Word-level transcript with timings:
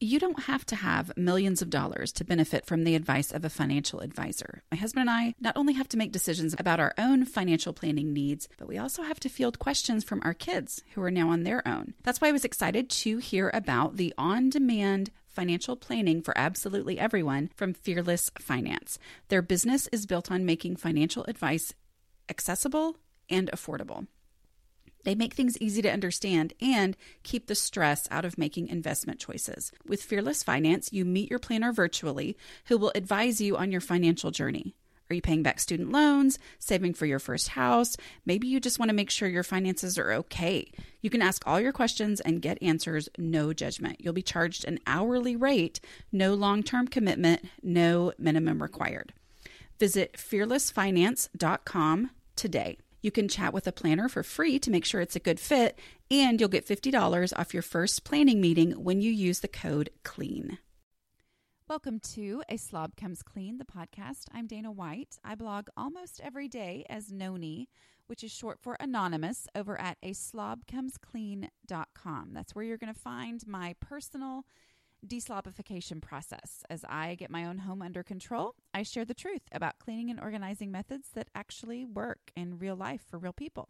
You 0.00 0.20
don't 0.20 0.44
have 0.44 0.64
to 0.66 0.76
have 0.76 1.16
millions 1.16 1.60
of 1.60 1.70
dollars 1.70 2.12
to 2.12 2.24
benefit 2.24 2.64
from 2.66 2.84
the 2.84 2.94
advice 2.94 3.32
of 3.32 3.44
a 3.44 3.50
financial 3.50 3.98
advisor. 3.98 4.62
My 4.70 4.76
husband 4.76 5.08
and 5.08 5.10
I 5.10 5.34
not 5.40 5.56
only 5.56 5.72
have 5.72 5.88
to 5.88 5.96
make 5.96 6.12
decisions 6.12 6.54
about 6.56 6.78
our 6.78 6.94
own 6.96 7.24
financial 7.24 7.72
planning 7.72 8.12
needs, 8.12 8.48
but 8.58 8.68
we 8.68 8.78
also 8.78 9.02
have 9.02 9.18
to 9.18 9.28
field 9.28 9.58
questions 9.58 10.04
from 10.04 10.22
our 10.22 10.34
kids 10.34 10.84
who 10.94 11.02
are 11.02 11.10
now 11.10 11.30
on 11.30 11.42
their 11.42 11.66
own. 11.66 11.94
That's 12.04 12.20
why 12.20 12.28
I 12.28 12.32
was 12.32 12.44
excited 12.44 12.88
to 12.90 13.18
hear 13.18 13.50
about 13.52 13.96
the 13.96 14.14
on 14.16 14.50
demand 14.50 15.10
financial 15.26 15.74
planning 15.74 16.22
for 16.22 16.36
absolutely 16.38 17.00
everyone 17.00 17.50
from 17.56 17.74
Fearless 17.74 18.30
Finance. 18.38 19.00
Their 19.30 19.42
business 19.42 19.88
is 19.90 20.06
built 20.06 20.30
on 20.30 20.46
making 20.46 20.76
financial 20.76 21.24
advice 21.24 21.74
accessible 22.28 22.98
and 23.28 23.50
affordable. 23.50 24.06
They 25.08 25.14
make 25.14 25.32
things 25.32 25.56
easy 25.56 25.80
to 25.80 25.90
understand 25.90 26.52
and 26.60 26.94
keep 27.22 27.46
the 27.46 27.54
stress 27.54 28.06
out 28.10 28.26
of 28.26 28.36
making 28.36 28.68
investment 28.68 29.18
choices. 29.18 29.72
With 29.86 30.02
Fearless 30.02 30.42
Finance, 30.42 30.92
you 30.92 31.06
meet 31.06 31.30
your 31.30 31.38
planner 31.38 31.72
virtually 31.72 32.36
who 32.66 32.76
will 32.76 32.92
advise 32.94 33.40
you 33.40 33.56
on 33.56 33.72
your 33.72 33.80
financial 33.80 34.30
journey. 34.30 34.74
Are 35.08 35.14
you 35.14 35.22
paying 35.22 35.42
back 35.42 35.60
student 35.60 35.90
loans, 35.92 36.38
saving 36.58 36.92
for 36.92 37.06
your 37.06 37.20
first 37.20 37.48
house? 37.48 37.96
Maybe 38.26 38.48
you 38.48 38.60
just 38.60 38.78
want 38.78 38.90
to 38.90 38.94
make 38.94 39.08
sure 39.08 39.30
your 39.30 39.42
finances 39.42 39.96
are 39.96 40.12
okay. 40.12 40.70
You 41.00 41.08
can 41.08 41.22
ask 41.22 41.42
all 41.46 41.58
your 41.58 41.72
questions 41.72 42.20
and 42.20 42.42
get 42.42 42.62
answers, 42.62 43.08
no 43.16 43.54
judgment. 43.54 44.02
You'll 44.02 44.12
be 44.12 44.20
charged 44.20 44.66
an 44.66 44.78
hourly 44.86 45.36
rate, 45.36 45.80
no 46.12 46.34
long 46.34 46.62
term 46.62 46.86
commitment, 46.86 47.46
no 47.62 48.12
minimum 48.18 48.60
required. 48.60 49.14
Visit 49.78 50.18
fearlessfinance.com 50.18 52.10
today. 52.36 52.76
You 53.00 53.12
can 53.12 53.28
chat 53.28 53.52
with 53.52 53.68
a 53.68 53.72
planner 53.72 54.08
for 54.08 54.24
free 54.24 54.58
to 54.58 54.72
make 54.72 54.84
sure 54.84 55.00
it's 55.00 55.14
a 55.14 55.20
good 55.20 55.38
fit, 55.38 55.78
and 56.10 56.40
you'll 56.40 56.48
get 56.48 56.66
$50 56.66 57.32
off 57.38 57.54
your 57.54 57.62
first 57.62 58.02
planning 58.02 58.40
meeting 58.40 58.72
when 58.72 59.00
you 59.00 59.12
use 59.12 59.38
the 59.38 59.46
code 59.46 59.90
CLEAN. 60.02 60.58
Welcome 61.68 62.00
to 62.14 62.42
A 62.48 62.56
Slob 62.56 62.96
Comes 62.96 63.22
Clean, 63.22 63.58
the 63.58 63.64
podcast. 63.64 64.24
I'm 64.34 64.48
Dana 64.48 64.72
White. 64.72 65.16
I 65.22 65.36
blog 65.36 65.68
almost 65.76 66.20
every 66.24 66.48
day 66.48 66.84
as 66.88 67.10
Nony, 67.10 67.66
which 68.08 68.24
is 68.24 68.32
short 68.32 68.58
for 68.60 68.76
anonymous, 68.80 69.46
over 69.54 69.80
at 69.80 69.96
a 70.02 70.10
slobcomesclean.com. 70.10 72.30
That's 72.32 72.54
where 72.54 72.64
you're 72.64 72.78
going 72.78 72.92
to 72.92 73.00
find 73.00 73.46
my 73.46 73.76
personal 73.78 74.44
deslobification 75.06 76.00
process. 76.02 76.62
As 76.68 76.84
I 76.88 77.14
get 77.14 77.30
my 77.30 77.44
own 77.44 77.58
home 77.58 77.82
under 77.82 78.02
control, 78.02 78.54
I 78.74 78.82
share 78.82 79.04
the 79.04 79.14
truth 79.14 79.42
about 79.52 79.78
cleaning 79.78 80.10
and 80.10 80.20
organizing 80.20 80.70
methods 80.70 81.10
that 81.14 81.28
actually 81.34 81.84
work 81.84 82.30
in 82.36 82.58
real 82.58 82.76
life 82.76 83.02
for 83.08 83.18
real 83.18 83.32
people, 83.32 83.68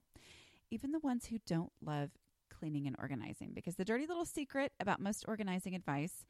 even 0.70 0.92
the 0.92 1.00
ones 1.00 1.26
who 1.26 1.38
don't 1.46 1.72
love 1.84 2.10
cleaning 2.50 2.86
and 2.86 2.96
organizing. 2.98 3.52
Because 3.54 3.76
the 3.76 3.84
dirty 3.84 4.06
little 4.06 4.24
secret 4.24 4.72
about 4.80 5.00
most 5.00 5.24
organizing 5.28 5.74
advice 5.74 6.26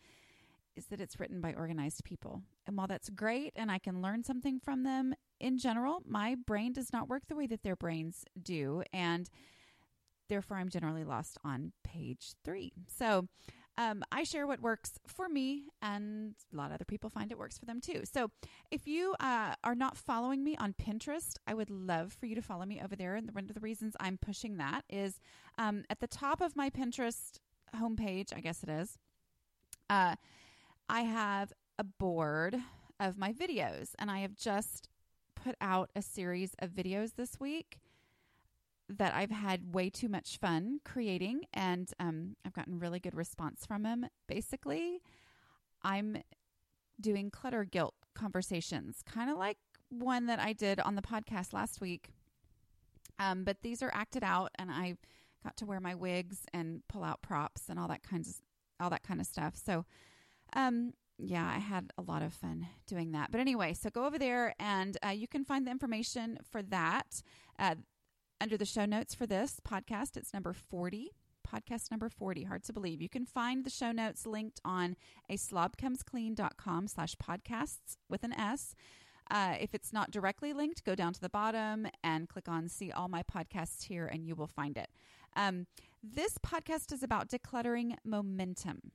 is 0.77 0.87
that 0.87 1.01
it's 1.01 1.19
written 1.19 1.41
by 1.41 1.53
organized 1.55 2.05
people. 2.05 2.43
And 2.67 2.77
while 2.77 2.87
that's 2.87 3.11
great 3.11 3.53
and 3.57 3.71
I 3.71 3.79
can 3.79 4.01
learn 4.01 4.23
something 4.25 4.61
from 4.61 4.85
them, 4.85 5.15
in 5.41 5.59
general, 5.59 6.03
my 6.07 6.35
brain 6.35 6.73
does 6.73 6.93
not 6.93 7.09
work 7.09 7.23
the 7.29 7.37
way 7.37 7.47
that 7.49 7.63
their 7.63 7.77
brains 7.77 8.25
do. 8.41 8.83
And 8.93 9.29
therefore, 10.29 10.57
I'm 10.57 10.69
generally 10.69 11.05
lost 11.05 11.39
on 11.45 11.73
page 11.83 12.35
three. 12.45 12.73
So, 12.87 13.27
um, 13.79 14.03
I 14.11 14.25
share 14.25 14.45
what 14.45 14.61
works 14.61 14.99
for 15.07 15.29
me, 15.29 15.63
and 15.81 16.35
a 16.53 16.57
lot 16.57 16.67
of 16.67 16.73
other 16.73 16.85
people 16.85 17.09
find 17.09 17.31
it 17.31 17.39
works 17.39 17.57
for 17.57 17.65
them 17.65 17.81
too. 17.81 18.03
So, 18.13 18.33
if 18.73 18.89
you 18.89 19.15
uh, 19.21 19.55
are 19.63 19.77
not 19.77 19.97
following 19.97 20.43
me 20.43 20.57
on 20.57 20.75
Pinterest, 20.75 21.37
I 21.47 21.55
would 21.55 21.71
love 21.71 22.13
for 22.13 22.27
you 22.27 22.35
to 22.35 22.43
follow 22.43 22.67
me 22.67 22.81
over 22.83 22.97
there. 22.97 23.15
And 23.15 23.33
one 23.33 23.45
of 23.45 23.55
the 23.55 23.61
reasons 23.61 23.95
I'm 24.01 24.19
pushing 24.19 24.57
that 24.57 24.83
is 24.91 25.21
um, 25.59 25.85
at 25.89 26.01
the 26.01 26.09
top 26.09 26.41
of 26.41 26.57
my 26.57 26.71
Pinterest 26.71 27.39
homepage, 27.77 28.35
I 28.37 28.41
guess 28.41 28.65
it 28.65 28.69
is, 28.69 28.99
uh, 29.89 30.17
I 30.89 31.03
have 31.03 31.53
a 31.79 31.85
board 31.85 32.57
of 32.99 33.17
my 33.17 33.33
videos, 33.33 33.91
and 34.01 34.11
I 34.11 34.19
have 34.19 34.35
just 34.35 34.89
put 35.37 35.55
out 35.61 35.91
a 35.95 36.03
series 36.03 36.51
of 36.59 36.71
videos 36.71 37.15
this 37.15 37.39
week 37.39 37.79
that 38.89 39.15
I've 39.15 39.31
had 39.31 39.75
way 39.75 39.91
too 39.91 40.09
much 40.09 40.39
fun 40.39 40.81
creating, 40.85 41.43
and 41.53 41.91
um, 42.01 42.37
I've 42.45 42.55
gotten 42.55 42.79
really 42.79 43.01
good 43.01 43.15
response 43.15 43.67
from 43.67 43.83
them. 43.83 44.07
Basically, 44.27 45.03
I'm 45.83 46.23
doing 47.01 47.31
clutter 47.31 47.65
guilt 47.65 47.95
conversations, 48.15 49.03
kind 49.07 49.31
of 49.31 49.37
like 49.37 49.59
one 49.91 50.27
that 50.27 50.41
I 50.41 50.53
did 50.53 50.81
on 50.81 50.95
the 50.95 51.03
podcast 51.03 51.53
last 51.53 51.81
week. 51.81 52.11
Um, 53.19 53.45
but 53.45 53.59
these 53.63 53.83
are 53.83 53.91
acted 53.93 54.25
out, 54.25 54.51
and 54.59 54.71
I 54.71 54.97
got 55.45 55.57
to 55.59 55.67
wear 55.67 55.81
my 55.81 55.95
wigs 55.95 56.47
and 56.53 56.83
pull 56.89 57.05
out 57.05 57.23
props 57.23 57.69
and 57.69 57.79
all 57.79 57.89
that 57.89 58.03
kinds 58.03 58.29
of 58.29 58.35
all 58.81 58.91
that 58.91 59.03
kind 59.03 59.21
of 59.21 59.27
stuff. 59.27 59.55
So, 59.57 59.85
um, 60.55 60.93
yeah, 61.19 61.51
I 61.53 61.59
had 61.59 61.93
a 61.99 62.03
lot 62.03 62.23
of 62.23 62.33
fun 62.33 62.69
doing 62.87 63.13
that. 63.13 63.33
But 63.33 63.41
anyway, 63.41 63.75
so 63.75 63.91
go 63.91 64.05
over 64.05 64.19
there 64.19 64.55
and 64.61 64.97
uh, 65.05 65.11
you 65.11 65.27
can 65.27 65.45
find 65.45 65.67
the 65.67 65.71
information 65.73 66.39
for 66.49 66.63
that. 66.63 67.23
Uh, 67.59 67.75
under 68.41 68.57
the 68.57 68.65
show 68.65 68.85
notes 68.85 69.15
for 69.15 69.27
this 69.27 69.61
podcast. 69.67 70.17
It's 70.17 70.33
number 70.33 70.53
40, 70.53 71.11
podcast 71.47 71.91
number 71.91 72.09
40. 72.09 72.45
Hard 72.45 72.65
to 72.65 72.73
believe. 72.73 73.03
You 73.03 73.09
can 73.09 73.27
find 73.27 73.65
the 73.65 73.71
show 73.71 73.93
notes 73.93 74.27
linked 74.27 74.61
on 74.65 74.97
a 75.29 75.35
slobcomesclean.com 75.35 76.89
slash 76.89 77.17
podcasts 77.17 77.97
with 78.09 78.25
an 78.25 78.33
S. 78.33 78.75
Uh, 79.31 79.57
if 79.61 79.75
it's 79.75 79.93
not 79.93 80.11
directly 80.11 80.53
linked, 80.53 80.85
go 80.85 80.95
down 80.95 81.13
to 81.13 81.21
the 81.21 81.29
bottom 81.29 81.87
and 82.03 82.29
click 82.29 82.49
on 82.49 82.69
see 82.69 82.91
all 82.91 83.09
my 83.09 83.23
podcasts 83.23 83.85
here 83.85 84.07
and 84.07 84.27
you 84.27 84.35
will 84.35 84.47
find 84.47 84.79
it. 84.79 84.89
Um, 85.37 85.67
this 86.03 86.39
podcast 86.39 86.93
is 86.93 87.03
about 87.03 87.29
decluttering 87.29 87.95
momentum. 88.05 88.93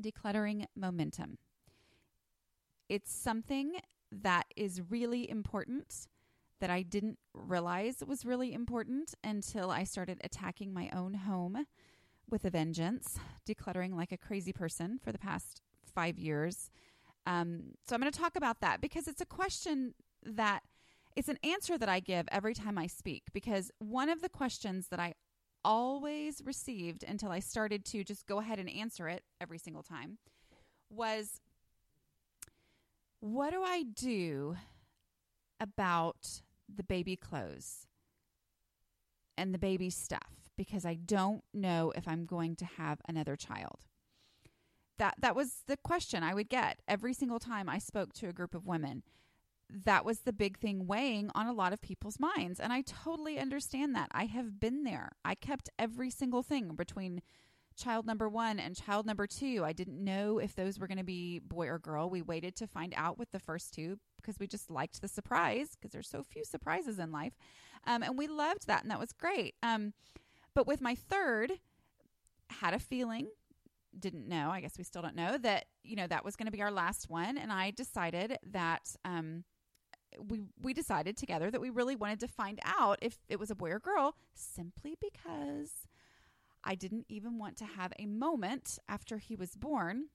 Decluttering 0.00 0.66
momentum. 0.76 1.38
It's 2.88 3.12
something 3.12 3.72
that 4.12 4.44
is 4.54 4.82
really 4.88 5.28
important 5.28 6.06
that 6.64 6.70
I 6.70 6.80
didn't 6.80 7.18
realize 7.34 7.96
was 8.06 8.24
really 8.24 8.54
important 8.54 9.12
until 9.22 9.70
I 9.70 9.84
started 9.84 10.18
attacking 10.24 10.72
my 10.72 10.88
own 10.94 11.12
home 11.12 11.66
with 12.30 12.46
a 12.46 12.50
vengeance, 12.50 13.18
decluttering 13.46 13.94
like 13.94 14.12
a 14.12 14.16
crazy 14.16 14.50
person 14.50 14.98
for 14.98 15.12
the 15.12 15.18
past 15.18 15.60
five 15.94 16.18
years. 16.18 16.70
Um, 17.26 17.74
so 17.86 17.94
I'm 17.94 18.00
going 18.00 18.10
to 18.10 18.18
talk 18.18 18.34
about 18.34 18.62
that 18.62 18.80
because 18.80 19.08
it's 19.08 19.20
a 19.20 19.26
question 19.26 19.92
that 20.24 20.62
it's 21.14 21.28
an 21.28 21.38
answer 21.44 21.76
that 21.76 21.90
I 21.90 22.00
give 22.00 22.26
every 22.32 22.54
time 22.54 22.78
I 22.78 22.86
speak. 22.86 23.24
Because 23.34 23.70
one 23.78 24.08
of 24.08 24.22
the 24.22 24.30
questions 24.30 24.88
that 24.88 24.98
I 24.98 25.12
always 25.66 26.40
received 26.46 27.04
until 27.06 27.30
I 27.30 27.40
started 27.40 27.84
to 27.84 28.02
just 28.04 28.26
go 28.26 28.38
ahead 28.38 28.58
and 28.58 28.70
answer 28.70 29.06
it 29.06 29.22
every 29.38 29.58
single 29.58 29.82
time 29.82 30.16
was 30.88 31.42
what 33.20 33.50
do 33.50 33.62
I 33.62 33.82
do 33.82 34.56
about 35.60 36.40
the 36.72 36.84
baby 36.84 37.16
clothes 37.16 37.86
and 39.36 39.52
the 39.52 39.58
baby 39.58 39.90
stuff 39.90 40.50
because 40.56 40.84
I 40.84 40.94
don't 40.94 41.42
know 41.52 41.92
if 41.96 42.06
I'm 42.06 42.26
going 42.26 42.56
to 42.56 42.64
have 42.64 43.00
another 43.08 43.36
child. 43.36 43.80
That 44.98 45.14
that 45.18 45.34
was 45.34 45.62
the 45.66 45.76
question 45.76 46.22
I 46.22 46.34
would 46.34 46.48
get 46.48 46.80
every 46.86 47.14
single 47.14 47.40
time 47.40 47.68
I 47.68 47.78
spoke 47.78 48.12
to 48.14 48.28
a 48.28 48.32
group 48.32 48.54
of 48.54 48.66
women. 48.66 49.02
That 49.68 50.04
was 50.04 50.20
the 50.20 50.32
big 50.32 50.58
thing 50.58 50.86
weighing 50.86 51.30
on 51.34 51.46
a 51.46 51.52
lot 51.52 51.72
of 51.72 51.80
people's 51.80 52.20
minds 52.20 52.60
and 52.60 52.72
I 52.72 52.82
totally 52.82 53.38
understand 53.38 53.94
that. 53.96 54.08
I 54.12 54.26
have 54.26 54.60
been 54.60 54.84
there. 54.84 55.12
I 55.24 55.34
kept 55.34 55.68
every 55.78 56.10
single 56.10 56.42
thing 56.42 56.74
between 56.76 57.22
child 57.76 58.06
number 58.06 58.28
1 58.28 58.58
and 58.58 58.76
child 58.76 59.06
number 59.06 59.26
2. 59.26 59.62
I 59.64 59.72
didn't 59.72 60.02
know 60.02 60.38
if 60.38 60.54
those 60.54 60.78
were 60.78 60.86
going 60.86 60.98
to 60.98 61.04
be 61.04 61.40
boy 61.40 61.66
or 61.68 61.78
girl. 61.78 62.08
We 62.08 62.22
waited 62.22 62.56
to 62.56 62.66
find 62.66 62.94
out 62.96 63.18
with 63.18 63.30
the 63.32 63.38
first 63.38 63.74
two 63.74 63.98
because 64.16 64.38
we 64.38 64.46
just 64.46 64.70
liked 64.70 65.00
the 65.00 65.08
surprise 65.08 65.70
because 65.74 65.92
there's 65.92 66.08
so 66.08 66.22
few 66.22 66.44
surprises 66.44 66.98
in 66.98 67.12
life. 67.12 67.34
Um, 67.86 68.02
and 68.02 68.16
we 68.16 68.26
loved 68.26 68.66
that, 68.66 68.82
and 68.82 68.90
that 68.90 69.00
was 69.00 69.12
great. 69.12 69.54
Um, 69.62 69.92
but 70.54 70.66
with 70.66 70.80
my 70.80 70.94
third, 70.94 71.52
had 72.50 72.74
a 72.74 72.78
feeling, 72.78 73.28
didn't 73.98 74.28
know, 74.28 74.50
I 74.50 74.60
guess 74.60 74.78
we 74.78 74.84
still 74.84 75.02
don't 75.02 75.16
know, 75.16 75.36
that, 75.38 75.66
you 75.82 75.96
know, 75.96 76.06
that 76.06 76.24
was 76.24 76.36
going 76.36 76.46
to 76.46 76.52
be 76.52 76.62
our 76.62 76.70
last 76.70 77.10
one. 77.10 77.36
And 77.36 77.52
I 77.52 77.70
decided 77.70 78.38
that, 78.52 78.94
um, 79.04 79.44
we 80.28 80.42
we 80.62 80.72
decided 80.72 81.16
together 81.16 81.50
that 81.50 81.60
we 81.60 81.70
really 81.70 81.96
wanted 81.96 82.20
to 82.20 82.28
find 82.28 82.60
out 82.64 82.98
if 83.02 83.18
it 83.28 83.40
was 83.40 83.50
a 83.50 83.54
boy 83.56 83.70
or 83.70 83.80
girl 83.80 84.14
simply 84.32 84.96
because 85.00 85.88
I 86.64 86.74
didn't 86.74 87.06
even 87.08 87.38
want 87.38 87.56
to 87.58 87.64
have 87.64 87.92
a 87.98 88.06
moment 88.06 88.78
after 88.88 89.18
he 89.18 89.36
was 89.36 89.54
born 89.54 90.06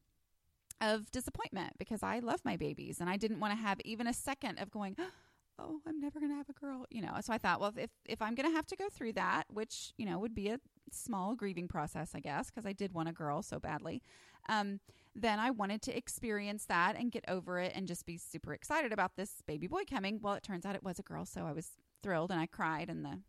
of 0.81 1.11
disappointment 1.11 1.73
because 1.77 2.03
I 2.03 2.19
love 2.19 2.41
my 2.43 2.57
babies 2.57 2.99
and 2.99 3.09
I 3.09 3.17
didn't 3.17 3.39
want 3.39 3.53
to 3.53 3.61
have 3.61 3.79
even 3.81 4.07
a 4.07 4.13
second 4.13 4.59
of 4.59 4.71
going, 4.71 4.95
oh, 5.59 5.81
I'm 5.85 5.99
never 5.99 6.19
going 6.19 6.31
to 6.31 6.37
have 6.37 6.49
a 6.49 6.53
girl, 6.53 6.85
you 6.89 7.01
know. 7.01 7.13
So 7.21 7.33
I 7.33 7.37
thought, 7.37 7.59
well, 7.59 7.73
if 7.75 7.91
if 8.05 8.21
I'm 8.21 8.35
going 8.35 8.49
to 8.49 8.55
have 8.55 8.65
to 8.67 8.75
go 8.75 8.87
through 8.89 9.13
that, 9.13 9.43
which 9.49 9.93
you 9.97 10.05
know 10.05 10.19
would 10.19 10.35
be 10.35 10.49
a 10.49 10.59
small 10.91 11.35
grieving 11.35 11.67
process, 11.67 12.11
I 12.15 12.19
guess, 12.19 12.49
because 12.49 12.65
I 12.65 12.73
did 12.73 12.93
want 12.93 13.09
a 13.09 13.13
girl 13.13 13.41
so 13.41 13.59
badly, 13.59 14.01
um, 14.47 14.79
then 15.15 15.39
I 15.39 15.51
wanted 15.51 15.81
to 15.83 15.95
experience 15.95 16.65
that 16.65 16.95
and 16.97 17.11
get 17.11 17.25
over 17.27 17.59
it 17.59 17.73
and 17.75 17.87
just 17.87 18.05
be 18.05 18.17
super 18.17 18.53
excited 18.53 18.93
about 18.93 19.15
this 19.15 19.41
baby 19.45 19.67
boy 19.67 19.83
coming. 19.89 20.19
Well, 20.21 20.35
it 20.35 20.43
turns 20.43 20.65
out 20.65 20.75
it 20.75 20.83
was 20.83 20.99
a 20.99 21.03
girl, 21.03 21.25
so 21.25 21.45
I 21.45 21.51
was 21.51 21.71
thrilled 22.01 22.31
and 22.31 22.39
I 22.39 22.45
cried 22.45 22.89
and 22.89 23.03
the 23.03 23.19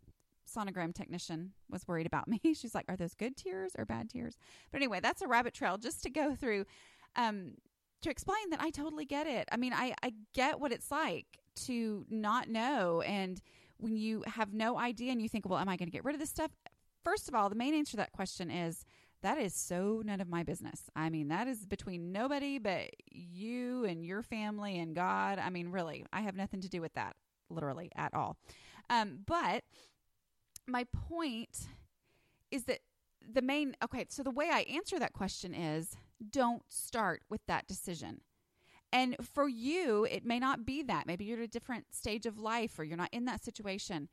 sonogram 0.55 0.94
technician 0.94 1.52
was 1.70 1.87
worried 1.87 2.06
about 2.06 2.29
me. 2.29 2.41
She's 2.55 2.75
like, 2.75 2.87
"Are 2.88 2.97
those 2.97 3.14
good 3.14 3.37
tears 3.37 3.73
or 3.79 3.85
bad 3.85 4.11
tears?" 4.11 4.37
But 4.70 4.79
anyway, 4.79 5.00
that's 5.00 5.23
a 5.23 5.29
rabbit 5.29 5.55
trail 5.55 5.79
just 5.79 6.02
to 6.02 6.11
go 6.11 6.35
through 6.35 6.67
um, 7.17 7.52
to 8.02 8.11
explain 8.11 8.50
that 8.50 8.61
I 8.61 8.70
totally 8.70 9.05
get 9.05 9.26
it. 9.26 9.49
I 9.52 9.56
mean, 9.56 9.73
I 9.73 9.94
I 10.02 10.12
get 10.35 10.61
what 10.61 10.73
it's 10.73 10.91
like 10.91 11.26
to 11.67 12.06
not 12.08 12.49
know 12.49 13.02
and 13.02 13.41
when 13.79 13.97
you 13.97 14.23
have 14.26 14.52
no 14.52 14.79
idea 14.79 15.12
and 15.12 15.23
you 15.23 15.29
think, 15.29 15.49
"Well, 15.49 15.58
am 15.58 15.69
I 15.69 15.76
going 15.76 15.88
to 15.88 15.93
get 15.93 16.05
rid 16.05 16.14
of 16.14 16.20
this 16.20 16.31
stuff?" 16.31 16.50
First 17.03 17.29
of 17.29 17.35
all, 17.35 17.49
the 17.49 17.55
main 17.55 17.75
answer 17.75 17.93
to 17.93 17.96
that 17.99 18.12
question 18.12 18.50
is 18.50 18.85
that 19.23 19.38
is 19.38 19.55
so 19.55 20.03
none 20.05 20.20
of 20.20 20.29
my 20.29 20.43
business. 20.43 20.85
I 20.96 21.11
mean, 21.11 21.29
that 21.29 21.46
is 21.46 21.67
between 21.67 22.12
nobody 22.12 22.58
but 22.58 22.91
you 23.11 23.85
and 23.85 24.05
your 24.05 24.23
family 24.23 24.79
and 24.79 24.94
God. 24.94 25.38
I 25.38 25.50
mean, 25.50 25.69
really, 25.69 26.05
I 26.12 26.23
have 26.23 26.37
nothing 26.37 26.61
to 26.62 26.69
do 26.69 26.81
with 26.81 26.94
that, 26.94 27.17
literally, 27.50 27.91
at 27.96 28.14
all. 28.14 28.37
Um, 28.88 29.20
but 29.26 29.64
my 30.70 30.87
point 31.08 31.69
is 32.50 32.64
that 32.64 32.81
the 33.32 33.43
main, 33.43 33.76
okay, 33.82 34.06
so 34.08 34.22
the 34.22 34.31
way 34.31 34.50
I 34.50 34.61
answer 34.61 34.99
that 34.99 35.12
question 35.12 35.55
is 35.55 35.96
don't 36.31 36.62
start 36.69 37.22
with 37.28 37.40
that 37.46 37.67
decision. 37.67 38.20
And 38.93 39.17
for 39.22 39.49
you, 39.49 40.05
it 40.05 40.25
may 40.25 40.38
not 40.38 40.67
be 40.67 40.82
that. 40.82 41.06
Maybe 41.06 41.25
you're 41.25 41.38
at 41.38 41.44
a 41.44 41.49
different 41.49 41.94
stage 41.94 42.26
of 42.26 42.38
life 42.38 42.78
or 42.78 42.84
you're 42.84 42.96
not 42.96 43.11
in 43.12 43.25
that 43.26 43.44
situation. 43.44 44.08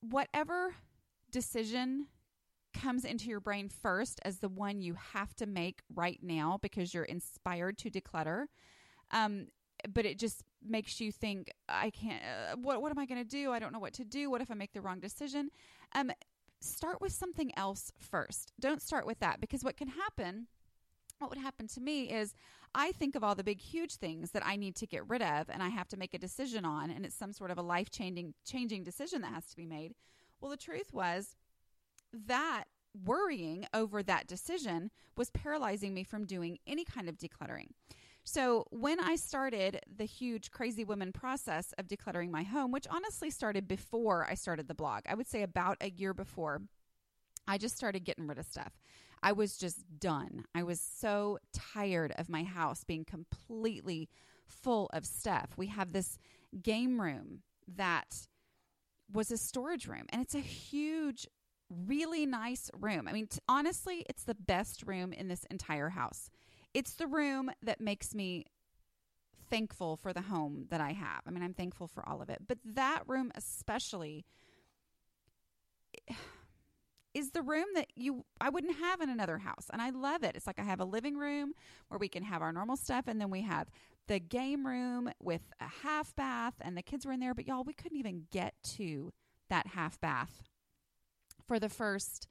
Whatever 0.00 0.74
decision 1.30 2.06
comes 2.72 3.04
into 3.04 3.28
your 3.28 3.40
brain 3.40 3.68
first 3.68 4.20
as 4.24 4.38
the 4.38 4.48
one 4.48 4.80
you 4.80 4.94
have 5.12 5.34
to 5.34 5.46
make 5.46 5.80
right 5.94 6.20
now 6.22 6.58
because 6.62 6.94
you're 6.94 7.04
inspired 7.04 7.76
to 7.78 7.90
declutter. 7.90 8.46
Um, 9.10 9.48
but 9.88 10.04
it 10.04 10.18
just 10.18 10.44
makes 10.64 11.00
you 11.00 11.10
think, 11.10 11.50
I 11.68 11.90
can't, 11.90 12.22
uh, 12.22 12.56
what, 12.56 12.82
what 12.82 12.92
am 12.92 12.98
I 12.98 13.06
going 13.06 13.22
to 13.22 13.28
do? 13.28 13.52
I 13.52 13.58
don't 13.58 13.72
know 13.72 13.78
what 13.78 13.94
to 13.94 14.04
do. 14.04 14.30
What 14.30 14.40
if 14.40 14.50
I 14.50 14.54
make 14.54 14.72
the 14.72 14.80
wrong 14.80 15.00
decision? 15.00 15.50
Um, 15.94 16.10
start 16.60 17.00
with 17.00 17.12
something 17.12 17.50
else 17.56 17.92
first. 17.98 18.52
Don't 18.60 18.80
start 18.80 19.06
with 19.06 19.18
that 19.20 19.40
because 19.40 19.64
what 19.64 19.76
can 19.76 19.88
happen, 19.88 20.46
what 21.18 21.30
would 21.30 21.38
happen 21.38 21.66
to 21.68 21.80
me 21.80 22.10
is 22.10 22.34
I 22.74 22.92
think 22.92 23.14
of 23.14 23.24
all 23.24 23.34
the 23.34 23.44
big, 23.44 23.60
huge 23.60 23.96
things 23.96 24.30
that 24.30 24.46
I 24.46 24.56
need 24.56 24.76
to 24.76 24.86
get 24.86 25.08
rid 25.08 25.22
of 25.22 25.50
and 25.50 25.62
I 25.62 25.68
have 25.68 25.88
to 25.88 25.96
make 25.96 26.14
a 26.14 26.18
decision 26.18 26.64
on, 26.64 26.90
and 26.90 27.04
it's 27.04 27.14
some 27.14 27.32
sort 27.32 27.50
of 27.50 27.58
a 27.58 27.62
life 27.62 27.90
changing 27.90 28.34
changing 28.44 28.84
decision 28.84 29.20
that 29.22 29.32
has 29.32 29.46
to 29.46 29.56
be 29.56 29.66
made. 29.66 29.94
Well, 30.40 30.50
the 30.50 30.56
truth 30.56 30.92
was, 30.92 31.36
that 32.12 32.64
worrying 33.04 33.66
over 33.72 34.02
that 34.02 34.26
decision 34.26 34.90
was 35.16 35.30
paralyzing 35.30 35.94
me 35.94 36.04
from 36.04 36.26
doing 36.26 36.58
any 36.66 36.84
kind 36.84 37.08
of 37.08 37.16
decluttering. 37.16 37.68
So, 38.24 38.66
when 38.70 39.00
I 39.00 39.16
started 39.16 39.80
the 39.96 40.04
huge 40.04 40.52
crazy 40.52 40.84
woman 40.84 41.12
process 41.12 41.74
of 41.76 41.88
decluttering 41.88 42.30
my 42.30 42.44
home, 42.44 42.70
which 42.70 42.86
honestly 42.88 43.30
started 43.30 43.66
before 43.66 44.26
I 44.30 44.34
started 44.34 44.68
the 44.68 44.74
blog, 44.74 45.02
I 45.08 45.14
would 45.14 45.26
say 45.26 45.42
about 45.42 45.76
a 45.80 45.90
year 45.90 46.14
before, 46.14 46.62
I 47.48 47.58
just 47.58 47.76
started 47.76 48.04
getting 48.04 48.28
rid 48.28 48.38
of 48.38 48.46
stuff. 48.46 48.78
I 49.22 49.32
was 49.32 49.56
just 49.56 49.84
done. 49.98 50.44
I 50.54 50.62
was 50.62 50.80
so 50.80 51.38
tired 51.52 52.12
of 52.16 52.28
my 52.28 52.44
house 52.44 52.84
being 52.84 53.04
completely 53.04 54.08
full 54.46 54.88
of 54.92 55.04
stuff. 55.04 55.50
We 55.56 55.68
have 55.68 55.92
this 55.92 56.18
game 56.60 57.00
room 57.00 57.42
that 57.68 58.26
was 59.12 59.30
a 59.30 59.36
storage 59.36 59.86
room, 59.86 60.06
and 60.10 60.22
it's 60.22 60.34
a 60.34 60.40
huge 60.40 61.26
really 61.86 62.26
nice 62.26 62.70
room. 62.78 63.08
I 63.08 63.12
mean, 63.12 63.26
t- 63.26 63.38
honestly, 63.48 64.04
it's 64.08 64.24
the 64.24 64.34
best 64.34 64.82
room 64.86 65.12
in 65.12 65.28
this 65.28 65.44
entire 65.50 65.90
house. 65.90 66.30
It's 66.74 66.94
the 66.94 67.06
room 67.06 67.50
that 67.62 67.80
makes 67.80 68.14
me 68.14 68.46
thankful 69.50 69.96
for 69.96 70.12
the 70.12 70.22
home 70.22 70.66
that 70.70 70.80
I 70.80 70.92
have. 70.92 71.20
I 71.26 71.30
mean, 71.30 71.42
I'm 71.42 71.52
thankful 71.52 71.86
for 71.86 72.08
all 72.08 72.22
of 72.22 72.30
it, 72.30 72.38
but 72.48 72.58
that 72.64 73.02
room 73.06 73.30
especially 73.34 74.24
is 77.14 77.32
the 77.32 77.42
room 77.42 77.66
that 77.74 77.88
you 77.94 78.24
I 78.40 78.48
wouldn't 78.48 78.78
have 78.78 79.02
in 79.02 79.10
another 79.10 79.36
house. 79.36 79.66
And 79.70 79.82
I 79.82 79.90
love 79.90 80.24
it. 80.24 80.34
It's 80.36 80.46
like 80.46 80.58
I 80.58 80.62
have 80.62 80.80
a 80.80 80.86
living 80.86 81.18
room 81.18 81.52
where 81.88 81.98
we 81.98 82.08
can 82.08 82.22
have 82.22 82.40
our 82.40 82.52
normal 82.52 82.76
stuff 82.76 83.04
and 83.06 83.20
then 83.20 83.28
we 83.28 83.42
have 83.42 83.68
the 84.08 84.18
game 84.18 84.66
room 84.66 85.10
with 85.20 85.42
a 85.60 85.68
half 85.82 86.16
bath 86.16 86.54
and 86.62 86.74
the 86.74 86.82
kids 86.82 87.04
were 87.04 87.12
in 87.12 87.20
there, 87.20 87.34
but 87.34 87.46
y'all 87.46 87.64
we 87.64 87.74
couldn't 87.74 87.98
even 87.98 88.24
get 88.30 88.54
to 88.76 89.12
that 89.50 89.66
half 89.66 90.00
bath 90.00 90.42
for 91.46 91.60
the 91.60 91.68
first 91.68 92.26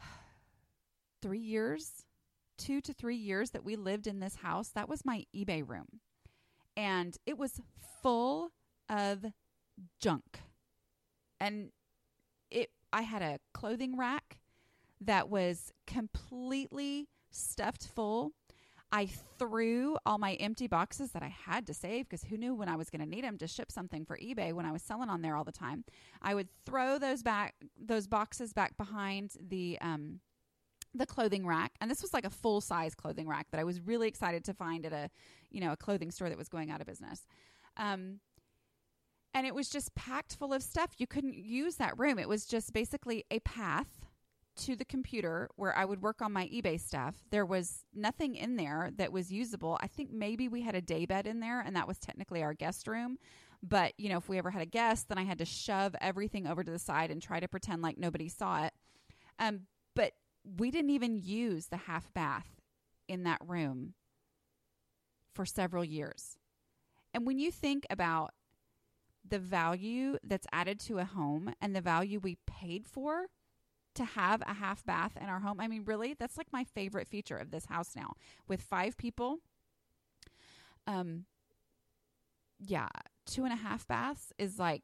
three 1.20 1.40
years, 1.40 2.05
two 2.56 2.80
to 2.80 2.92
three 2.92 3.16
years 3.16 3.50
that 3.50 3.64
we 3.64 3.76
lived 3.76 4.06
in 4.06 4.20
this 4.20 4.36
house, 4.36 4.68
that 4.70 4.88
was 4.88 5.04
my 5.04 5.24
eBay 5.34 5.66
room. 5.66 6.00
And 6.76 7.16
it 7.26 7.38
was 7.38 7.60
full 8.02 8.50
of 8.88 9.24
junk. 10.00 10.40
And 11.40 11.70
it 12.50 12.70
I 12.92 13.02
had 13.02 13.22
a 13.22 13.38
clothing 13.52 13.96
rack 13.96 14.38
that 15.00 15.28
was 15.28 15.72
completely 15.86 17.08
stuffed 17.30 17.86
full 17.86 18.32
I 18.92 19.06
threw 19.38 19.98
all 20.06 20.18
my 20.18 20.34
empty 20.34 20.68
boxes 20.68 21.10
that 21.12 21.22
I 21.22 21.28
had 21.28 21.66
to 21.66 21.74
save 21.74 22.08
because 22.08 22.24
who 22.24 22.36
knew 22.36 22.54
when 22.54 22.68
I 22.68 22.76
was 22.76 22.88
going 22.88 23.00
to 23.00 23.08
need 23.08 23.24
them 23.24 23.38
to 23.38 23.46
ship 23.46 23.72
something 23.72 24.04
for 24.04 24.16
eBay 24.16 24.52
when 24.52 24.64
I 24.64 24.72
was 24.72 24.82
selling 24.82 25.10
on 25.10 25.22
there 25.22 25.36
all 25.36 25.44
the 25.44 25.52
time. 25.52 25.84
I 26.22 26.34
would 26.34 26.48
throw 26.64 26.98
those 26.98 27.22
back, 27.22 27.56
those 27.78 28.06
boxes 28.06 28.52
back 28.52 28.76
behind 28.76 29.32
the 29.40 29.78
um, 29.80 30.20
the 30.98 31.06
clothing 31.06 31.46
rack, 31.46 31.72
and 31.80 31.90
this 31.90 32.02
was 32.02 32.12
like 32.12 32.24
a 32.24 32.30
full 32.30 32.60
size 32.60 32.94
clothing 32.94 33.28
rack 33.28 33.46
that 33.50 33.60
I 33.60 33.64
was 33.64 33.80
really 33.80 34.08
excited 34.08 34.44
to 34.44 34.54
find 34.54 34.84
at 34.86 34.92
a 34.92 35.10
you 35.50 35.60
know 35.60 35.72
a 35.72 35.76
clothing 35.76 36.10
store 36.10 36.28
that 36.28 36.38
was 36.38 36.48
going 36.48 36.70
out 36.70 36.80
of 36.80 36.86
business. 36.86 37.26
Um, 37.76 38.20
and 39.34 39.46
it 39.46 39.54
was 39.54 39.68
just 39.68 39.94
packed 39.94 40.34
full 40.36 40.54
of 40.54 40.62
stuff. 40.62 40.92
You 40.96 41.06
couldn't 41.06 41.34
use 41.34 41.76
that 41.76 41.98
room. 41.98 42.18
It 42.18 42.28
was 42.28 42.46
just 42.46 42.72
basically 42.72 43.24
a 43.30 43.38
path 43.40 44.06
to 44.56 44.74
the 44.74 44.84
computer 44.84 45.50
where 45.56 45.76
I 45.76 45.84
would 45.84 46.00
work 46.00 46.22
on 46.22 46.32
my 46.32 46.46
eBay 46.46 46.80
stuff. 46.80 47.16
There 47.30 47.44
was 47.44 47.84
nothing 47.94 48.36
in 48.36 48.56
there 48.56 48.90
that 48.96 49.12
was 49.12 49.30
usable. 49.30 49.78
I 49.82 49.86
think 49.86 50.10
maybe 50.10 50.48
we 50.48 50.62
had 50.62 50.74
a 50.74 50.80
daybed 50.80 51.26
in 51.26 51.40
there, 51.40 51.60
and 51.60 51.76
that 51.76 51.86
was 51.86 51.98
technically 51.98 52.42
our 52.42 52.54
guest 52.54 52.88
room. 52.88 53.18
But, 53.62 53.92
you 53.98 54.08
know, 54.08 54.18
if 54.18 54.28
we 54.28 54.38
ever 54.38 54.50
had 54.50 54.62
a 54.62 54.66
guest, 54.66 55.08
then 55.08 55.18
I 55.18 55.24
had 55.24 55.38
to 55.38 55.44
shove 55.44 55.94
everything 56.00 56.46
over 56.46 56.64
to 56.64 56.70
the 56.70 56.78
side 56.78 57.10
and 57.10 57.20
try 57.20 57.40
to 57.40 57.48
pretend 57.48 57.82
like 57.82 57.98
nobody 57.98 58.28
saw 58.28 58.64
it. 58.64 58.72
Um, 59.38 59.62
but 59.94 60.12
we 60.58 60.70
didn't 60.70 60.90
even 60.90 61.16
use 61.16 61.66
the 61.66 61.76
half 61.76 62.12
bath 62.14 62.60
in 63.08 63.24
that 63.24 63.40
room 63.44 63.94
for 65.34 65.44
several 65.44 65.84
years. 65.84 66.38
And 67.12 67.26
when 67.26 67.38
you 67.38 67.50
think 67.50 67.86
about 67.90 68.32
the 69.28 69.38
value 69.38 70.18
that's 70.22 70.46
added 70.52 70.78
to 70.80 70.98
a 70.98 71.04
home 71.04 71.52
and 71.60 71.74
the 71.74 71.80
value 71.80 72.20
we 72.20 72.36
paid 72.46 72.86
for, 72.86 73.26
to 73.96 74.04
have 74.04 74.42
a 74.42 74.54
half 74.54 74.84
bath 74.84 75.16
in 75.20 75.26
our 75.28 75.40
home. 75.40 75.58
I 75.58 75.68
mean, 75.68 75.82
really, 75.84 76.14
that's 76.14 76.36
like 76.36 76.52
my 76.52 76.64
favorite 76.64 77.08
feature 77.08 77.36
of 77.36 77.50
this 77.50 77.66
house 77.66 77.96
now. 77.96 78.12
With 78.46 78.60
five 78.60 78.96
people, 78.96 79.38
um, 80.86 81.24
yeah, 82.60 82.88
two 83.26 83.44
and 83.44 83.52
a 83.52 83.56
half 83.56 83.88
baths 83.88 84.32
is 84.38 84.58
like 84.58 84.82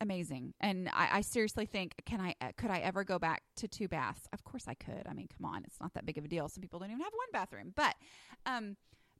amazing. 0.00 0.54
And 0.60 0.88
I, 0.88 1.08
I 1.12 1.20
seriously 1.20 1.66
think, 1.66 1.94
can 2.06 2.20
I, 2.20 2.34
could 2.56 2.70
I 2.70 2.78
ever 2.78 3.04
go 3.04 3.18
back 3.18 3.42
to 3.56 3.68
two 3.68 3.88
baths? 3.88 4.26
Of 4.32 4.44
course 4.44 4.64
I 4.66 4.74
could. 4.74 5.06
I 5.08 5.12
mean, 5.12 5.28
come 5.36 5.44
on, 5.44 5.64
it's 5.64 5.80
not 5.80 5.94
that 5.94 6.06
big 6.06 6.18
of 6.18 6.24
a 6.24 6.28
deal. 6.28 6.48
Some 6.48 6.62
people 6.62 6.78
don't 6.78 6.90
even 6.90 7.02
have 7.02 7.12
one 7.12 7.28
bathroom, 7.32 7.72
but, 7.76 7.94
um, 8.46 8.76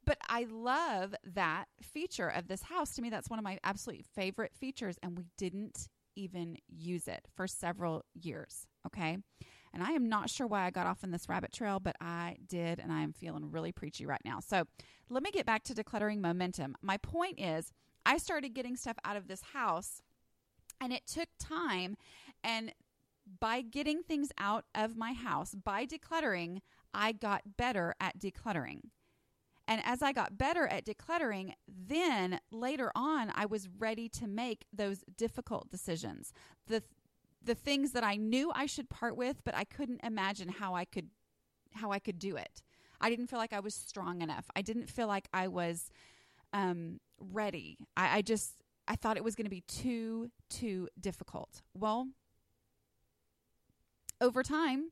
but 0.06 0.18
I 0.28 0.46
love 0.50 1.14
that 1.34 1.66
feature 1.82 2.28
of 2.28 2.48
this 2.48 2.62
house. 2.62 2.94
To 2.94 3.02
me, 3.02 3.10
that's 3.10 3.28
one 3.28 3.38
of 3.38 3.44
my 3.44 3.58
absolute 3.62 4.04
favorite 4.14 4.54
features, 4.54 4.96
and 5.02 5.16
we 5.16 5.24
didn't 5.36 5.88
even 6.16 6.56
use 6.68 7.06
it 7.06 7.28
for 7.36 7.46
several 7.46 8.04
years. 8.14 8.66
Okay. 8.86 9.18
And 9.72 9.82
I 9.84 9.90
am 9.90 10.08
not 10.08 10.30
sure 10.30 10.46
why 10.46 10.64
I 10.64 10.70
got 10.70 10.86
off 10.86 11.04
in 11.04 11.12
this 11.12 11.28
rabbit 11.28 11.52
trail, 11.52 11.78
but 11.78 11.96
I 12.00 12.38
did, 12.48 12.80
and 12.80 12.90
I 12.92 13.02
am 13.02 13.12
feeling 13.12 13.52
really 13.52 13.72
preachy 13.72 14.04
right 14.04 14.20
now. 14.24 14.40
So 14.40 14.64
let 15.08 15.22
me 15.22 15.30
get 15.30 15.46
back 15.46 15.62
to 15.64 15.74
decluttering 15.74 16.20
momentum. 16.20 16.76
My 16.82 16.96
point 16.96 17.38
is, 17.38 17.70
I 18.04 18.16
started 18.18 18.54
getting 18.54 18.76
stuff 18.76 18.96
out 19.04 19.16
of 19.16 19.28
this 19.28 19.42
house, 19.52 20.02
and 20.80 20.92
it 20.92 21.06
took 21.06 21.28
time. 21.38 21.96
And 22.42 22.72
by 23.38 23.60
getting 23.62 24.02
things 24.02 24.30
out 24.38 24.64
of 24.74 24.96
my 24.96 25.12
house, 25.12 25.54
by 25.54 25.86
decluttering, 25.86 26.60
I 26.92 27.12
got 27.12 27.56
better 27.56 27.94
at 28.00 28.18
decluttering. 28.18 28.80
And 29.68 29.80
as 29.84 30.02
I 30.02 30.12
got 30.12 30.36
better 30.36 30.66
at 30.66 30.84
decluttering, 30.84 31.52
then 31.68 32.40
later 32.50 32.90
on, 32.94 33.30
I 33.34 33.46
was 33.46 33.68
ready 33.78 34.08
to 34.08 34.26
make 34.26 34.66
those 34.72 35.04
difficult 35.16 35.70
decisions. 35.70 36.32
The 36.66 36.82
the 37.42 37.54
things 37.54 37.92
that 37.92 38.04
I 38.04 38.16
knew 38.16 38.52
I 38.54 38.66
should 38.66 38.90
part 38.90 39.16
with, 39.16 39.42
but 39.44 39.56
I 39.56 39.64
couldn't 39.64 40.00
imagine 40.04 40.48
how 40.48 40.74
I 40.74 40.84
could 40.84 41.08
how 41.72 41.92
I 41.92 41.98
could 41.98 42.18
do 42.18 42.36
it. 42.36 42.62
I 43.00 43.08
didn't 43.08 43.28
feel 43.28 43.38
like 43.38 43.52
I 43.52 43.60
was 43.60 43.74
strong 43.74 44.22
enough. 44.22 44.46
I 44.54 44.62
didn't 44.62 44.90
feel 44.90 45.06
like 45.06 45.28
I 45.32 45.48
was 45.48 45.90
um, 46.52 47.00
ready. 47.18 47.78
I, 47.96 48.18
I 48.18 48.22
just 48.22 48.59
I 48.90 48.96
thought 48.96 49.16
it 49.16 49.22
was 49.22 49.36
going 49.36 49.46
to 49.46 49.50
be 49.50 49.62
too 49.68 50.32
too 50.50 50.88
difficult. 50.98 51.62
Well, 51.74 52.08
over 54.20 54.42
time, 54.42 54.90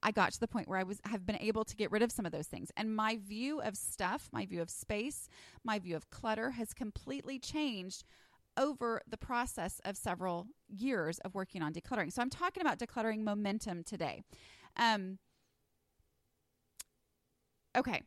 I 0.00 0.12
got 0.12 0.32
to 0.34 0.38
the 0.38 0.46
point 0.46 0.68
where 0.68 0.78
I 0.78 0.84
was 0.84 1.00
have 1.04 1.26
been 1.26 1.38
able 1.40 1.64
to 1.64 1.74
get 1.74 1.90
rid 1.90 2.02
of 2.02 2.12
some 2.12 2.24
of 2.24 2.30
those 2.30 2.46
things. 2.46 2.70
And 2.76 2.94
my 2.94 3.18
view 3.20 3.60
of 3.60 3.76
stuff, 3.76 4.28
my 4.32 4.46
view 4.46 4.62
of 4.62 4.70
space, 4.70 5.28
my 5.64 5.80
view 5.80 5.96
of 5.96 6.08
clutter 6.08 6.52
has 6.52 6.72
completely 6.72 7.40
changed 7.40 8.04
over 8.56 9.02
the 9.08 9.16
process 9.16 9.80
of 9.84 9.96
several 9.96 10.46
years 10.68 11.18
of 11.20 11.34
working 11.34 11.62
on 11.62 11.72
decluttering. 11.72 12.12
So 12.12 12.22
I'm 12.22 12.30
talking 12.30 12.60
about 12.60 12.78
decluttering 12.78 13.24
momentum 13.24 13.82
today. 13.82 14.22
Um, 14.76 15.18
okay. 17.76 18.02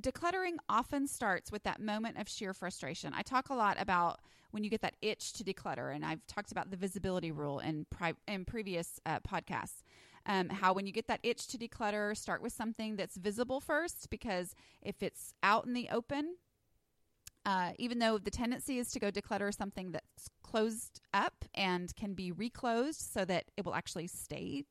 Decluttering 0.00 0.56
often 0.68 1.06
starts 1.06 1.50
with 1.50 1.62
that 1.62 1.80
moment 1.80 2.18
of 2.18 2.28
sheer 2.28 2.52
frustration. 2.52 3.14
I 3.14 3.22
talk 3.22 3.48
a 3.48 3.54
lot 3.54 3.80
about 3.80 4.20
when 4.50 4.62
you 4.62 4.70
get 4.70 4.82
that 4.82 4.96
itch 5.00 5.32
to 5.34 5.44
declutter, 5.44 5.94
and 5.94 6.04
I've 6.04 6.26
talked 6.26 6.52
about 6.52 6.70
the 6.70 6.76
visibility 6.76 7.32
rule 7.32 7.60
in, 7.60 7.86
pri- 7.90 8.14
in 8.28 8.44
previous 8.44 9.00
uh, 9.06 9.20
podcasts. 9.20 9.82
Um, 10.26 10.48
how 10.48 10.74
when 10.74 10.86
you 10.86 10.92
get 10.92 11.06
that 11.08 11.20
itch 11.22 11.46
to 11.48 11.58
declutter, 11.58 12.16
start 12.16 12.42
with 12.42 12.52
something 12.52 12.96
that's 12.96 13.16
visible 13.16 13.60
first, 13.60 14.10
because 14.10 14.54
if 14.82 15.02
it's 15.02 15.32
out 15.42 15.66
in 15.66 15.72
the 15.72 15.88
open, 15.90 16.36
uh, 17.46 17.72
even 17.78 17.98
though 17.98 18.18
the 18.18 18.30
tendency 18.30 18.78
is 18.78 18.90
to 18.90 18.98
go 18.98 19.10
declutter 19.10 19.54
something 19.54 19.92
that's 19.92 20.28
closed 20.42 21.00
up 21.14 21.44
and 21.54 21.94
can 21.94 22.12
be 22.12 22.32
reclosed 22.32 23.00
so 23.00 23.24
that 23.24 23.44
it 23.56 23.64
will 23.64 23.74
actually 23.74 24.08
stay 24.08 24.64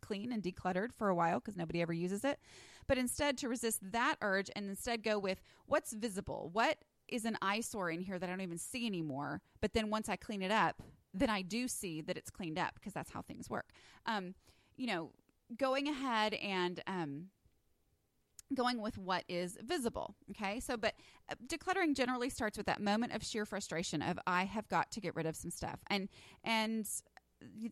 clean 0.00 0.32
and 0.32 0.42
decluttered 0.42 0.92
for 0.92 1.08
a 1.08 1.14
while 1.14 1.40
because 1.40 1.56
nobody 1.56 1.82
ever 1.82 1.92
uses 1.92 2.24
it. 2.24 2.38
But 2.86 2.98
instead, 2.98 3.38
to 3.38 3.48
resist 3.48 3.80
that 3.92 4.16
urge 4.20 4.50
and 4.54 4.68
instead 4.68 5.02
go 5.02 5.18
with 5.18 5.40
what's 5.66 5.92
visible, 5.92 6.50
what 6.52 6.78
is 7.08 7.24
an 7.24 7.36
eyesore 7.42 7.90
in 7.90 8.00
here 8.00 8.18
that 8.18 8.28
I 8.28 8.32
don't 8.32 8.40
even 8.40 8.58
see 8.58 8.86
anymore. 8.86 9.40
But 9.60 9.74
then 9.74 9.90
once 9.90 10.08
I 10.08 10.16
clean 10.16 10.42
it 10.42 10.50
up, 10.50 10.82
then 11.14 11.28
I 11.28 11.42
do 11.42 11.68
see 11.68 12.00
that 12.02 12.16
it's 12.16 12.30
cleaned 12.30 12.58
up 12.58 12.74
because 12.74 12.92
that's 12.92 13.10
how 13.10 13.22
things 13.22 13.50
work. 13.50 13.70
Um, 14.06 14.34
you 14.76 14.86
know, 14.86 15.10
going 15.56 15.88
ahead 15.88 16.34
and 16.34 16.80
um, 16.86 17.26
going 18.54 18.80
with 18.80 18.96
what 18.96 19.24
is 19.28 19.58
visible. 19.62 20.14
Okay. 20.30 20.60
So, 20.60 20.76
but 20.76 20.94
uh, 21.30 21.34
decluttering 21.46 21.94
generally 21.94 22.30
starts 22.30 22.56
with 22.56 22.66
that 22.66 22.80
moment 22.80 23.12
of 23.12 23.22
sheer 23.22 23.44
frustration 23.44 24.00
of 24.02 24.18
I 24.26 24.44
have 24.44 24.68
got 24.68 24.90
to 24.92 25.00
get 25.00 25.14
rid 25.14 25.26
of 25.26 25.36
some 25.36 25.50
stuff. 25.50 25.80
And, 25.88 26.08
and 26.44 26.88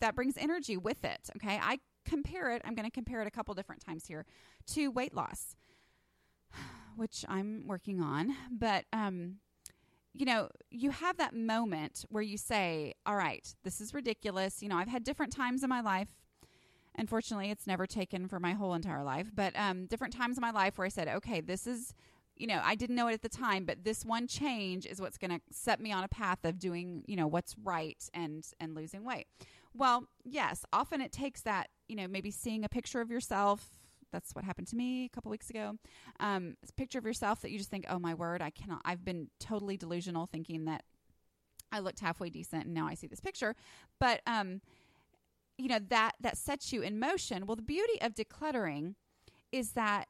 that 0.01 0.15
brings 0.15 0.37
energy 0.37 0.77
with 0.77 1.05
it. 1.05 1.31
Okay. 1.37 1.59
I 1.63 1.79
compare 2.05 2.51
it, 2.53 2.63
I'm 2.65 2.75
going 2.75 2.87
to 2.87 2.93
compare 2.93 3.21
it 3.23 3.27
a 3.27 3.31
couple 3.31 3.55
different 3.55 3.85
times 3.85 4.07
here 4.07 4.27
to 4.69 4.89
weight 4.89 5.15
loss, 5.15 5.57
which 6.97 7.25
I'm 7.29 7.65
working 7.67 8.01
on. 8.01 8.35
But, 8.51 8.85
um, 8.93 9.37
you 10.13 10.27
know, 10.27 10.49
you 10.71 10.91
have 10.91 11.17
that 11.19 11.35
moment 11.35 12.05
where 12.09 12.23
you 12.23 12.37
say, 12.37 12.95
All 13.07 13.17
right, 13.17 13.47
this 13.63 13.81
is 13.81 13.95
ridiculous. 13.95 14.63
You 14.63 14.69
know, 14.69 14.77
I've 14.77 14.89
had 14.89 15.05
different 15.05 15.33
times 15.33 15.63
in 15.63 15.69
my 15.69 15.81
life 15.81 16.09
Unfortunately, 16.97 17.51
it's 17.51 17.67
never 17.67 17.87
taken 17.87 18.29
for 18.29 18.41
my 18.41 18.53
whole 18.53 18.75
entire 18.75 19.03
life, 19.03 19.31
but 19.35 19.57
um, 19.59 19.87
different 19.87 20.15
times 20.15 20.37
in 20.37 20.43
my 20.43 20.51
life 20.51 20.77
where 20.77 20.85
I 20.85 20.89
said, 20.91 21.09
okay, 21.09 21.41
this 21.41 21.67
is, 21.67 21.95
you 22.37 22.47
know, 22.47 22.61
I 22.65 22.75
didn't 22.75 22.97
know 22.97 23.09
it 23.09 23.15
at 23.15 23.23
the 23.23 23.29
time, 23.29 23.65
but 23.65 23.85
this 23.85 24.05
one 24.05 24.27
change 24.27 24.87
is 24.87 25.01
what's 25.01 25.17
going 25.17 25.31
to 25.31 25.41
set 25.53 25.81
me 25.81 25.93
on 25.93 26.03
a 26.03 26.09
path 26.09 26.45
of 26.45 26.59
doing, 26.59 27.05
you 27.07 27.17
know, 27.17 27.27
what's 27.27 27.57
right 27.63 28.03
and 28.13 28.45
and 28.59 28.75
losing 28.75 29.05
weight. 29.05 29.27
Well, 29.75 30.05
yes, 30.25 30.65
often 30.73 31.01
it 31.01 31.13
takes 31.13 31.43
that, 31.43 31.69
you 31.89 31.97
know, 31.97 32.09
maybe 32.09 32.31
seeing 32.31 32.65
a 32.65 32.69
picture 32.69 33.01
of 33.01 33.11
yourself. 33.11 33.69
That's 34.13 34.35
what 34.35 34.45
happened 34.45 34.67
to 34.69 34.77
me 34.77 35.05
a 35.05 35.09
couple 35.09 35.31
weeks 35.31 35.51
ago. 35.51 35.77
Um, 36.19 36.57
picture 36.77 36.99
of 36.99 37.05
yourself 37.05 37.41
that 37.43 37.51
you 37.51 37.59
just 37.59 37.71
think, 37.71 37.87
oh 37.89 37.99
my 37.99 38.15
word, 38.15 38.43
I 38.43 38.51
cannot. 38.51 38.81
I've 38.85 39.05
been 39.05 39.29
totally 39.39 39.77
delusional 39.77 40.27
thinking 40.27 40.65
that 40.65 40.83
I 41.71 41.79
looked 41.79 42.01
halfway 42.01 42.31
decent, 42.31 42.65
and 42.65 42.75
now 42.75 42.89
I 42.89 42.95
see 42.95 43.07
this 43.07 43.21
picture. 43.21 43.55
But 44.01 44.21
um, 44.27 44.61
you 45.61 45.69
know 45.69 45.79
that 45.91 46.13
that 46.21 46.37
sets 46.37 46.73
you 46.73 46.81
in 46.81 46.99
motion 46.99 47.47
well 47.47 47.57
the 47.57 47.63
beauty 47.63 48.01
of 48.01 48.15
decluttering 48.15 48.95
is 49.53 49.73
that 49.73 50.07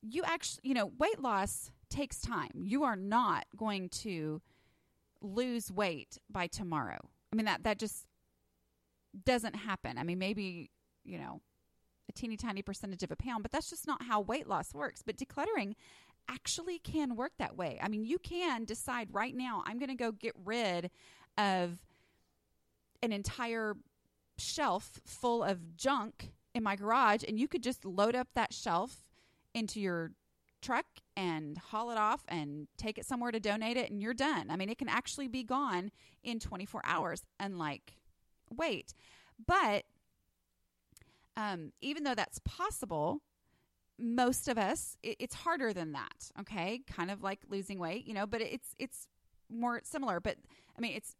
you 0.00 0.22
actually 0.24 0.60
you 0.62 0.74
know 0.74 0.90
weight 0.98 1.20
loss 1.20 1.70
takes 1.90 2.20
time 2.20 2.50
you 2.62 2.82
are 2.82 2.96
not 2.96 3.44
going 3.56 3.88
to 3.90 4.40
lose 5.20 5.70
weight 5.70 6.18
by 6.30 6.46
tomorrow 6.46 6.98
i 7.32 7.36
mean 7.36 7.44
that 7.44 7.62
that 7.62 7.78
just 7.78 8.06
doesn't 9.24 9.56
happen. 9.56 9.98
I 9.98 10.02
mean 10.02 10.18
maybe 10.18 10.70
you 11.04 11.18
know 11.18 11.40
a 12.08 12.12
teeny 12.12 12.36
tiny 12.36 12.62
percentage 12.62 13.02
of 13.02 13.10
a 13.10 13.16
pound 13.16 13.42
but 13.42 13.52
that's 13.52 13.70
just 13.70 13.86
not 13.86 14.02
how 14.02 14.20
weight 14.20 14.48
loss 14.48 14.74
works. 14.74 15.02
But 15.02 15.16
decluttering 15.16 15.74
actually 16.28 16.78
can 16.78 17.16
work 17.16 17.32
that 17.38 17.56
way. 17.56 17.78
I 17.82 17.88
mean 17.88 18.04
you 18.04 18.18
can 18.18 18.64
decide 18.64 19.08
right 19.12 19.34
now 19.34 19.62
i'm 19.66 19.78
going 19.78 19.88
to 19.88 19.94
go 19.94 20.12
get 20.12 20.34
rid 20.44 20.90
of 21.36 21.78
an 23.02 23.12
entire 23.12 23.76
shelf 24.36 25.00
full 25.04 25.42
of 25.42 25.76
junk 25.76 26.32
in 26.54 26.62
my 26.62 26.76
garage 26.76 27.22
and 27.26 27.38
you 27.38 27.48
could 27.48 27.62
just 27.62 27.84
load 27.84 28.14
up 28.14 28.28
that 28.34 28.52
shelf 28.52 29.08
into 29.54 29.80
your 29.80 30.12
truck 30.60 30.86
and 31.16 31.58
haul 31.58 31.90
it 31.90 31.98
off 31.98 32.24
and 32.28 32.66
take 32.76 32.98
it 32.98 33.06
somewhere 33.06 33.30
to 33.30 33.40
donate 33.40 33.76
it 33.76 33.90
and 33.90 34.02
you're 34.02 34.14
done. 34.14 34.50
I 34.50 34.56
mean, 34.56 34.68
it 34.68 34.78
can 34.78 34.88
actually 34.88 35.28
be 35.28 35.42
gone 35.42 35.90
in 36.22 36.38
24 36.38 36.82
hours 36.84 37.22
unlike 37.38 37.94
weight. 38.56 38.94
But 39.46 39.84
um, 41.36 41.72
even 41.80 42.04
though 42.04 42.14
that's 42.14 42.40
possible, 42.44 43.22
most 43.98 44.48
of 44.48 44.58
us 44.58 44.96
it, 45.02 45.16
it's 45.18 45.34
harder 45.34 45.72
than 45.72 45.92
that. 45.92 46.30
Okay, 46.40 46.82
kind 46.86 47.10
of 47.10 47.22
like 47.22 47.40
losing 47.48 47.78
weight, 47.78 48.06
you 48.06 48.14
know. 48.14 48.26
But 48.26 48.40
it's 48.40 48.74
it's 48.78 49.06
more 49.48 49.80
similar. 49.84 50.20
But 50.20 50.36
I 50.76 50.80
mean, 50.80 50.94
it's 50.96 51.14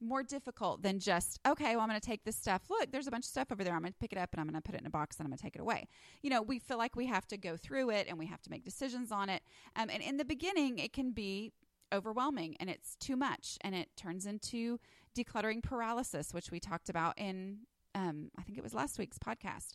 more 0.00 0.22
difficult 0.22 0.82
than 0.82 0.98
just 0.98 1.38
okay 1.46 1.72
well 1.72 1.80
i'm 1.80 1.88
going 1.88 2.00
to 2.00 2.06
take 2.06 2.24
this 2.24 2.36
stuff 2.36 2.62
look 2.70 2.90
there's 2.90 3.06
a 3.06 3.10
bunch 3.10 3.24
of 3.24 3.28
stuff 3.28 3.52
over 3.52 3.62
there 3.62 3.74
i'm 3.74 3.82
going 3.82 3.92
to 3.92 3.98
pick 3.98 4.12
it 4.12 4.18
up 4.18 4.30
and 4.32 4.40
i'm 4.40 4.46
going 4.46 4.54
to 4.54 4.62
put 4.62 4.74
it 4.74 4.80
in 4.80 4.86
a 4.86 4.90
box 4.90 5.18
and 5.18 5.26
i'm 5.26 5.30
going 5.30 5.36
to 5.36 5.42
take 5.42 5.54
it 5.54 5.60
away 5.60 5.86
you 6.22 6.30
know 6.30 6.40
we 6.40 6.58
feel 6.58 6.78
like 6.78 6.96
we 6.96 7.06
have 7.06 7.26
to 7.26 7.36
go 7.36 7.56
through 7.56 7.90
it 7.90 8.06
and 8.08 8.18
we 8.18 8.26
have 8.26 8.40
to 8.40 8.50
make 8.50 8.64
decisions 8.64 9.12
on 9.12 9.28
it 9.28 9.42
um, 9.76 9.90
and 9.90 10.02
in 10.02 10.16
the 10.16 10.24
beginning 10.24 10.78
it 10.78 10.92
can 10.92 11.12
be 11.12 11.52
overwhelming 11.92 12.56
and 12.60 12.70
it's 12.70 12.96
too 12.96 13.16
much 13.16 13.58
and 13.60 13.74
it 13.74 13.88
turns 13.96 14.24
into 14.24 14.78
decluttering 15.16 15.62
paralysis 15.62 16.32
which 16.32 16.50
we 16.50 16.60
talked 16.60 16.88
about 16.88 17.18
in 17.18 17.60
um, 17.94 18.30
i 18.38 18.42
think 18.42 18.56
it 18.58 18.64
was 18.64 18.74
last 18.74 18.98
week's 18.98 19.18
podcast 19.18 19.74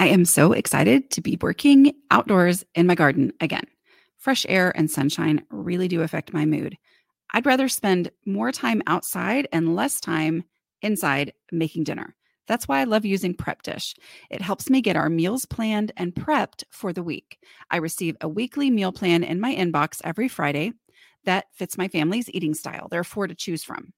I 0.00 0.06
am 0.06 0.24
so 0.24 0.52
excited 0.52 1.10
to 1.10 1.20
be 1.20 1.38
working 1.40 1.92
outdoors 2.12 2.64
in 2.76 2.86
my 2.86 2.94
garden 2.94 3.32
again. 3.40 3.64
Fresh 4.16 4.46
air 4.48 4.72
and 4.76 4.88
sunshine 4.88 5.42
really 5.50 5.88
do 5.88 6.02
affect 6.02 6.32
my 6.32 6.44
mood. 6.44 6.76
I'd 7.34 7.46
rather 7.46 7.68
spend 7.68 8.12
more 8.24 8.52
time 8.52 8.80
outside 8.86 9.48
and 9.52 9.74
less 9.74 10.00
time 10.00 10.44
inside 10.82 11.32
making 11.50 11.82
dinner. 11.82 12.14
That's 12.46 12.68
why 12.68 12.80
I 12.80 12.84
love 12.84 13.04
using 13.04 13.34
Prep 13.34 13.62
Dish. 13.62 13.96
It 14.30 14.40
helps 14.40 14.70
me 14.70 14.80
get 14.80 14.96
our 14.96 15.10
meals 15.10 15.44
planned 15.44 15.90
and 15.96 16.14
prepped 16.14 16.62
for 16.70 16.92
the 16.92 17.02
week. 17.02 17.38
I 17.70 17.78
receive 17.78 18.16
a 18.20 18.28
weekly 18.28 18.70
meal 18.70 18.92
plan 18.92 19.24
in 19.24 19.40
my 19.40 19.52
inbox 19.52 20.00
every 20.04 20.28
Friday 20.28 20.74
that 21.24 21.46
fits 21.52 21.76
my 21.76 21.88
family's 21.88 22.30
eating 22.30 22.54
style. 22.54 22.86
There 22.88 23.00
are 23.00 23.04
four 23.04 23.26
to 23.26 23.34
choose 23.34 23.64
from. 23.64 23.92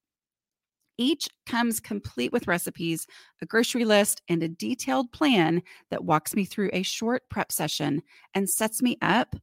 Each 0.97 1.27
comes 1.45 1.79
complete 1.79 2.31
with 2.31 2.47
recipes, 2.47 3.07
a 3.41 3.45
grocery 3.45 3.85
list, 3.85 4.21
and 4.27 4.43
a 4.43 4.49
detailed 4.49 5.11
plan 5.11 5.61
that 5.89 6.03
walks 6.03 6.35
me 6.35 6.45
through 6.45 6.69
a 6.73 6.83
short 6.83 7.23
prep 7.29 7.51
session 7.51 8.01
and 8.33 8.49
sets 8.49 8.81
me 8.81 8.97
up 9.01 9.35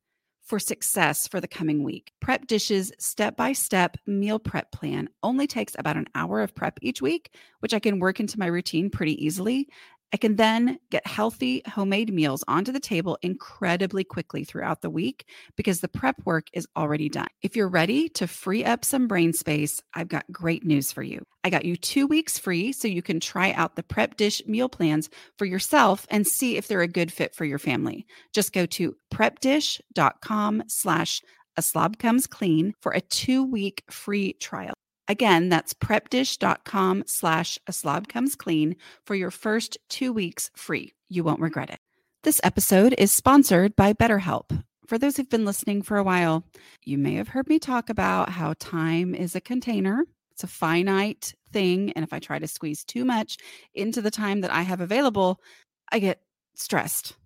for 0.49 0.59
success 0.59 1.29
for 1.29 1.41
the 1.41 1.49
coming 1.49 1.85
week. 1.85 2.13
Prep 2.21 2.47
Dish's 2.47 2.91
step 2.99 3.37
by 3.37 3.53
step 3.53 3.99
meal 4.07 4.39
prep 4.39 4.73
plan 4.73 5.09
only 5.23 5.47
takes 5.47 5.77
about 5.79 5.99
an 5.99 6.07
hour 6.15 6.41
of 6.41 6.55
prep 6.55 6.79
each 6.81 7.03
week, 7.03 7.35
which 7.61 7.75
I 7.75 7.79
can 7.79 8.01
work 8.01 8.19
into 8.19 8.39
my 8.39 8.47
routine 8.47 8.89
pretty 8.89 9.23
easily. 9.23 9.69
I 10.13 10.17
can 10.17 10.37
then 10.37 10.79
get 10.91 11.07
healthy 11.07 11.63
homemade 11.67 12.13
meals 12.13 12.43
onto 12.49 12.73
the 12.73 12.81
table 12.81 13.19
incredibly 13.23 14.05
quickly 14.05 14.45
throughout 14.45 14.81
the 14.81 14.91
week 14.91 15.29
because 15.57 15.81
the 15.81 15.89
prep 15.89 16.17
work 16.25 16.47
is 16.53 16.67
already 16.77 17.09
done. 17.09 17.29
If 17.43 17.57
you're 17.57 17.69
ready 17.69 18.09
to 18.11 18.27
free 18.27 18.65
up 18.65 18.85
some 18.85 19.07
brain 19.07 19.33
space, 19.33 19.83
I've 19.93 20.09
got 20.09 20.25
great 20.33 20.65
news 20.65 20.93
for 20.93 21.03
you. 21.03 21.25
I 21.45 21.51
got 21.51 21.65
you 21.65 21.77
two 21.77 22.07
weeks 22.07 22.39
free 22.39 22.73
so 22.73 22.89
you 22.89 23.03
can 23.03 23.21
try 23.21 23.53
out 23.53 23.77
the 23.77 23.83
prep 23.83 24.17
dish 24.17 24.43
meal 24.47 24.69
plans 24.69 25.11
for 25.37 25.45
yourself 25.45 26.07
and 26.11 26.27
see 26.27 26.57
if 26.57 26.69
they're 26.69 26.81
a 26.81 26.89
good 26.89 27.13
fit 27.13 27.35
for 27.35 27.45
your 27.45 27.59
family. 27.59 28.07
Just 28.33 28.53
go 28.53 28.65
to 28.67 28.97
prepdish.com 29.13 30.63
slash 30.69 31.21
a 31.57 31.63
slob 31.63 31.99
comes 31.99 32.27
clean 32.27 32.73
for 32.81 32.93
a 32.93 33.01
two 33.01 33.45
week 33.45 33.83
free 33.91 34.35
trial. 34.35 34.75
Again, 35.09 35.49
that's 35.49 35.73
prepdish.com 35.73 37.05
slash 37.07 37.59
a 37.67 37.73
slob 37.73 38.09
comes 38.09 38.37
clean 38.37 38.77
for 39.05 39.15
your 39.15 39.31
first 39.31 39.79
two 39.89 40.13
weeks 40.13 40.51
free. 40.55 40.93
You 41.09 41.25
won't 41.25 41.41
regret 41.41 41.71
it. 41.71 41.79
This 42.25 42.41
episode 42.45 42.95
is 42.99 43.11
sponsored 43.11 43.75
by 43.75 43.95
BetterHelp. 43.95 44.65
For 44.87 44.99
those 44.99 45.17
who've 45.17 45.29
been 45.29 45.45
listening 45.45 45.83
for 45.83 45.97
a 45.97 46.03
while, 46.03 46.45
you 46.85 46.99
may 46.99 47.15
have 47.15 47.29
heard 47.29 47.49
me 47.49 47.59
talk 47.59 47.89
about 47.89 48.29
how 48.31 48.55
time 48.59 49.15
is 49.15 49.35
a 49.35 49.41
container. 49.41 50.05
It's 50.33 50.45
a 50.45 50.47
finite 50.47 51.35
thing. 51.53 51.93
And 51.93 52.05
if 52.05 52.13
I 52.13 52.19
try 52.19 52.39
to 52.39 52.47
squeeze 52.47 52.85
too 52.85 53.05
much 53.05 53.39
into 53.75 54.03
the 54.03 54.11
time 54.11 54.43
that 54.43 54.53
I 54.53 54.63
have 54.63 54.81
available, 54.81 55.41
I 55.91 55.99
get 56.01 56.21
stressed 56.55 57.17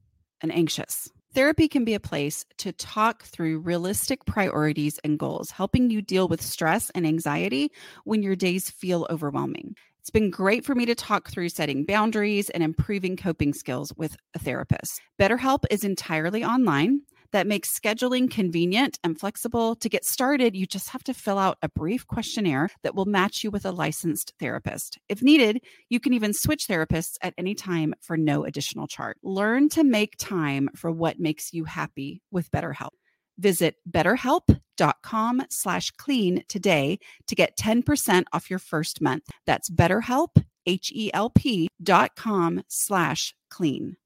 and 0.41 0.53
anxious. 0.53 1.11
Therapy 1.35 1.67
can 1.67 1.87
be 1.87 1.95
a 1.95 2.01
place 2.01 2.45
to 2.59 2.73
talk 2.73 3.23
through 3.23 3.61
realistic 3.61 4.27
priorities 4.27 5.01
and 5.03 5.19
goals, 5.19 5.51
helping 5.51 5.89
you 5.89 6.03
deal 6.03 6.29
with 6.29 6.43
stress 6.43 6.91
and 6.91 7.07
anxiety 7.07 7.73
when 8.05 8.23
your 8.23 8.37
days 8.37 8.69
feel 8.69 9.07
overwhelming. 9.09 9.75
It's 10.01 10.11
been 10.11 10.29
great 10.29 10.63
for 10.63 10.75
me 10.75 10.85
to 10.85 10.95
talk 10.95 11.31
through 11.31 11.49
setting 11.49 11.87
boundaries 11.87 12.51
and 12.51 12.63
improving 12.63 13.17
coping 13.17 13.55
skills 13.55 13.95
with 13.97 14.15
a 14.35 14.39
therapist. 14.39 15.01
BetterHelp 15.19 15.65
is 15.71 15.85
entirely 15.85 16.45
online 16.45 17.01
that 17.33 17.47
makes 17.47 17.77
scheduling 17.77 18.31
convenient 18.31 18.99
and 19.03 19.19
flexible. 19.19 19.75
To 19.77 19.89
get 19.89 20.05
started, 20.05 20.55
you 20.55 20.67
just 20.67 20.89
have 20.91 21.03
to 21.05 21.15
fill 21.15 21.39
out 21.39 21.59
a 21.63 21.69
brief 21.69 22.07
questionnaire 22.07 22.71
that 22.83 22.95
will 22.95 23.07
match 23.07 23.43
you 23.43 23.51
with 23.51 23.65
a 23.65 23.73
licensed 23.73 24.33
therapist. 24.39 24.99
If 25.09 25.23
needed, 25.23 25.63
you 25.89 26.01
can 26.01 26.13
even 26.13 26.33
switch 26.33 26.67
therapists 26.69 27.17
at 27.23 27.35
any 27.37 27.55
time 27.55 27.95
for 28.01 28.17
no 28.17 28.45
additional 28.45 28.87
charge. 28.87 29.17
Learn 29.23 29.69
to 29.71 29.85
make 29.85 30.17
time 30.19 30.69
for 30.77 30.91
what 30.91 31.19
makes 31.19 31.53
you 31.53 31.65
happy 31.65 32.23
with 32.31 32.51
BetterHelp. 32.51 32.91
Visit 33.39 33.77
betterhelp.com 33.91 35.43
slash 35.49 35.91
clean 35.93 36.45
today 36.49 36.99
to 37.27 37.35
get 37.35 37.57
10% 37.59 38.25
off 38.33 38.51
your 38.51 38.59
first 38.59 39.01
month. 39.01 39.25
That's 39.47 39.71
betterhelp, 39.71 40.45
H-E-L-P 40.67 41.69
dot 41.83 42.15
com 42.15 42.63
slash 42.69 43.35
clean. 43.51 43.97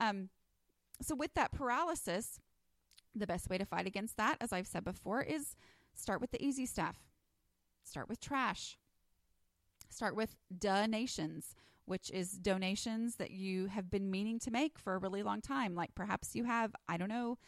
Um, 0.00 0.30
so 1.02 1.14
with 1.14 1.34
that 1.34 1.52
paralysis, 1.52 2.40
the 3.14 3.26
best 3.26 3.48
way 3.48 3.58
to 3.58 3.64
fight 3.64 3.86
against 3.86 4.16
that, 4.16 4.36
as 4.40 4.52
I've 4.52 4.66
said 4.66 4.84
before, 4.84 5.22
is 5.22 5.56
start 5.94 6.20
with 6.20 6.30
the 6.30 6.44
easy 6.44 6.66
stuff. 6.66 6.96
Start 7.84 8.08
with 8.08 8.20
trash. 8.20 8.78
Start 9.88 10.14
with 10.14 10.36
donations, 10.56 11.54
which 11.84 12.10
is 12.10 12.32
donations 12.32 13.16
that 13.16 13.30
you 13.30 13.66
have 13.66 13.90
been 13.90 14.10
meaning 14.10 14.38
to 14.40 14.50
make 14.50 14.78
for 14.78 14.94
a 14.94 14.98
really 14.98 15.22
long 15.22 15.40
time. 15.40 15.74
Like 15.74 15.94
perhaps 15.94 16.34
you 16.34 16.44
have, 16.44 16.74
I 16.88 16.96
don't 16.96 17.08
know, 17.08 17.38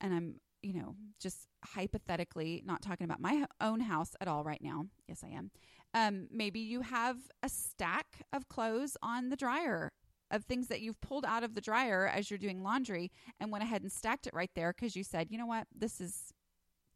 and 0.00 0.12
I'm, 0.12 0.34
you 0.62 0.74
know, 0.74 0.94
just 1.18 1.48
hypothetically 1.64 2.62
not 2.64 2.82
talking 2.82 3.04
about 3.04 3.20
my 3.20 3.46
own 3.60 3.80
house 3.80 4.14
at 4.20 4.28
all 4.28 4.44
right 4.44 4.60
now. 4.62 4.86
Yes, 5.08 5.24
I 5.24 5.28
am. 5.28 5.50
Um, 5.94 6.28
maybe 6.30 6.60
you 6.60 6.82
have 6.82 7.16
a 7.42 7.48
stack 7.48 8.26
of 8.32 8.48
clothes 8.48 8.96
on 9.02 9.30
the 9.30 9.36
dryer 9.36 9.92
of 10.32 10.44
things 10.44 10.68
that 10.68 10.80
you've 10.80 11.00
pulled 11.00 11.24
out 11.24 11.44
of 11.44 11.54
the 11.54 11.60
dryer 11.60 12.10
as 12.12 12.30
you're 12.30 12.38
doing 12.38 12.64
laundry 12.64 13.12
and 13.38 13.52
went 13.52 13.62
ahead 13.62 13.82
and 13.82 13.92
stacked 13.92 14.26
it 14.26 14.34
right 14.34 14.50
there 14.54 14.72
because 14.72 14.96
you 14.96 15.04
said, 15.04 15.30
you 15.30 15.38
know 15.38 15.46
what, 15.46 15.66
this 15.76 16.00
is 16.00 16.32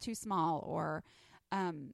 too 0.00 0.14
small 0.14 0.64
or, 0.66 1.05
um, 1.52 1.90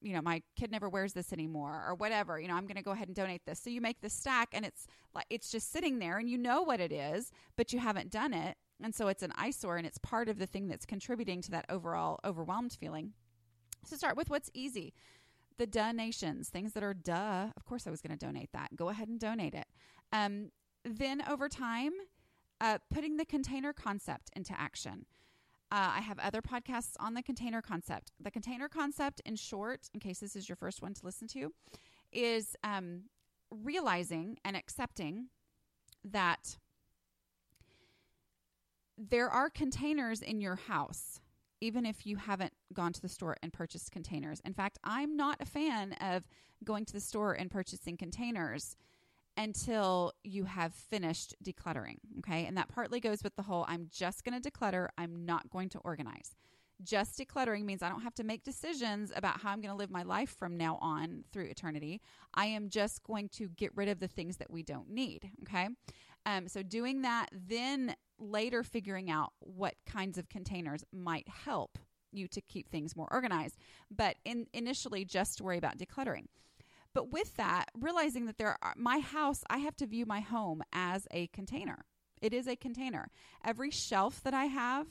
you 0.00 0.14
know, 0.14 0.22
my 0.22 0.42
kid 0.56 0.70
never 0.70 0.88
wears 0.88 1.12
this 1.12 1.32
anymore 1.32 1.84
or 1.86 1.94
whatever. 1.94 2.40
You 2.40 2.48
know, 2.48 2.54
I'm 2.54 2.66
going 2.66 2.76
to 2.76 2.82
go 2.82 2.92
ahead 2.92 3.08
and 3.08 3.14
donate 3.14 3.44
this. 3.44 3.60
So 3.60 3.68
you 3.68 3.80
make 3.80 4.00
this 4.00 4.14
stack 4.14 4.48
and 4.52 4.64
it's 4.64 4.86
like 5.14 5.26
it's 5.28 5.50
just 5.50 5.70
sitting 5.72 5.98
there 5.98 6.16
and 6.16 6.30
you 6.30 6.38
know 6.38 6.62
what 6.62 6.80
it 6.80 6.92
is, 6.92 7.30
but 7.56 7.72
you 7.72 7.80
haven't 7.80 8.10
done 8.10 8.32
it. 8.32 8.56
And 8.82 8.94
so 8.94 9.08
it's 9.08 9.22
an 9.22 9.32
eyesore 9.36 9.76
and 9.76 9.86
it's 9.86 9.98
part 9.98 10.28
of 10.28 10.38
the 10.38 10.46
thing 10.46 10.68
that's 10.68 10.86
contributing 10.86 11.42
to 11.42 11.50
that 11.50 11.66
overall 11.68 12.18
overwhelmed 12.24 12.72
feeling. 12.72 13.12
So 13.84 13.96
start 13.96 14.16
with 14.16 14.30
what's 14.30 14.50
easy. 14.54 14.94
The 15.58 15.66
donations, 15.66 16.48
things 16.48 16.72
that 16.72 16.82
are 16.82 16.94
duh. 16.94 17.48
Of 17.56 17.66
course, 17.66 17.86
I 17.86 17.90
was 17.90 18.00
going 18.00 18.16
to 18.16 18.24
donate 18.24 18.52
that. 18.52 18.74
Go 18.76 18.88
ahead 18.88 19.08
and 19.08 19.20
donate 19.20 19.54
it. 19.54 19.66
Um, 20.12 20.50
then 20.84 21.22
over 21.28 21.48
time, 21.48 21.92
uh, 22.60 22.78
putting 22.92 23.16
the 23.16 23.24
container 23.24 23.72
concept 23.72 24.30
into 24.34 24.58
action. 24.58 25.06
Uh, 25.72 25.92
I 25.96 26.00
have 26.00 26.18
other 26.18 26.42
podcasts 26.42 26.94
on 26.98 27.14
the 27.14 27.22
container 27.22 27.62
concept. 27.62 28.12
The 28.20 28.30
container 28.30 28.68
concept, 28.68 29.20
in 29.24 29.36
short, 29.36 29.88
in 29.94 30.00
case 30.00 30.18
this 30.18 30.34
is 30.34 30.48
your 30.48 30.56
first 30.56 30.82
one 30.82 30.94
to 30.94 31.04
listen 31.04 31.28
to, 31.28 31.52
is 32.12 32.56
um, 32.64 33.04
realizing 33.50 34.38
and 34.44 34.56
accepting 34.56 35.28
that 36.04 36.56
there 38.98 39.30
are 39.30 39.48
containers 39.48 40.22
in 40.22 40.40
your 40.40 40.56
house, 40.56 41.20
even 41.60 41.86
if 41.86 42.04
you 42.04 42.16
haven't 42.16 42.52
gone 42.72 42.92
to 42.92 43.00
the 43.00 43.08
store 43.08 43.36
and 43.42 43.52
purchased 43.52 43.92
containers. 43.92 44.40
In 44.44 44.52
fact, 44.52 44.78
I'm 44.82 45.16
not 45.16 45.36
a 45.40 45.46
fan 45.46 45.92
of 46.00 46.24
going 46.64 46.84
to 46.86 46.92
the 46.92 47.00
store 47.00 47.32
and 47.32 47.50
purchasing 47.50 47.96
containers 47.96 48.76
until 49.40 50.12
you 50.22 50.44
have 50.44 50.74
finished 50.74 51.34
decluttering. 51.42 51.96
Okay. 52.18 52.44
And 52.44 52.58
that 52.58 52.68
partly 52.68 53.00
goes 53.00 53.22
with 53.22 53.34
the 53.36 53.42
whole 53.42 53.64
I'm 53.66 53.88
just 53.90 54.22
going 54.22 54.38
to 54.38 54.50
declutter, 54.50 54.88
I'm 54.98 55.24
not 55.24 55.48
going 55.48 55.70
to 55.70 55.78
organize. 55.78 56.36
Just 56.82 57.18
decluttering 57.18 57.64
means 57.64 57.82
I 57.82 57.88
don't 57.88 58.02
have 58.02 58.14
to 58.16 58.24
make 58.24 58.42
decisions 58.44 59.12
about 59.16 59.40
how 59.40 59.50
I'm 59.50 59.62
going 59.62 59.72
to 59.72 59.76
live 59.76 59.90
my 59.90 60.02
life 60.02 60.34
from 60.38 60.58
now 60.58 60.78
on 60.82 61.24
through 61.32 61.44
eternity. 61.44 62.02
I 62.34 62.46
am 62.46 62.68
just 62.68 63.02
going 63.02 63.30
to 63.30 63.48
get 63.48 63.74
rid 63.74 63.88
of 63.88 63.98
the 63.98 64.08
things 64.08 64.36
that 64.36 64.50
we 64.50 64.62
don't 64.62 64.90
need. 64.90 65.30
Okay. 65.42 65.68
Um, 66.26 66.46
so 66.46 66.62
doing 66.62 67.00
that, 67.02 67.28
then 67.32 67.96
later 68.18 68.62
figuring 68.62 69.10
out 69.10 69.32
what 69.40 69.74
kinds 69.86 70.18
of 70.18 70.28
containers 70.28 70.84
might 70.92 71.28
help 71.28 71.78
you 72.12 72.28
to 72.28 72.42
keep 72.42 72.68
things 72.68 72.94
more 72.94 73.08
organized. 73.10 73.56
But 73.90 74.16
in, 74.26 74.46
initially, 74.52 75.06
just 75.06 75.40
worry 75.40 75.56
about 75.56 75.78
decluttering. 75.78 76.26
But 76.94 77.12
with 77.12 77.36
that, 77.36 77.66
realizing 77.78 78.26
that 78.26 78.38
there 78.38 78.56
are 78.62 78.74
my 78.76 78.98
house, 78.98 79.44
I 79.48 79.58
have 79.58 79.76
to 79.76 79.86
view 79.86 80.06
my 80.06 80.20
home 80.20 80.62
as 80.72 81.06
a 81.10 81.28
container. 81.28 81.84
It 82.20 82.34
is 82.34 82.46
a 82.46 82.56
container. 82.56 83.08
Every 83.44 83.70
shelf 83.70 84.22
that 84.24 84.34
I 84.34 84.46
have, 84.46 84.86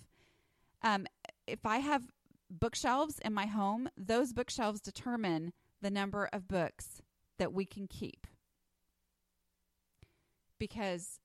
um, 0.81 1.07
if 1.45 1.65
I 1.65 1.79
have 1.79 2.07
bookshelves 2.49 3.19
in 3.23 3.33
my 3.33 3.45
home, 3.45 3.89
those 3.97 4.33
bookshelves 4.33 4.81
determine 4.81 5.53
the 5.81 5.91
number 5.91 6.29
of 6.31 6.47
books 6.47 7.01
that 7.38 7.53
we 7.53 7.65
can 7.65 7.88
keep. 7.88 8.25
Because 10.57 11.19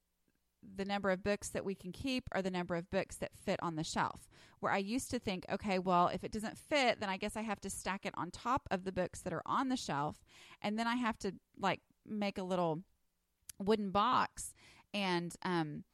the 0.77 0.85
number 0.85 1.11
of 1.11 1.23
books 1.23 1.49
that 1.51 1.65
we 1.65 1.75
can 1.75 1.93
keep 1.93 2.29
are 2.33 2.43
the 2.43 2.51
number 2.51 2.77
of 2.77 2.91
books 2.91 3.17
that 3.17 3.37
fit 3.37 3.61
on 3.63 3.77
the 3.77 3.85
shelf. 3.85 4.29
Where 4.61 4.73
I 4.73 4.79
used 4.79 5.11
to 5.11 5.19
think, 5.19 5.45
okay, 5.51 5.79
well, 5.79 6.09
if 6.09 6.25
it 6.25 6.33
doesn't 6.33 6.59
fit, 6.59 7.01
then 7.01 7.09
I 7.09 7.17
guess 7.17 7.37
I 7.37 7.43
have 7.43 7.61
to 7.63 7.71
stack 7.71 8.07
it 8.07 8.15
on 8.17 8.31
top 8.31 8.67
of 8.71 8.85
the 8.85 8.93
books 8.93 9.21
that 9.23 9.33
are 9.33 9.43
on 9.45 9.69
the 9.69 9.77
shelf. 9.77 10.25
And 10.63 10.79
then 10.79 10.87
I 10.87 10.97
have 10.97 11.19
to 11.21 11.35
like 11.59 11.81
make 12.07 12.39
a 12.39 12.43
little 12.43 12.83
wooden 13.59 13.91
box 13.91 14.55
and, 14.93 15.35
um, 15.43 15.85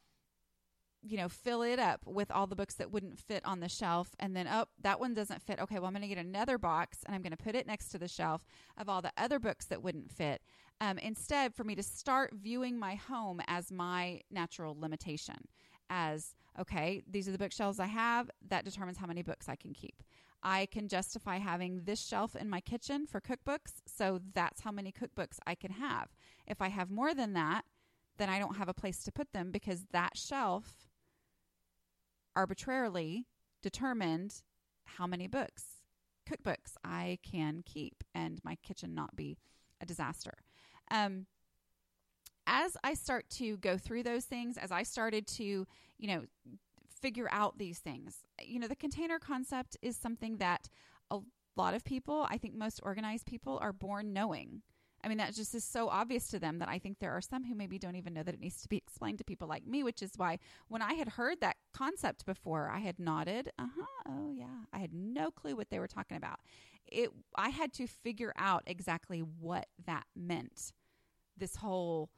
you 1.03 1.17
know, 1.17 1.29
fill 1.29 1.63
it 1.63 1.79
up 1.79 2.01
with 2.07 2.31
all 2.31 2.47
the 2.47 2.57
books 2.57 2.75
that 2.75 2.91
wouldn't 2.91 3.19
fit 3.19 3.45
on 3.45 3.61
the 3.61 3.69
shelf. 3.69 4.11
And 4.19 4.37
then, 4.37 4.47
oh, 4.51 4.67
that 4.83 5.01
one 5.01 5.15
doesn't 5.15 5.43
fit. 5.43 5.59
Okay, 5.59 5.77
well, 5.77 5.87
I'm 5.87 5.93
going 5.93 6.03
to 6.03 6.09
get 6.09 6.19
another 6.19 6.59
box 6.59 6.99
and 7.07 7.15
I'm 7.15 7.23
going 7.23 7.37
to 7.37 7.43
put 7.43 7.55
it 7.55 7.67
next 7.67 7.89
to 7.91 7.99
the 7.99 8.09
shelf 8.09 8.43
of 8.77 8.89
all 8.89 9.01
the 9.01 9.13
other 9.17 9.39
books 9.39 9.67
that 9.67 9.83
wouldn't 9.83 10.11
fit. 10.11 10.43
Um, 10.81 10.99
instead, 10.99 11.55
for 11.55 11.65
me 11.65 11.75
to 11.75 11.83
start 11.83 12.33
viewing 12.35 12.79
my 12.79 12.95
home 12.95 13.41
as 13.47 13.71
my 13.71 14.21
natural 14.31 14.77
limitation, 14.79 15.37
as 15.89 16.35
okay, 16.59 17.03
these 17.09 17.29
are 17.29 17.33
the 17.33 17.39
bookshelves 17.39 17.81
I 17.81 17.87
have, 17.87 18.31
that 18.49 18.65
determines 18.65 18.99
how 18.99 19.07
many 19.07 19.23
books 19.23 19.49
I 19.49 19.57
can 19.57 19.73
keep. 19.73 20.03
I 20.43 20.67
can 20.67 20.89
justify 20.89 21.37
having 21.37 21.83
this 21.85 22.05
shelf 22.05 22.35
in 22.35 22.49
my 22.49 22.61
kitchen 22.61 23.07
for 23.07 23.21
cookbooks, 23.21 23.83
so 23.87 24.21
that's 24.35 24.63
how 24.63 24.73
many 24.73 24.93
cookbooks 24.93 25.39
I 25.47 25.55
can 25.55 25.73
have. 25.73 26.09
If 26.47 26.63
I 26.63 26.69
have 26.69 26.91
more 26.91 27.15
than 27.15 27.35
that, 27.35 27.65
then 28.17 28.29
I 28.29 28.39
don't 28.39 28.57
have 28.57 28.69
a 28.69 28.75
place 28.75 29.05
to 29.05 29.13
put 29.13 29.33
them 29.33 29.51
because 29.51 29.87
that 29.93 30.17
shelf 30.17 30.90
arbitrarily 32.41 33.27
determined 33.63 34.43
how 34.85 35.07
many 35.07 35.27
books, 35.27 35.63
cookbooks 36.27 36.73
I 36.83 37.19
can 37.23 37.63
keep 37.67 38.03
and 38.15 38.41
my 38.43 38.57
kitchen 38.63 38.95
not 38.95 39.15
be 39.15 39.37
a 39.83 39.85
disaster. 39.85 40.39
Um, 40.91 41.27
as 42.47 42.79
I 42.83 42.95
start 42.95 43.29
to 43.33 43.59
go 43.59 43.77
through 43.77 44.05
those 44.05 44.25
things, 44.25 44.57
as 44.57 44.73
I 44.73 44.85
started 44.85 45.27
to, 45.37 45.45
you 45.45 46.09
know, 46.09 46.25
figure 47.03 47.29
out 47.31 47.59
these 47.59 47.79
things, 47.79 48.25
you 48.43 48.59
know, 48.59 48.69
the 48.69 48.75
container 48.75 49.19
concept 49.19 49.77
is 49.83 49.99
something 49.99 50.39
that 50.39 50.71
a 51.11 51.19
lot 51.57 51.75
of 51.75 51.85
people, 51.85 52.27
I 52.31 52.39
think 52.39 52.55
most 52.55 52.81
organized 52.83 53.27
people, 53.27 53.59
are 53.61 53.75
born 53.75 54.15
knowing. 54.15 54.63
I 55.03 55.09
mean, 55.09 55.19
that 55.19 55.35
just 55.35 55.55
is 55.55 55.65
so 55.65 55.89
obvious 55.89 56.29
to 56.29 56.39
them 56.39 56.59
that 56.59 56.69
I 56.69 56.79
think 56.79 56.99
there 56.99 57.13
are 57.13 57.21
some 57.21 57.45
who 57.45 57.55
maybe 57.55 57.79
don't 57.79 57.97
even 57.97 58.13
know 58.13 58.23
that 58.23 58.35
it 58.35 58.41
needs 58.41 58.61
to 58.63 58.69
be 58.69 58.77
explained 58.77 59.19
to 59.19 59.25
people 59.25 59.49
like 59.49 59.67
me, 59.67 59.83
which 59.83 60.03
is 60.03 60.13
why 60.17 60.39
when 60.69 60.83
I 60.83 60.95
had 60.95 61.09
heard 61.09 61.41
that 61.41 61.57
concept 61.73 62.27
before, 62.27 62.69
I 62.69 62.81
had 62.81 62.99
nodded, 62.99 63.51
uh 63.59 63.67
huh, 63.79 64.11
oh 64.11 64.33
yeah. 64.33 64.65
I 64.73 64.79
had 64.79 64.93
no 64.93 65.31
clue 65.31 65.57
what 65.57 65.71
they 65.71 65.79
were 65.79 65.89
talking 65.89 66.17
about. 66.17 66.41
It, 66.87 67.11
I 67.35 67.49
had 67.49 67.73
to 67.75 67.87
figure 67.87 68.33
out 68.37 68.63
exactly 68.67 69.21
what 69.21 69.67
that 69.87 70.05
meant. 70.15 70.73
This 71.37 71.57
whole, 71.57 72.11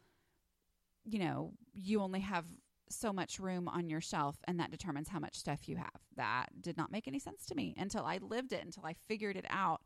you 1.04 1.18
know, 1.18 1.52
you 1.72 2.00
only 2.00 2.20
have 2.20 2.46
so 2.88 3.12
much 3.12 3.38
room 3.38 3.68
on 3.68 3.88
your 3.88 4.00
shelf 4.00 4.36
and 4.44 4.58
that 4.60 4.70
determines 4.70 5.08
how 5.08 5.18
much 5.18 5.36
stuff 5.36 5.68
you 5.68 5.76
have. 5.76 6.00
That 6.16 6.46
did 6.60 6.76
not 6.76 6.90
make 6.90 7.08
any 7.08 7.18
sense 7.18 7.46
to 7.46 7.54
me 7.54 7.74
until 7.76 8.04
I 8.04 8.18
lived 8.18 8.52
it, 8.52 8.64
until 8.64 8.84
I 8.84 8.94
figured 9.08 9.36
it 9.36 9.46
out. 9.48 9.82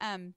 Um, 0.00 0.34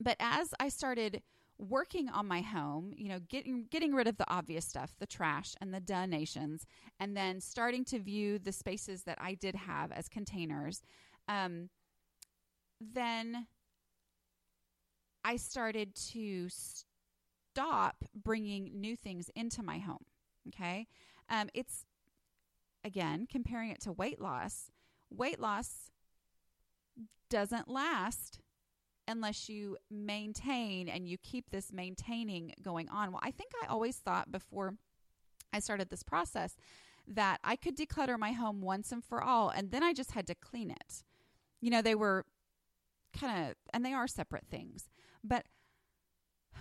but 0.00 0.16
as 0.20 0.52
I 0.58 0.68
started 0.68 1.22
working 1.58 2.08
on 2.08 2.26
my 2.26 2.40
home, 2.40 2.92
you 2.96 3.08
know, 3.08 3.20
getting 3.28 3.66
getting 3.70 3.94
rid 3.94 4.08
of 4.08 4.16
the 4.16 4.30
obvious 4.30 4.64
stuff, 4.64 4.94
the 4.98 5.06
trash 5.06 5.54
and 5.60 5.72
the 5.72 5.80
donations, 5.80 6.66
and 6.98 7.16
then 7.16 7.40
starting 7.40 7.84
to 7.86 7.98
view 7.98 8.38
the 8.38 8.52
spaces 8.52 9.04
that 9.04 9.18
I 9.20 9.34
did 9.34 9.54
have 9.54 9.92
as 9.92 10.08
containers, 10.08 10.82
um, 11.28 11.70
then 12.80 13.46
I 15.24 15.36
started 15.36 15.94
to 16.12 16.48
stop 16.48 18.04
bringing 18.14 18.80
new 18.80 18.96
things 18.96 19.30
into 19.34 19.62
my 19.62 19.78
home. 19.78 20.04
Okay, 20.48 20.88
um, 21.30 21.48
it's 21.54 21.86
again 22.84 23.26
comparing 23.30 23.70
it 23.70 23.80
to 23.82 23.92
weight 23.92 24.20
loss. 24.20 24.70
Weight 25.10 25.38
loss 25.38 25.90
doesn't 27.30 27.68
last 27.68 28.40
unless 29.06 29.48
you 29.48 29.76
maintain 29.90 30.88
and 30.88 31.08
you 31.08 31.18
keep 31.18 31.50
this 31.50 31.72
maintaining 31.72 32.54
going 32.62 32.88
on. 32.88 33.12
Well, 33.12 33.20
I 33.22 33.30
think 33.30 33.52
I 33.62 33.66
always 33.66 33.96
thought 33.96 34.32
before 34.32 34.74
I 35.52 35.60
started 35.60 35.90
this 35.90 36.02
process 36.02 36.56
that 37.06 37.38
I 37.44 37.56
could 37.56 37.76
declutter 37.76 38.18
my 38.18 38.32
home 38.32 38.60
once 38.60 38.90
and 38.90 39.04
for 39.04 39.22
all, 39.22 39.50
and 39.50 39.70
then 39.70 39.82
I 39.82 39.92
just 39.92 40.12
had 40.12 40.26
to 40.28 40.34
clean 40.34 40.70
it. 40.70 41.04
You 41.60 41.70
know, 41.70 41.82
they 41.82 41.94
were 41.94 42.24
kind 43.18 43.50
of, 43.50 43.56
and 43.72 43.84
they 43.84 43.92
are 43.92 44.08
separate 44.08 44.46
things, 44.50 44.88
but 45.22 45.46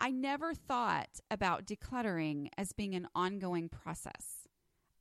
I 0.00 0.10
never 0.10 0.52
thought 0.52 1.20
about 1.30 1.66
decluttering 1.66 2.48
as 2.58 2.72
being 2.72 2.94
an 2.94 3.08
ongoing 3.14 3.68
process. 3.68 4.43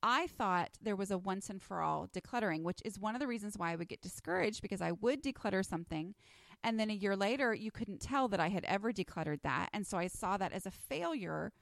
I 0.03 0.27
thought 0.27 0.71
there 0.81 0.97
was 0.97 1.11
a 1.11 1.17
once 1.17 1.49
and 1.49 1.61
for 1.61 1.81
all 1.81 2.09
decluttering, 2.13 2.63
which 2.63 2.81
is 2.83 2.99
one 2.99 3.15
of 3.15 3.21
the 3.21 3.27
reasons 3.27 3.57
why 3.57 3.71
I 3.71 3.77
would 3.77 3.87
get 3.87 4.01
discouraged 4.01 4.61
because 4.61 4.81
I 4.81 4.91
would 4.91 5.23
declutter 5.23 5.65
something. 5.65 6.13
And 6.61 6.77
then 6.77 6.89
a 6.89 6.93
year 6.93 7.15
later, 7.15 7.53
you 7.53 7.71
couldn't 7.71 8.01
tell 8.01 8.27
that 8.27 8.39
I 8.39 8.49
had 8.49 8.65
ever 8.65 8.91
decluttered 8.91 9.41
that. 9.43 9.69
And 9.73 9.87
so 9.87 9.97
I 9.97 10.07
saw 10.07 10.35
that 10.37 10.51
as 10.51 10.65
a 10.65 10.71
failure 10.71 11.53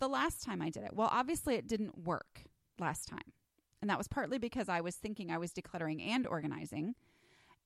the 0.00 0.08
last 0.08 0.42
time 0.42 0.60
I 0.60 0.70
did 0.70 0.82
it. 0.82 0.94
Well, 0.94 1.08
obviously, 1.12 1.54
it 1.54 1.68
didn't 1.68 2.04
work 2.04 2.42
last 2.80 3.06
time. 3.06 3.32
And 3.80 3.88
that 3.88 3.98
was 3.98 4.08
partly 4.08 4.38
because 4.38 4.68
I 4.68 4.80
was 4.80 4.96
thinking 4.96 5.30
I 5.30 5.38
was 5.38 5.52
decluttering 5.52 6.04
and 6.04 6.26
organizing. 6.26 6.94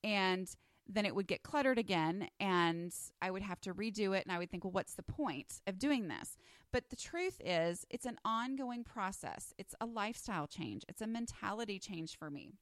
And 0.04 0.48
then 0.88 1.04
it 1.04 1.14
would 1.14 1.26
get 1.26 1.42
cluttered 1.42 1.78
again 1.78 2.28
and 2.40 2.94
I 3.20 3.30
would 3.30 3.42
have 3.42 3.60
to 3.62 3.74
redo 3.74 4.16
it. 4.16 4.24
And 4.24 4.32
I 4.32 4.38
would 4.38 4.50
think, 4.50 4.64
well, 4.64 4.72
what's 4.72 4.94
the 4.94 5.02
point 5.02 5.60
of 5.66 5.78
doing 5.78 6.08
this? 6.08 6.36
But 6.72 6.90
the 6.90 6.96
truth 6.96 7.40
is, 7.44 7.86
it's 7.90 8.06
an 8.06 8.18
ongoing 8.24 8.84
process, 8.84 9.54
it's 9.58 9.74
a 9.80 9.86
lifestyle 9.86 10.46
change, 10.46 10.84
it's 10.88 11.00
a 11.00 11.06
mentality 11.06 11.78
change 11.78 12.18
for 12.18 12.30
me. 12.30 12.52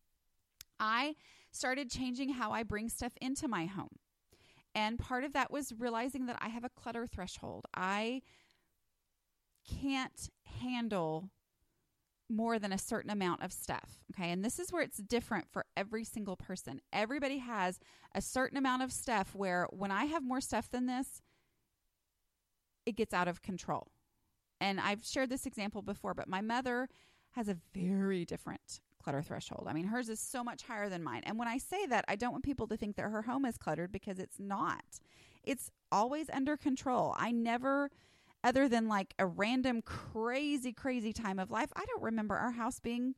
I 0.78 1.14
started 1.50 1.90
changing 1.90 2.30
how 2.30 2.52
I 2.52 2.62
bring 2.62 2.88
stuff 2.88 3.12
into 3.20 3.48
my 3.48 3.66
home. 3.66 3.98
And 4.74 4.98
part 4.98 5.24
of 5.24 5.32
that 5.32 5.50
was 5.50 5.72
realizing 5.76 6.26
that 6.26 6.38
I 6.40 6.48
have 6.48 6.64
a 6.64 6.68
clutter 6.68 7.06
threshold. 7.06 7.64
I 7.74 8.20
can't 9.66 10.30
handle 10.60 11.30
more 12.28 12.58
than 12.58 12.72
a 12.72 12.78
certain 12.78 13.10
amount 13.10 13.42
of 13.42 13.52
stuff. 13.52 13.98
Okay. 14.12 14.30
And 14.30 14.44
this 14.44 14.58
is 14.58 14.72
where 14.72 14.82
it's 14.82 14.98
different 14.98 15.46
for 15.50 15.64
every 15.76 16.04
single 16.04 16.36
person. 16.36 16.80
Everybody 16.92 17.38
has 17.38 17.78
a 18.14 18.20
certain 18.20 18.58
amount 18.58 18.82
of 18.82 18.92
stuff 18.92 19.34
where 19.34 19.66
when 19.70 19.90
I 19.90 20.06
have 20.06 20.24
more 20.24 20.40
stuff 20.40 20.70
than 20.70 20.86
this, 20.86 21.22
it 22.84 22.96
gets 22.96 23.14
out 23.14 23.28
of 23.28 23.42
control. 23.42 23.88
And 24.60 24.80
I've 24.80 25.04
shared 25.04 25.30
this 25.30 25.46
example 25.46 25.82
before, 25.82 26.14
but 26.14 26.28
my 26.28 26.40
mother 26.40 26.88
has 27.32 27.48
a 27.48 27.58
very 27.74 28.24
different 28.24 28.80
clutter 29.02 29.22
threshold. 29.22 29.66
I 29.68 29.72
mean, 29.72 29.86
hers 29.86 30.08
is 30.08 30.18
so 30.18 30.42
much 30.42 30.62
higher 30.62 30.88
than 30.88 31.02
mine. 31.02 31.22
And 31.26 31.38
when 31.38 31.48
I 31.48 31.58
say 31.58 31.86
that, 31.86 32.04
I 32.08 32.16
don't 32.16 32.32
want 32.32 32.44
people 32.44 32.66
to 32.68 32.76
think 32.76 32.96
that 32.96 33.02
her 33.02 33.22
home 33.22 33.44
is 33.44 33.58
cluttered 33.58 33.92
because 33.92 34.18
it's 34.18 34.40
not. 34.40 34.84
It's 35.44 35.70
always 35.92 36.28
under 36.30 36.56
control. 36.56 37.14
I 37.16 37.30
never 37.30 37.90
other 38.46 38.68
than 38.68 38.86
like 38.86 39.12
a 39.18 39.26
random 39.26 39.82
crazy, 39.82 40.72
crazy 40.72 41.12
time 41.12 41.40
of 41.40 41.50
life, 41.50 41.72
I 41.74 41.84
don't 41.84 42.02
remember 42.02 42.36
our 42.36 42.52
house 42.52 42.78
being 42.78 43.16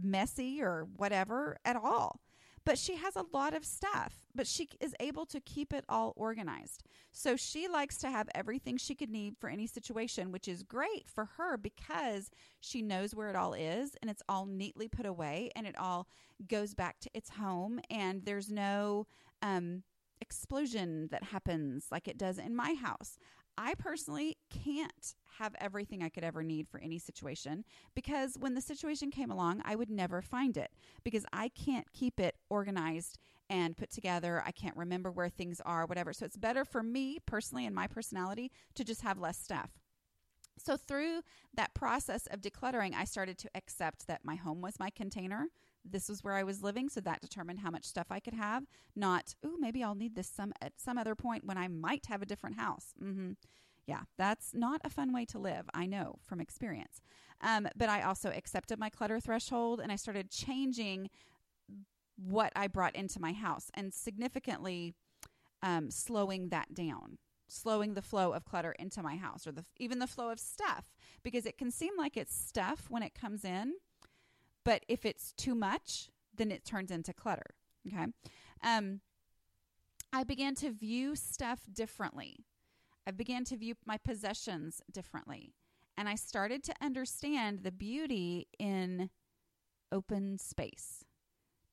messy 0.00 0.62
or 0.62 0.86
whatever 0.96 1.56
at 1.64 1.76
all. 1.76 2.20
But 2.66 2.78
she 2.78 2.96
has 2.96 3.16
a 3.16 3.24
lot 3.32 3.54
of 3.54 3.64
stuff, 3.64 4.26
but 4.34 4.46
she 4.46 4.68
is 4.80 4.94
able 5.00 5.24
to 5.26 5.40
keep 5.40 5.72
it 5.72 5.84
all 5.88 6.12
organized. 6.14 6.82
So 7.10 7.36
she 7.36 7.68
likes 7.68 7.96
to 7.98 8.10
have 8.10 8.28
everything 8.34 8.76
she 8.76 8.94
could 8.94 9.10
need 9.10 9.36
for 9.38 9.48
any 9.48 9.66
situation, 9.66 10.30
which 10.30 10.46
is 10.46 10.62
great 10.62 11.08
for 11.08 11.26
her 11.36 11.56
because 11.56 12.30
she 12.60 12.82
knows 12.82 13.14
where 13.14 13.30
it 13.30 13.36
all 13.36 13.54
is 13.54 13.96
and 14.02 14.10
it's 14.10 14.22
all 14.28 14.44
neatly 14.44 14.88
put 14.88 15.06
away 15.06 15.50
and 15.56 15.66
it 15.66 15.78
all 15.78 16.06
goes 16.48 16.74
back 16.74 17.00
to 17.00 17.10
its 17.14 17.30
home 17.30 17.80
and 17.90 18.26
there's 18.26 18.50
no 18.50 19.06
um, 19.40 19.82
explosion 20.20 21.08
that 21.10 21.22
happens 21.22 21.86
like 21.90 22.08
it 22.08 22.18
does 22.18 22.38
in 22.38 22.54
my 22.54 22.74
house. 22.74 23.18
I 23.56 23.74
personally 23.74 24.36
can't 24.50 25.14
have 25.38 25.54
everything 25.60 26.02
I 26.02 26.08
could 26.08 26.24
ever 26.24 26.42
need 26.42 26.68
for 26.68 26.80
any 26.80 26.98
situation 26.98 27.64
because 27.94 28.36
when 28.38 28.54
the 28.54 28.60
situation 28.60 29.10
came 29.10 29.30
along, 29.30 29.62
I 29.64 29.76
would 29.76 29.90
never 29.90 30.22
find 30.22 30.56
it 30.56 30.70
because 31.02 31.24
I 31.32 31.48
can't 31.48 31.92
keep 31.92 32.20
it 32.20 32.36
organized 32.48 33.18
and 33.50 33.76
put 33.76 33.90
together. 33.90 34.42
I 34.44 34.52
can't 34.52 34.76
remember 34.76 35.10
where 35.10 35.28
things 35.28 35.60
are, 35.64 35.86
whatever. 35.86 36.12
So 36.12 36.24
it's 36.24 36.36
better 36.36 36.64
for 36.64 36.82
me 36.82 37.18
personally 37.26 37.66
and 37.66 37.74
my 37.74 37.86
personality 37.86 38.50
to 38.74 38.84
just 38.84 39.02
have 39.02 39.18
less 39.18 39.38
stuff. 39.38 39.70
So 40.58 40.76
through 40.76 41.22
that 41.54 41.74
process 41.74 42.26
of 42.28 42.40
decluttering, 42.40 42.94
I 42.94 43.04
started 43.04 43.38
to 43.38 43.50
accept 43.54 44.06
that 44.06 44.24
my 44.24 44.36
home 44.36 44.60
was 44.60 44.78
my 44.78 44.90
container 44.90 45.48
this 45.84 46.08
was 46.08 46.24
where 46.24 46.34
I 46.34 46.42
was 46.42 46.62
living, 46.62 46.88
so 46.88 47.00
that 47.00 47.20
determined 47.20 47.60
how 47.60 47.70
much 47.70 47.84
stuff 47.84 48.06
I 48.10 48.20
could 48.20 48.34
have. 48.34 48.64
Not, 48.96 49.34
ooh, 49.44 49.56
maybe 49.58 49.82
I'll 49.82 49.94
need 49.94 50.14
this 50.14 50.28
some 50.28 50.52
at 50.60 50.72
some 50.76 50.98
other 50.98 51.14
point 51.14 51.44
when 51.44 51.58
I 51.58 51.68
might 51.68 52.06
have 52.06 52.22
a 52.22 52.26
different 52.26 52.56
house. 52.56 52.94
Mm-hmm. 53.02 53.32
Yeah, 53.86 54.02
that's 54.16 54.54
not 54.54 54.80
a 54.82 54.90
fun 54.90 55.12
way 55.12 55.26
to 55.26 55.38
live. 55.38 55.68
I 55.74 55.86
know 55.86 56.16
from 56.22 56.40
experience. 56.40 57.02
Um, 57.42 57.68
but 57.76 57.90
I 57.90 58.00
also 58.00 58.30
accepted 58.30 58.78
my 58.78 58.88
clutter 58.88 59.20
threshold 59.20 59.80
and 59.80 59.92
I 59.92 59.96
started 59.96 60.30
changing 60.30 61.10
what 62.16 62.52
I 62.56 62.68
brought 62.68 62.96
into 62.96 63.20
my 63.20 63.32
house 63.32 63.70
and 63.74 63.92
significantly 63.92 64.94
um, 65.62 65.90
slowing 65.90 66.48
that 66.48 66.72
down 66.72 67.18
slowing 67.46 67.94
the 67.94 68.02
flow 68.02 68.32
of 68.32 68.44
clutter 68.44 68.72
into 68.78 69.02
my 69.02 69.16
house 69.16 69.46
or 69.46 69.52
the, 69.52 69.64
even 69.78 69.98
the 69.98 70.06
flow 70.06 70.30
of 70.30 70.40
stuff 70.40 70.86
because 71.22 71.46
it 71.46 71.58
can 71.58 71.70
seem 71.70 71.92
like 71.96 72.16
it's 72.16 72.34
stuff 72.34 72.86
when 72.88 73.02
it 73.02 73.14
comes 73.14 73.44
in 73.44 73.74
but 74.64 74.84
if 74.88 75.04
it's 75.04 75.32
too 75.32 75.54
much, 75.54 76.10
then 76.36 76.50
it 76.50 76.64
turns 76.64 76.90
into 76.90 77.12
clutter. 77.12 77.54
Okay. 77.86 78.06
Um, 78.62 79.00
I 80.12 80.24
began 80.24 80.54
to 80.56 80.70
view 80.70 81.16
stuff 81.16 81.60
differently. 81.72 82.44
I 83.06 83.10
began 83.10 83.44
to 83.44 83.56
view 83.56 83.74
my 83.84 83.98
possessions 83.98 84.80
differently. 84.90 85.54
And 85.96 86.08
I 86.08 86.14
started 86.14 86.64
to 86.64 86.74
understand 86.80 87.60
the 87.62 87.70
beauty 87.70 88.48
in 88.58 89.10
open 89.92 90.38
space, 90.38 91.04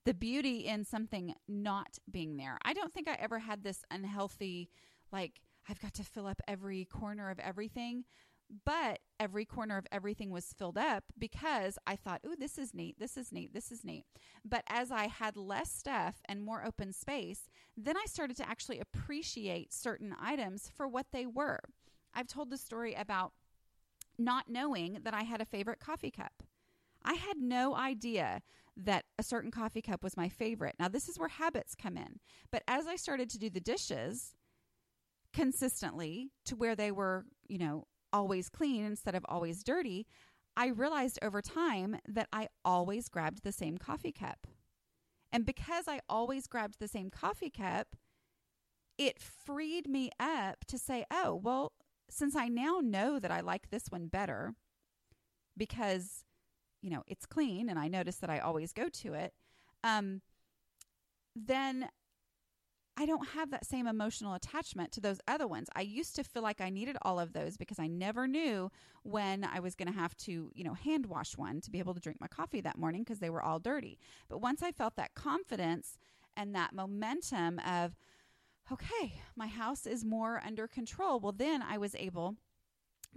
the 0.06 0.13
beauty 0.13 0.67
in 0.67 0.86
something 0.86 1.34
not 1.47 1.97
being 2.10 2.38
there. 2.38 2.58
I 2.63 2.73
don't 2.73 2.93
think 2.93 3.08
I 3.08 3.17
ever 3.19 3.39
had 3.39 3.63
this 3.63 3.84
unhealthy, 3.89 4.69
like, 5.12 5.41
I've 5.69 5.80
got 5.80 5.93
to 5.95 6.04
fill 6.04 6.27
up 6.27 6.41
every 6.47 6.86
corner 6.86 7.30
of 7.30 7.39
everything. 7.39 8.06
But 8.66 9.00
every 9.20 9.46
corner 9.46 9.78
of 9.78 9.88
everything 9.92 10.30
was 10.30 10.54
filled 10.58 10.78
up 10.78 11.06
because 11.18 11.78
I 11.88 11.96
thought, 11.96 12.22
oh, 12.26 12.36
this 12.38 12.58
is 12.58 12.74
neat, 12.74 12.98
this 13.00 13.16
is 13.16 13.32
neat, 13.32 13.54
this 13.54 13.72
is 13.72 13.86
neat. 13.86 14.04
But 14.44 14.64
as 14.68 14.92
I 14.92 15.08
had 15.08 15.38
less 15.38 15.72
stuff 15.72 16.16
and 16.26 16.42
more 16.42 16.66
open 16.66 16.92
space, 16.92 17.50
then 17.78 17.96
I 17.96 18.06
started 18.08 18.36
to 18.38 18.50
actually 18.50 18.80
appreciate 18.80 19.72
certain 19.72 20.14
items 20.20 20.70
for 20.76 20.88
what 20.88 21.08
they 21.14 21.26
were. 21.26 21.60
I've 22.14 22.28
told 22.28 22.50
the 22.50 22.58
story 22.58 22.94
about 22.94 23.32
not 24.18 24.50
knowing 24.50 25.00
that 25.04 25.14
I 25.14 25.24
had 25.24 25.42
a 25.42 25.46
favorite 25.46 25.80
coffee 25.80 26.12
cup. 26.12 26.44
I 27.04 27.14
had 27.14 27.38
no 27.38 27.76
idea 27.76 28.42
that 28.76 29.06
a 29.18 29.24
certain 29.24 29.52
coffee 29.52 29.82
cup 29.82 30.04
was 30.04 30.18
my 30.18 30.30
favorite. 30.30 30.76
Now, 30.80 30.88
this 30.88 31.10
is 31.10 31.18
where 31.18 31.30
habits 31.30 31.76
come 31.76 31.98
in. 31.98 32.20
But 32.52 32.64
as 32.68 32.86
I 32.88 32.96
started 32.96 33.30
to 33.32 33.40
do 33.40 33.50
the 33.50 33.60
dishes 33.60 34.36
consistently 35.34 36.32
to 36.46 36.56
where 36.56 36.76
they 36.76 36.92
were, 36.92 37.26
you 37.48 37.58
know, 37.58 37.86
always 38.13 38.50
clean 38.50 38.84
instead 38.84 39.15
of 39.15 39.26
always 39.28 39.63
dirty, 39.63 40.08
I 40.56 40.67
realized 40.67 41.19
over 41.21 41.41
time 41.41 41.97
that 42.08 42.28
I 42.34 42.50
always 42.65 43.10
grabbed 43.10 43.43
the 43.43 43.52
same 43.52 43.78
coffee 43.78 44.12
cup. 44.12 44.47
And 45.32 45.45
because 45.45 45.88
I 45.88 46.02
always 46.10 46.47
grabbed 46.47 46.80
the 46.80 46.88
same 46.88 47.10
coffee 47.10 47.50
cup, 47.50 47.95
it 48.97 49.19
freed 49.19 49.88
me 49.88 50.12
up 50.19 50.65
to 50.67 50.78
say, 50.78 51.06
oh, 51.10 51.34
well, 51.36 51.71
since 52.10 52.36
I 52.36 52.50
now 52.50 52.80
know 52.84 53.17
that 53.19 53.32
I 53.32 53.39
like 53.39 53.69
this 53.69 53.86
one 53.89 54.08
better 54.08 54.54
because, 55.56 56.26
you 56.82 56.89
know, 56.89 57.04
it's 57.08 57.26
clean 57.26 57.69
and 57.69 57.80
I 57.80 57.88
notice 57.88 58.17
that 58.17 58.30
I 58.30 58.39
always 58.39 58.74
go 58.74 58.89
to 58.89 59.13
it, 59.13 59.34
um, 59.84 60.21
then 61.36 61.88
I 62.97 63.06
don't 63.06 63.30
have 63.30 63.51
that 63.51 63.65
same 63.65 63.88
emotional 63.88 64.34
attachment 64.34 64.91
to 64.91 65.01
those 65.01 65.19
other 65.27 65.47
ones. 65.47 65.69
I 65.75 65.82
used 65.82 66.15
to 66.17 66.23
feel 66.23 66.43
like 66.43 66.60
I 66.62 66.69
needed 66.69 66.97
all 67.01 67.19
of 67.19 67.34
those 67.34 67.58
because 67.58 67.80
I 67.80 67.88
never 67.88 68.27
knew 68.27 68.69
when 69.04 69.43
I 69.43 69.60
was 69.60 69.75
going 69.75 69.88
to 69.88 69.97
have 69.97 70.15
to, 70.17 70.51
you 70.54 70.63
know, 70.63 70.73
hand 70.73 71.06
wash 71.06 71.38
one 71.38 71.62
to 71.62 71.71
be 71.71 71.80
able 71.80 71.93
to 71.93 72.01
drink 72.01 72.19
my 72.19 72.27
coffee 72.27 72.62
that 72.62 72.77
morning 72.77 73.04
because 73.04 73.19
they 73.19 73.30
were 73.30 73.41
all 73.41 73.60
dirty. 73.60 73.97
But 74.30 74.41
once 74.41 74.62
I 74.62 74.71
felt 74.71 74.97
that 74.97 75.15
confidence 75.15 75.97
and 76.36 76.54
that 76.54 76.73
momentum 76.73 77.60
of, 77.60 77.95
okay, 78.71 79.13
my 79.36 79.47
house 79.47 79.86
is 79.86 80.04
more 80.04 80.41
under 80.45 80.67
control, 80.67 81.19
well, 81.19 81.32
then 81.32 81.62
I 81.62 81.77
was 81.77 81.95
able 81.95 82.36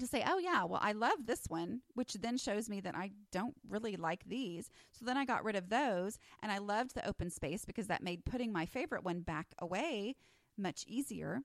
to 0.00 0.06
say, 0.06 0.24
oh, 0.26 0.38
yeah, 0.38 0.64
well, 0.64 0.80
I 0.82 0.92
love 0.92 1.26
this 1.26 1.44
one, 1.48 1.80
which 1.94 2.14
then 2.14 2.36
shows 2.36 2.68
me 2.68 2.80
that 2.80 2.96
I 2.96 3.12
don't 3.30 3.54
really 3.68 3.96
like 3.96 4.24
these. 4.26 4.70
So 4.92 5.04
then 5.04 5.16
I 5.16 5.24
got 5.24 5.44
rid 5.44 5.56
of 5.56 5.68
those 5.68 6.18
and 6.42 6.50
I 6.50 6.58
loved 6.58 6.94
the 6.94 7.06
open 7.08 7.30
space 7.30 7.64
because 7.64 7.86
that 7.86 8.02
made 8.02 8.24
putting 8.24 8.52
my 8.52 8.66
favorite 8.66 9.04
one 9.04 9.20
back 9.20 9.48
away 9.58 10.16
much 10.56 10.84
easier. 10.86 11.40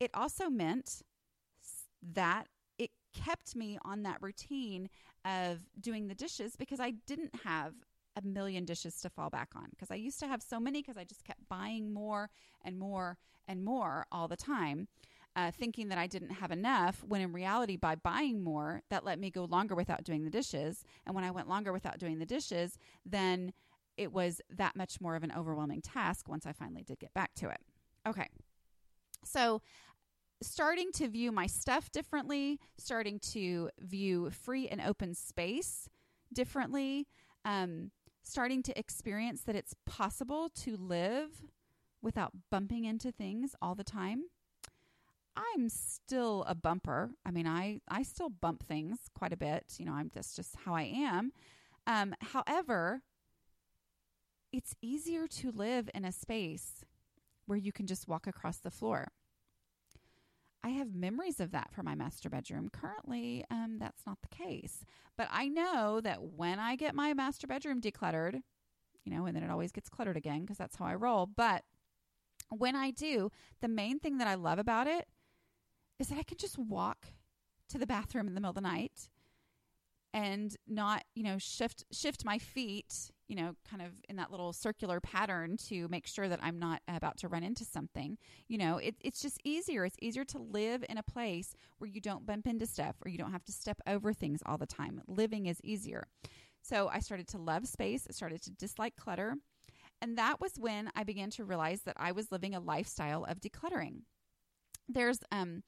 It 0.00 0.10
also 0.14 0.48
meant 0.48 1.02
that 2.14 2.48
it 2.78 2.90
kept 3.14 3.56
me 3.56 3.78
on 3.84 4.02
that 4.02 4.22
routine 4.22 4.88
of 5.24 5.60
doing 5.80 6.08
the 6.08 6.14
dishes 6.14 6.56
because 6.56 6.80
I 6.80 6.92
didn't 7.06 7.34
have 7.44 7.74
a 8.16 8.26
million 8.26 8.64
dishes 8.64 9.00
to 9.02 9.10
fall 9.10 9.28
back 9.28 9.50
on 9.54 9.66
because 9.70 9.90
I 9.90 9.96
used 9.96 10.20
to 10.20 10.26
have 10.26 10.42
so 10.42 10.58
many 10.58 10.80
because 10.80 10.96
I 10.96 11.04
just 11.04 11.24
kept 11.24 11.48
buying 11.48 11.92
more 11.92 12.30
and 12.64 12.78
more 12.78 13.18
and 13.46 13.64
more 13.64 14.06
all 14.10 14.28
the 14.28 14.36
time 14.36 14.88
uh, 15.36 15.50
thinking 15.50 15.88
that 15.88 15.98
I 15.98 16.06
didn't 16.06 16.30
have 16.30 16.50
enough, 16.50 17.04
when 17.06 17.20
in 17.20 17.32
reality, 17.32 17.76
by 17.76 17.94
buying 17.94 18.42
more, 18.42 18.82
that 18.88 19.04
let 19.04 19.18
me 19.20 19.30
go 19.30 19.44
longer 19.44 19.74
without 19.74 20.02
doing 20.02 20.24
the 20.24 20.30
dishes. 20.30 20.82
And 21.04 21.14
when 21.14 21.24
I 21.24 21.30
went 21.30 21.46
longer 21.46 21.74
without 21.74 21.98
doing 21.98 22.18
the 22.18 22.24
dishes, 22.24 22.78
then 23.04 23.52
it 23.98 24.12
was 24.12 24.40
that 24.50 24.76
much 24.76 24.98
more 24.98 25.14
of 25.14 25.22
an 25.22 25.32
overwhelming 25.36 25.82
task 25.82 26.26
once 26.26 26.46
I 26.46 26.52
finally 26.52 26.82
did 26.82 26.98
get 26.98 27.12
back 27.12 27.34
to 27.36 27.50
it. 27.50 27.60
Okay. 28.08 28.26
So, 29.24 29.60
starting 30.42 30.90
to 30.92 31.08
view 31.08 31.32
my 31.32 31.46
stuff 31.46 31.90
differently, 31.92 32.58
starting 32.78 33.18
to 33.18 33.70
view 33.80 34.30
free 34.30 34.68
and 34.68 34.80
open 34.80 35.14
space 35.14 35.88
differently, 36.32 37.06
um, 37.44 37.90
starting 38.22 38.62
to 38.62 38.78
experience 38.78 39.42
that 39.42 39.56
it's 39.56 39.74
possible 39.84 40.50
to 40.62 40.76
live 40.76 41.42
without 42.02 42.32
bumping 42.50 42.84
into 42.84 43.12
things 43.12 43.54
all 43.60 43.74
the 43.74 43.84
time 43.84 44.24
I'm 45.36 45.68
still 45.68 46.44
a 46.48 46.54
bumper. 46.54 47.10
I 47.24 47.30
mean, 47.30 47.46
I 47.46 47.80
I 47.88 48.02
still 48.02 48.30
bump 48.30 48.62
things 48.64 48.98
quite 49.14 49.32
a 49.32 49.36
bit. 49.36 49.74
You 49.78 49.84
know, 49.84 49.92
I'm 49.92 50.10
that's 50.12 50.34
just 50.34 50.56
how 50.64 50.74
I 50.74 50.82
am. 50.82 51.32
Um, 51.86 52.14
however, 52.20 53.02
it's 54.52 54.74
easier 54.80 55.26
to 55.26 55.50
live 55.50 55.90
in 55.94 56.04
a 56.04 56.12
space 56.12 56.84
where 57.46 57.58
you 57.58 57.72
can 57.72 57.86
just 57.86 58.08
walk 58.08 58.26
across 58.26 58.58
the 58.58 58.70
floor. 58.70 59.08
I 60.64 60.70
have 60.70 60.94
memories 60.94 61.38
of 61.38 61.52
that 61.52 61.70
for 61.72 61.84
my 61.84 61.94
master 61.94 62.28
bedroom. 62.28 62.70
Currently, 62.72 63.44
um, 63.50 63.76
that's 63.78 64.04
not 64.04 64.18
the 64.22 64.36
case. 64.36 64.84
But 65.16 65.28
I 65.30 65.46
know 65.48 66.00
that 66.00 66.22
when 66.22 66.58
I 66.58 66.74
get 66.74 66.94
my 66.94 67.14
master 67.14 67.46
bedroom 67.46 67.80
decluttered, 67.80 68.40
you 69.04 69.14
know, 69.14 69.26
and 69.26 69.36
then 69.36 69.44
it 69.44 69.50
always 69.50 69.70
gets 69.70 69.88
cluttered 69.88 70.16
again 70.16 70.40
because 70.40 70.58
that's 70.58 70.76
how 70.76 70.86
I 70.86 70.94
roll. 70.96 71.26
But 71.26 71.62
when 72.50 72.74
I 72.74 72.90
do, 72.90 73.30
the 73.60 73.68
main 73.68 74.00
thing 74.00 74.18
that 74.18 74.26
I 74.26 74.34
love 74.34 74.58
about 74.58 74.88
it 74.88 75.06
is 75.98 76.08
that 76.08 76.18
I 76.18 76.22
can 76.22 76.38
just 76.38 76.58
walk 76.58 77.06
to 77.68 77.78
the 77.78 77.86
bathroom 77.86 78.28
in 78.28 78.34
the 78.34 78.40
middle 78.40 78.50
of 78.50 78.54
the 78.54 78.60
night 78.60 79.08
and 80.16 80.56
not, 80.66 81.04
you 81.14 81.22
know, 81.22 81.36
shift 81.36 81.84
shift 81.92 82.24
my 82.24 82.38
feet, 82.38 83.10
you 83.28 83.36
know, 83.36 83.54
kind 83.68 83.82
of 83.82 83.92
in 84.08 84.16
that 84.16 84.30
little 84.30 84.52
circular 84.52 84.98
pattern 84.98 85.58
to 85.68 85.88
make 85.88 86.06
sure 86.06 86.26
that 86.26 86.38
I'm 86.42 86.58
not 86.58 86.80
about 86.88 87.18
to 87.18 87.28
run 87.28 87.42
into 87.42 87.66
something. 87.66 88.16
You 88.48 88.56
know, 88.56 88.78
it, 88.78 88.94
it's 89.02 89.20
just 89.20 89.38
easier. 89.44 89.84
It's 89.84 89.98
easier 90.00 90.24
to 90.24 90.38
live 90.38 90.84
in 90.88 90.96
a 90.96 91.02
place 91.02 91.54
where 91.76 91.90
you 91.90 92.00
don't 92.00 92.24
bump 92.24 92.46
into 92.46 92.66
stuff 92.66 92.96
or 93.04 93.10
you 93.10 93.18
don't 93.18 93.32
have 93.32 93.44
to 93.44 93.52
step 93.52 93.78
over 93.86 94.14
things 94.14 94.40
all 94.46 94.56
the 94.56 94.66
time. 94.66 95.02
Living 95.06 95.46
is 95.46 95.60
easier. 95.62 96.06
So 96.62 96.88
I 96.88 97.00
started 97.00 97.28
to 97.28 97.38
love 97.38 97.66
space. 97.66 98.06
I 98.08 98.12
started 98.12 98.42
to 98.44 98.50
dislike 98.50 98.96
clutter. 98.96 99.34
And 100.00 100.16
that 100.16 100.40
was 100.40 100.52
when 100.58 100.90
I 100.96 101.04
began 101.04 101.28
to 101.32 101.44
realize 101.44 101.82
that 101.82 101.96
I 101.98 102.12
was 102.12 102.32
living 102.32 102.54
a 102.54 102.60
lifestyle 102.60 103.24
of 103.24 103.40
decluttering. 103.40 104.00
There's 104.88 105.18
um 105.30 105.62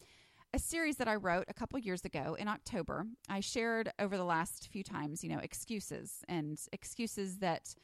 a 0.54 0.58
series 0.58 0.96
that 0.96 1.08
I 1.08 1.14
wrote 1.16 1.44
a 1.48 1.54
couple 1.54 1.78
years 1.78 2.04
ago 2.04 2.36
in 2.38 2.48
October. 2.48 3.04
I 3.28 3.40
shared 3.40 3.92
over 3.98 4.16
the 4.16 4.24
last 4.24 4.68
few 4.68 4.82
times, 4.82 5.22
you 5.22 5.30
know, 5.30 5.40
excuses 5.40 6.24
and 6.28 6.58
excuses 6.72 7.38
that 7.38 7.74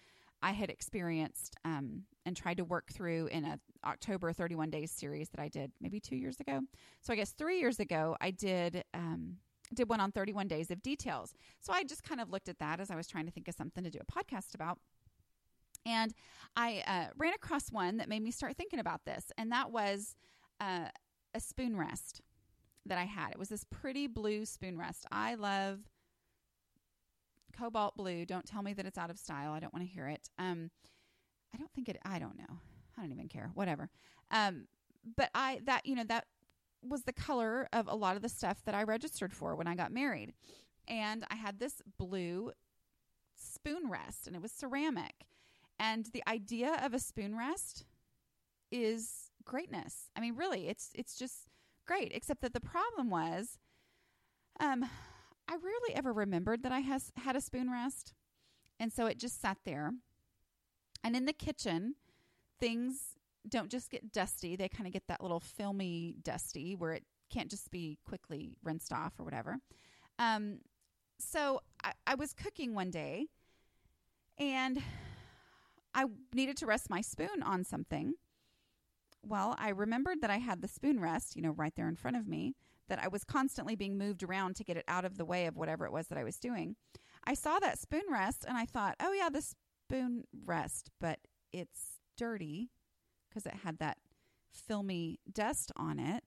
I 0.42 0.52
had 0.52 0.70
experienced 0.70 1.56
um, 1.64 2.02
and 2.24 2.36
tried 2.36 2.56
to 2.58 2.64
work 2.64 2.90
through 2.92 3.26
in 3.26 3.44
a 3.44 3.58
October 3.84 4.32
31 4.32 4.70
days 4.70 4.90
series 4.90 5.28
that 5.30 5.40
I 5.40 5.48
did 5.48 5.72
maybe 5.80 6.00
two 6.00 6.16
years 6.16 6.40
ago. 6.40 6.60
So 7.00 7.12
I 7.12 7.16
guess 7.16 7.30
three 7.32 7.58
years 7.58 7.80
ago 7.80 8.16
I 8.20 8.30
did 8.30 8.84
um, 8.94 9.36
did 9.74 9.88
one 9.88 10.00
on 10.00 10.12
31 10.12 10.48
days 10.48 10.70
of 10.70 10.82
details. 10.82 11.34
So 11.60 11.72
I 11.72 11.84
just 11.84 12.02
kind 12.02 12.20
of 12.20 12.30
looked 12.30 12.48
at 12.48 12.58
that 12.58 12.80
as 12.80 12.90
I 12.90 12.96
was 12.96 13.06
trying 13.06 13.26
to 13.26 13.32
think 13.32 13.48
of 13.48 13.54
something 13.54 13.84
to 13.84 13.90
do 13.90 13.98
a 14.00 14.12
podcast 14.12 14.54
about. 14.54 14.78
And 15.86 16.14
I 16.56 16.82
uh, 16.86 17.12
ran 17.16 17.34
across 17.34 17.70
one 17.70 17.98
that 17.98 18.08
made 18.08 18.22
me 18.22 18.30
start 18.30 18.56
thinking 18.56 18.78
about 18.78 19.04
this, 19.04 19.32
and 19.36 19.52
that 19.52 19.70
was 19.70 20.14
uh, 20.60 20.86
a 21.34 21.40
spoon 21.40 21.76
rest 21.76 22.22
that 22.86 22.98
I 22.98 23.04
had. 23.04 23.30
It 23.30 23.38
was 23.38 23.48
this 23.48 23.64
pretty 23.64 24.06
blue 24.06 24.44
spoon 24.44 24.78
rest. 24.78 25.06
I 25.10 25.34
love 25.34 25.80
cobalt 27.56 27.96
blue. 27.96 28.26
Don't 28.26 28.46
tell 28.46 28.62
me 28.62 28.72
that 28.74 28.86
it's 28.86 28.98
out 28.98 29.10
of 29.10 29.18
style. 29.18 29.52
I 29.52 29.60
don't 29.60 29.72
want 29.72 29.86
to 29.86 29.92
hear 29.92 30.08
it. 30.08 30.28
Um, 30.38 30.70
I 31.54 31.58
don't 31.58 31.72
think 31.72 31.88
it. 31.88 31.98
I 32.04 32.18
don't 32.18 32.36
know. 32.36 32.58
I 32.96 33.02
don't 33.02 33.12
even 33.12 33.28
care. 33.28 33.50
Whatever. 33.54 33.90
Um, 34.30 34.66
but 35.16 35.30
I 35.34 35.60
that 35.64 35.86
you 35.86 35.94
know 35.94 36.04
that 36.04 36.26
was 36.82 37.04
the 37.04 37.12
color 37.12 37.68
of 37.72 37.88
a 37.88 37.94
lot 37.94 38.16
of 38.16 38.22
the 38.22 38.28
stuff 38.28 38.62
that 38.64 38.74
I 38.74 38.82
registered 38.82 39.32
for 39.32 39.54
when 39.56 39.66
I 39.66 39.74
got 39.74 39.92
married, 39.92 40.32
and 40.88 41.24
I 41.30 41.36
had 41.36 41.58
this 41.58 41.80
blue 41.98 42.52
spoon 43.36 43.88
rest, 43.90 44.26
and 44.26 44.36
it 44.36 44.42
was 44.42 44.52
ceramic. 44.52 45.26
And 45.78 46.06
the 46.12 46.22
idea 46.28 46.80
of 46.82 46.94
a 46.94 46.98
spoon 46.98 47.36
rest 47.36 47.84
is 48.70 49.30
greatness. 49.44 50.10
I 50.16 50.20
mean, 50.20 50.36
really, 50.36 50.68
it's 50.68 50.90
it's 50.94 51.16
just 51.16 51.48
great. 51.86 52.12
Except 52.14 52.40
that 52.42 52.52
the 52.52 52.60
problem 52.60 53.10
was, 53.10 53.58
um, 54.60 54.84
I 55.48 55.52
rarely 55.52 55.94
ever 55.94 56.12
remembered 56.12 56.62
that 56.62 56.72
I 56.72 56.80
has 56.80 57.12
had 57.16 57.36
a 57.36 57.40
spoon 57.40 57.70
rest, 57.70 58.14
and 58.80 58.92
so 58.92 59.06
it 59.06 59.18
just 59.18 59.40
sat 59.40 59.58
there. 59.64 59.92
And 61.02 61.14
in 61.14 61.26
the 61.26 61.32
kitchen, 61.32 61.96
things 62.58 63.16
don't 63.48 63.70
just 63.70 63.90
get 63.90 64.12
dusty; 64.12 64.56
they 64.56 64.68
kind 64.68 64.86
of 64.86 64.92
get 64.92 65.06
that 65.08 65.22
little 65.22 65.40
filmy 65.40 66.16
dusty 66.22 66.74
where 66.74 66.92
it 66.92 67.04
can't 67.30 67.50
just 67.50 67.70
be 67.70 67.98
quickly 68.06 68.56
rinsed 68.62 68.92
off 68.92 69.14
or 69.18 69.24
whatever. 69.24 69.58
Um, 70.18 70.60
so 71.18 71.60
I, 71.82 71.92
I 72.06 72.14
was 72.14 72.32
cooking 72.32 72.74
one 72.74 72.90
day, 72.90 73.26
and 74.38 74.82
I 75.94 76.06
needed 76.32 76.56
to 76.58 76.66
rest 76.66 76.90
my 76.90 77.00
spoon 77.00 77.42
on 77.42 77.64
something. 77.64 78.14
Well, 79.26 79.54
I 79.58 79.70
remembered 79.70 80.20
that 80.20 80.30
I 80.30 80.38
had 80.38 80.60
the 80.60 80.68
spoon 80.68 81.00
rest, 81.00 81.34
you 81.34 81.42
know, 81.42 81.52
right 81.52 81.74
there 81.76 81.88
in 81.88 81.96
front 81.96 82.16
of 82.16 82.28
me, 82.28 82.54
that 82.88 83.02
I 83.02 83.08
was 83.08 83.24
constantly 83.24 83.74
being 83.74 83.96
moved 83.96 84.22
around 84.22 84.56
to 84.56 84.64
get 84.64 84.76
it 84.76 84.84
out 84.86 85.04
of 85.04 85.16
the 85.16 85.24
way 85.24 85.46
of 85.46 85.56
whatever 85.56 85.86
it 85.86 85.92
was 85.92 86.08
that 86.08 86.18
I 86.18 86.24
was 86.24 86.38
doing. 86.38 86.76
I 87.26 87.34
saw 87.34 87.58
that 87.58 87.78
spoon 87.78 88.02
rest 88.10 88.44
and 88.46 88.56
I 88.58 88.66
thought, 88.66 88.96
oh, 89.00 89.12
yeah, 89.12 89.30
the 89.30 89.42
spoon 89.42 90.24
rest, 90.44 90.90
but 91.00 91.20
it's 91.52 92.00
dirty 92.18 92.70
because 93.28 93.46
it 93.46 93.60
had 93.64 93.78
that 93.78 93.98
filmy 94.52 95.20
dust 95.32 95.72
on 95.76 95.98
it. 95.98 96.22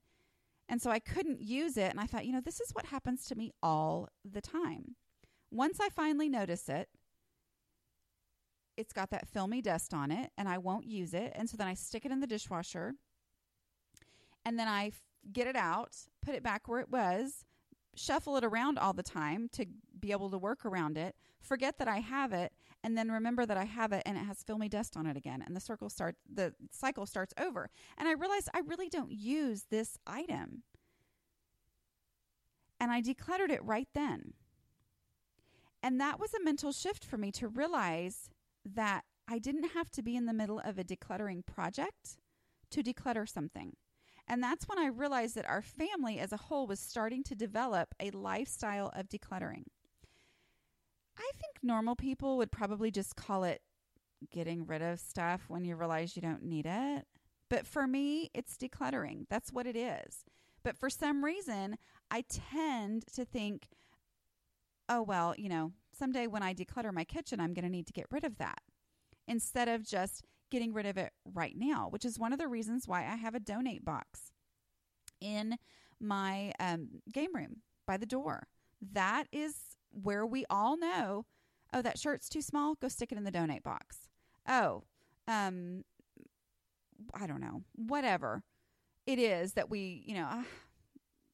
And 0.67 0.81
so 0.81 0.89
I 0.89 0.99
couldn't 0.99 1.41
use 1.41 1.77
it. 1.77 1.91
And 1.91 1.99
I 1.99 2.07
thought, 2.07 2.25
you 2.25 2.33
know, 2.33 2.41
this 2.41 2.59
is 2.59 2.71
what 2.71 2.87
happens 2.87 3.25
to 3.25 3.35
me 3.35 3.51
all 3.61 4.09
the 4.25 4.41
time. 4.41 4.95
Once 5.51 5.79
I 5.79 5.89
finally 5.89 6.27
notice 6.27 6.67
it, 6.67 6.89
it's 8.77 8.93
got 8.93 9.09
that 9.09 9.27
filmy 9.27 9.61
dust 9.61 9.93
on 9.93 10.11
it 10.11 10.31
and 10.37 10.47
I 10.47 10.59
won't 10.59 10.85
use 10.85 11.13
it. 11.13 11.33
And 11.35 11.49
so 11.49 11.57
then 11.57 11.67
I 11.67 11.73
stick 11.73 12.05
it 12.05 12.11
in 12.11 12.19
the 12.19 12.27
dishwasher 12.27 12.93
and 14.45 14.57
then 14.57 14.67
I 14.67 14.87
f- 14.87 15.01
get 15.33 15.47
it 15.47 15.55
out, 15.55 15.97
put 16.21 16.35
it 16.35 16.43
back 16.43 16.67
where 16.67 16.79
it 16.79 16.89
was, 16.89 17.43
shuffle 17.95 18.37
it 18.37 18.45
around 18.45 18.77
all 18.77 18.93
the 18.93 19.03
time 19.03 19.49
to 19.53 19.65
be 19.99 20.11
able 20.11 20.29
to 20.29 20.37
work 20.37 20.65
around 20.65 20.97
it, 20.97 21.15
forget 21.41 21.79
that 21.79 21.87
I 21.87 21.97
have 21.97 22.31
it, 22.31 22.53
and 22.83 22.97
then 22.97 23.11
remember 23.11 23.45
that 23.45 23.57
I 23.57 23.65
have 23.65 23.91
it 23.91 24.03
and 24.05 24.17
it 24.17 24.21
has 24.21 24.43
filmy 24.43 24.69
dust 24.69 24.95
on 24.95 25.07
it 25.07 25.17
again. 25.17 25.43
And 25.45 25.55
the 25.55 25.59
circle 25.59 25.89
starts, 25.89 26.19
the 26.31 26.53
cycle 26.71 27.05
starts 27.05 27.33
over. 27.39 27.69
And 27.97 28.07
I 28.07 28.13
realized 28.13 28.49
I 28.53 28.59
really 28.59 28.89
don't 28.89 29.11
use 29.11 29.65
this 29.69 29.97
item. 30.05 30.63
And 32.79 32.91
I 32.91 33.01
decluttered 33.01 33.49
it 33.49 33.63
right 33.65 33.87
then. 33.95 34.33
And 35.81 35.99
that 35.99 36.19
was 36.19 36.33
a 36.33 36.43
mental 36.43 36.71
shift 36.71 37.03
for 37.03 37.17
me 37.17 37.31
to 37.33 37.47
realize 37.47 38.29
that 38.75 39.03
I 39.27 39.39
didn't 39.39 39.71
have 39.71 39.89
to 39.91 40.01
be 40.01 40.15
in 40.15 40.25
the 40.25 40.33
middle 40.33 40.59
of 40.59 40.77
a 40.77 40.83
decluttering 40.83 41.45
project 41.45 42.17
to 42.71 42.83
declutter 42.83 43.27
something. 43.27 43.75
And 44.27 44.43
that's 44.43 44.67
when 44.67 44.77
I 44.77 44.87
realized 44.87 45.35
that 45.35 45.49
our 45.49 45.61
family 45.61 46.19
as 46.19 46.33
a 46.33 46.37
whole 46.37 46.67
was 46.67 46.79
starting 46.79 47.23
to 47.23 47.35
develop 47.35 47.95
a 47.99 48.11
lifestyle 48.11 48.91
of 48.95 49.07
decluttering. 49.07 49.63
I 51.17 51.31
think 51.33 51.57
normal 51.63 51.95
people 51.95 52.37
would 52.37 52.51
probably 52.51 52.91
just 52.91 53.15
call 53.15 53.43
it 53.43 53.61
getting 54.31 54.65
rid 54.65 54.81
of 54.81 54.99
stuff 54.99 55.45
when 55.47 55.63
you 55.63 55.75
realize 55.75 56.15
you 56.15 56.21
don't 56.21 56.43
need 56.43 56.65
it. 56.65 57.05
But 57.49 57.65
for 57.65 57.87
me, 57.87 58.29
it's 58.33 58.57
decluttering. 58.57 59.25
That's 59.29 59.53
what 59.53 59.67
it 59.67 59.77
is. 59.77 60.25
But 60.63 60.77
for 60.77 60.89
some 60.89 61.23
reason, 61.23 61.77
I 62.11 62.25
tend 62.27 63.05
to 63.15 63.23
think, 63.23 63.69
oh, 64.89 65.01
well, 65.01 65.33
you 65.37 65.47
know, 65.47 65.71
someday 65.97 66.27
when 66.27 66.43
I 66.43 66.53
declutter 66.53 66.93
my 66.93 67.03
kitchen, 67.03 67.39
I'm 67.39 67.53
going 67.53 67.65
to 67.65 67.71
need 67.71 67.87
to 67.87 67.93
get 67.93 68.05
rid 68.11 68.23
of 68.23 68.37
that 68.37 68.61
instead 69.27 69.67
of 69.67 69.85
just 69.85 70.23
getting 70.49 70.73
rid 70.73 70.85
of 70.85 70.97
it 70.97 71.11
right 71.33 71.55
now, 71.57 71.87
which 71.89 72.05
is 72.05 72.17
one 72.17 72.31
of 72.31 72.39
the 72.39 72.47
reasons 72.47 72.87
why 72.87 73.01
I 73.01 73.15
have 73.15 73.35
a 73.35 73.39
donate 73.39 73.83
box 73.83 74.31
in 75.19 75.57
my 75.99 76.53
um, 76.59 77.01
game 77.11 77.35
room 77.35 77.57
by 77.85 77.97
the 77.97 78.05
door. 78.05 78.47
That 78.93 79.27
is 79.31 79.55
where 79.91 80.25
we 80.25 80.45
all 80.49 80.77
know 80.77 81.25
oh, 81.73 81.81
that 81.81 81.99
shirt's 81.99 82.29
too 82.29 82.41
small, 82.41 82.75
go 82.75 82.87
stick 82.87 83.11
it 83.11 83.17
in 83.17 83.23
the 83.23 83.31
donate 83.31 83.63
box. 83.63 84.07
Oh, 84.47 84.83
um, 85.27 85.83
I 87.13 87.27
don't 87.27 87.41
know, 87.41 87.63
whatever 87.75 88.43
it 89.05 89.19
is 89.19 89.53
that 89.53 89.69
we, 89.69 90.03
you 90.05 90.15
know, 90.15 90.27
uh, 90.29 90.43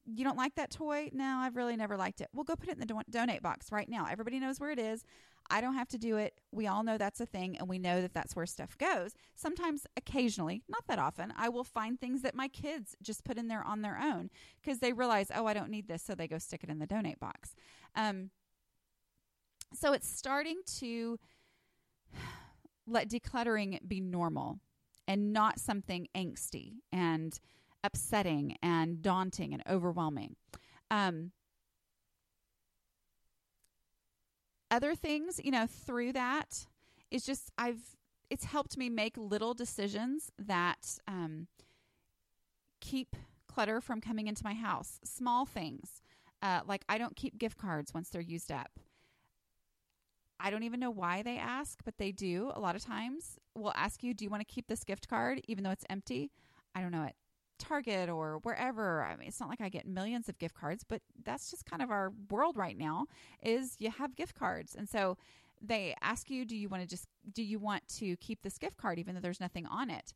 you 0.06 0.24
don't 0.24 0.36
like 0.36 0.54
that 0.56 0.70
toy? 0.70 1.10
No, 1.12 1.38
I've 1.38 1.56
really 1.56 1.76
never 1.76 1.96
liked 1.96 2.20
it. 2.20 2.28
Well, 2.32 2.44
go 2.44 2.56
put 2.56 2.68
it 2.68 2.72
in 2.72 2.80
the 2.80 2.86
do- 2.86 3.00
donate 3.10 3.42
box 3.42 3.72
right 3.72 3.88
now. 3.88 4.06
Everybody 4.10 4.38
knows 4.38 4.60
where 4.60 4.70
it 4.70 4.78
is. 4.78 5.04
I 5.50 5.60
don't 5.60 5.74
have 5.74 5.88
to 5.88 5.98
do 5.98 6.16
it. 6.16 6.40
We 6.52 6.66
all 6.66 6.82
know 6.82 6.96
that's 6.96 7.20
a 7.20 7.26
thing, 7.26 7.58
and 7.58 7.68
we 7.68 7.78
know 7.78 8.00
that 8.00 8.14
that's 8.14 8.34
where 8.34 8.46
stuff 8.46 8.78
goes. 8.78 9.12
Sometimes, 9.34 9.86
occasionally, 9.96 10.62
not 10.68 10.86
that 10.88 10.98
often, 10.98 11.32
I 11.36 11.48
will 11.50 11.64
find 11.64 12.00
things 12.00 12.22
that 12.22 12.34
my 12.34 12.48
kids 12.48 12.96
just 13.02 13.24
put 13.24 13.36
in 13.36 13.48
there 13.48 13.62
on 13.62 13.82
their 13.82 13.98
own 14.00 14.30
because 14.62 14.78
they 14.78 14.92
realize, 14.92 15.30
oh, 15.34 15.46
I 15.46 15.54
don't 15.54 15.70
need 15.70 15.88
this, 15.88 16.02
so 16.02 16.14
they 16.14 16.28
go 16.28 16.38
stick 16.38 16.64
it 16.64 16.70
in 16.70 16.78
the 16.78 16.86
donate 16.86 17.20
box. 17.20 17.54
Um, 17.94 18.30
so 19.74 19.92
it's 19.92 20.08
starting 20.08 20.60
to 20.78 21.18
let 22.86 23.10
decluttering 23.10 23.86
be 23.86 24.00
normal 24.00 24.60
and 25.06 25.32
not 25.32 25.58
something 25.58 26.08
angsty 26.14 26.74
and 26.92 27.38
upsetting 27.84 28.56
and 28.62 29.00
daunting 29.00 29.52
and 29.52 29.62
overwhelming. 29.68 30.34
Um, 30.90 31.30
other 34.70 34.96
things, 34.96 35.40
you 35.44 35.52
know, 35.52 35.66
through 35.68 36.14
that 36.14 36.66
is 37.10 37.24
just 37.24 37.52
I've 37.56 37.96
it's 38.30 38.44
helped 38.44 38.76
me 38.76 38.88
make 38.88 39.16
little 39.16 39.54
decisions 39.54 40.32
that 40.38 40.98
um, 41.06 41.46
keep 42.80 43.14
clutter 43.46 43.80
from 43.80 44.00
coming 44.00 44.26
into 44.26 44.42
my 44.42 44.54
house. 44.54 44.98
Small 45.04 45.46
things 45.46 46.02
uh, 46.44 46.60
like 46.66 46.84
I 46.88 46.98
don't 46.98 47.16
keep 47.16 47.38
gift 47.38 47.56
cards 47.56 47.94
once 47.94 48.10
they're 48.10 48.20
used 48.20 48.52
up. 48.52 48.78
I 50.38 50.50
don't 50.50 50.64
even 50.64 50.78
know 50.78 50.90
why 50.90 51.22
they 51.22 51.38
ask, 51.38 51.78
but 51.84 51.96
they 51.96 52.12
do 52.12 52.52
a 52.54 52.60
lot 52.60 52.76
of 52.76 52.84
times. 52.84 53.38
Will 53.54 53.72
ask 53.74 54.02
you, 54.02 54.12
"Do 54.12 54.24
you 54.24 54.30
want 54.30 54.46
to 54.46 54.52
keep 54.52 54.66
this 54.66 54.84
gift 54.84 55.08
card 55.08 55.40
even 55.48 55.64
though 55.64 55.70
it's 55.70 55.86
empty?" 55.88 56.32
I 56.74 56.82
don't 56.82 56.90
know 56.90 57.04
it. 57.04 57.14
Target 57.58 58.08
or 58.08 58.38
wherever. 58.42 59.02
I 59.02 59.16
mean, 59.16 59.28
it's 59.28 59.40
not 59.40 59.48
like 59.48 59.60
I 59.60 59.68
get 59.68 59.86
millions 59.86 60.28
of 60.28 60.38
gift 60.38 60.54
cards, 60.54 60.84
but 60.86 61.00
that's 61.24 61.50
just 61.50 61.66
kind 61.66 61.82
of 61.82 61.90
our 61.90 62.12
world 62.30 62.56
right 62.56 62.76
now 62.76 63.06
is 63.42 63.76
you 63.78 63.90
have 63.90 64.16
gift 64.16 64.34
cards. 64.34 64.74
And 64.74 64.88
so 64.88 65.16
they 65.60 65.94
ask 66.02 66.30
you, 66.30 66.44
do 66.44 66.56
you 66.56 66.68
want 66.68 66.82
to 66.82 66.88
just 66.88 67.06
do 67.32 67.42
you 67.42 67.58
want 67.58 67.86
to 67.96 68.16
keep 68.16 68.42
this 68.42 68.58
gift 68.58 68.76
card 68.76 68.98
even 68.98 69.14
though 69.14 69.20
there's 69.20 69.40
nothing 69.40 69.66
on 69.66 69.90
it? 69.90 70.14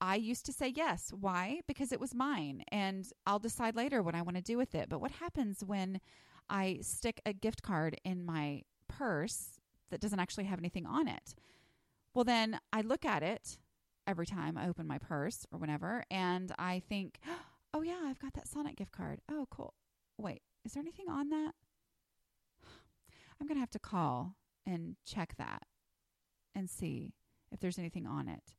I 0.00 0.16
used 0.16 0.46
to 0.46 0.52
say 0.52 0.72
yes. 0.74 1.12
Why? 1.18 1.60
Because 1.66 1.92
it 1.92 2.00
was 2.00 2.14
mine 2.14 2.64
and 2.72 3.06
I'll 3.26 3.38
decide 3.38 3.76
later 3.76 4.02
what 4.02 4.14
I 4.14 4.22
want 4.22 4.36
to 4.36 4.42
do 4.42 4.56
with 4.56 4.74
it. 4.74 4.88
But 4.88 5.00
what 5.00 5.10
happens 5.10 5.62
when 5.64 6.00
I 6.48 6.78
stick 6.82 7.20
a 7.26 7.32
gift 7.32 7.62
card 7.62 7.96
in 8.04 8.24
my 8.24 8.62
purse 8.88 9.60
that 9.90 10.00
doesn't 10.00 10.20
actually 10.20 10.44
have 10.44 10.58
anything 10.58 10.86
on 10.86 11.06
it? 11.06 11.34
Well, 12.14 12.24
then 12.24 12.58
I 12.72 12.80
look 12.80 13.04
at 13.04 13.22
it 13.22 13.58
every 14.10 14.26
time 14.26 14.58
I 14.58 14.68
open 14.68 14.88
my 14.88 14.98
purse 14.98 15.46
or 15.52 15.58
whenever, 15.58 16.02
and 16.10 16.52
I 16.58 16.82
think, 16.88 17.20
oh 17.74 17.82
yeah, 17.82 18.00
I've 18.04 18.18
got 18.18 18.34
that 18.34 18.48
Sonic 18.48 18.76
gift 18.76 18.90
card. 18.90 19.20
Oh, 19.30 19.46
cool. 19.50 19.74
Wait, 20.18 20.42
is 20.64 20.72
there 20.72 20.82
anything 20.82 21.08
on 21.08 21.30
that? 21.30 21.52
I'm 23.40 23.46
gonna 23.46 23.60
have 23.60 23.70
to 23.70 23.78
call 23.78 24.34
and 24.66 24.96
check 25.06 25.34
that 25.38 25.62
and 26.54 26.68
see 26.68 27.14
if 27.52 27.60
there's 27.60 27.78
anything 27.78 28.06
on 28.06 28.28
it. 28.28 28.54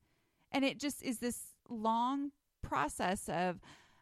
And 0.53 0.63
it 0.63 0.79
just 0.79 1.03
is 1.03 1.19
this 1.19 1.39
long 1.69 2.31
process 2.63 3.27
of 3.27 3.59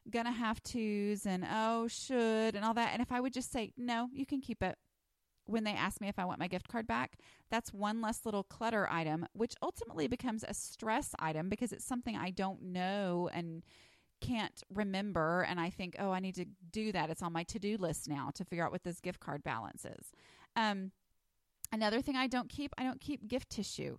gonna 0.09 0.31
have 0.31 0.61
tos 0.61 1.25
and 1.25 1.45
oh 1.51 1.87
should 1.87 2.55
and 2.55 2.63
all 2.63 2.75
that. 2.75 2.91
And 2.93 3.01
if 3.01 3.11
I 3.11 3.19
would 3.19 3.33
just 3.33 3.51
say 3.51 3.73
no, 3.75 4.09
you 4.13 4.27
can 4.27 4.39
keep 4.39 4.61
it 4.61 4.77
when 5.49 5.63
they 5.63 5.73
ask 5.73 5.99
me 5.99 6.07
if 6.07 6.19
I 6.19 6.25
want 6.25 6.39
my 6.39 6.47
gift 6.47 6.67
card 6.67 6.85
back, 6.87 7.17
that's 7.49 7.73
one 7.73 8.01
less 8.01 8.25
little 8.25 8.43
clutter 8.43 8.87
item, 8.89 9.25
which 9.33 9.55
ultimately 9.61 10.07
becomes 10.07 10.45
a 10.47 10.53
stress 10.53 11.15
item 11.19 11.49
because 11.49 11.73
it's 11.73 11.85
something 11.85 12.15
I 12.15 12.29
don't 12.29 12.61
know 12.61 13.29
and 13.33 13.63
can't 14.21 14.63
remember. 14.73 15.45
And 15.49 15.59
I 15.59 15.69
think, 15.69 15.95
oh, 15.97 16.11
I 16.11 16.19
need 16.19 16.35
to 16.35 16.45
do 16.71 16.91
that. 16.91 17.09
It's 17.09 17.23
on 17.23 17.33
my 17.33 17.43
to 17.43 17.59
do 17.59 17.77
list 17.77 18.07
now 18.07 18.29
to 18.35 18.45
figure 18.45 18.65
out 18.65 18.71
what 18.71 18.83
this 18.83 18.99
gift 18.99 19.19
card 19.19 19.43
balance 19.43 19.85
is. 19.85 20.11
Um, 20.55 20.91
another 21.71 22.01
thing 22.01 22.15
I 22.15 22.27
don't 22.27 22.49
keep, 22.49 22.73
I 22.77 22.83
don't 22.83 23.01
keep 23.01 23.27
gift 23.27 23.49
tissue. 23.49 23.97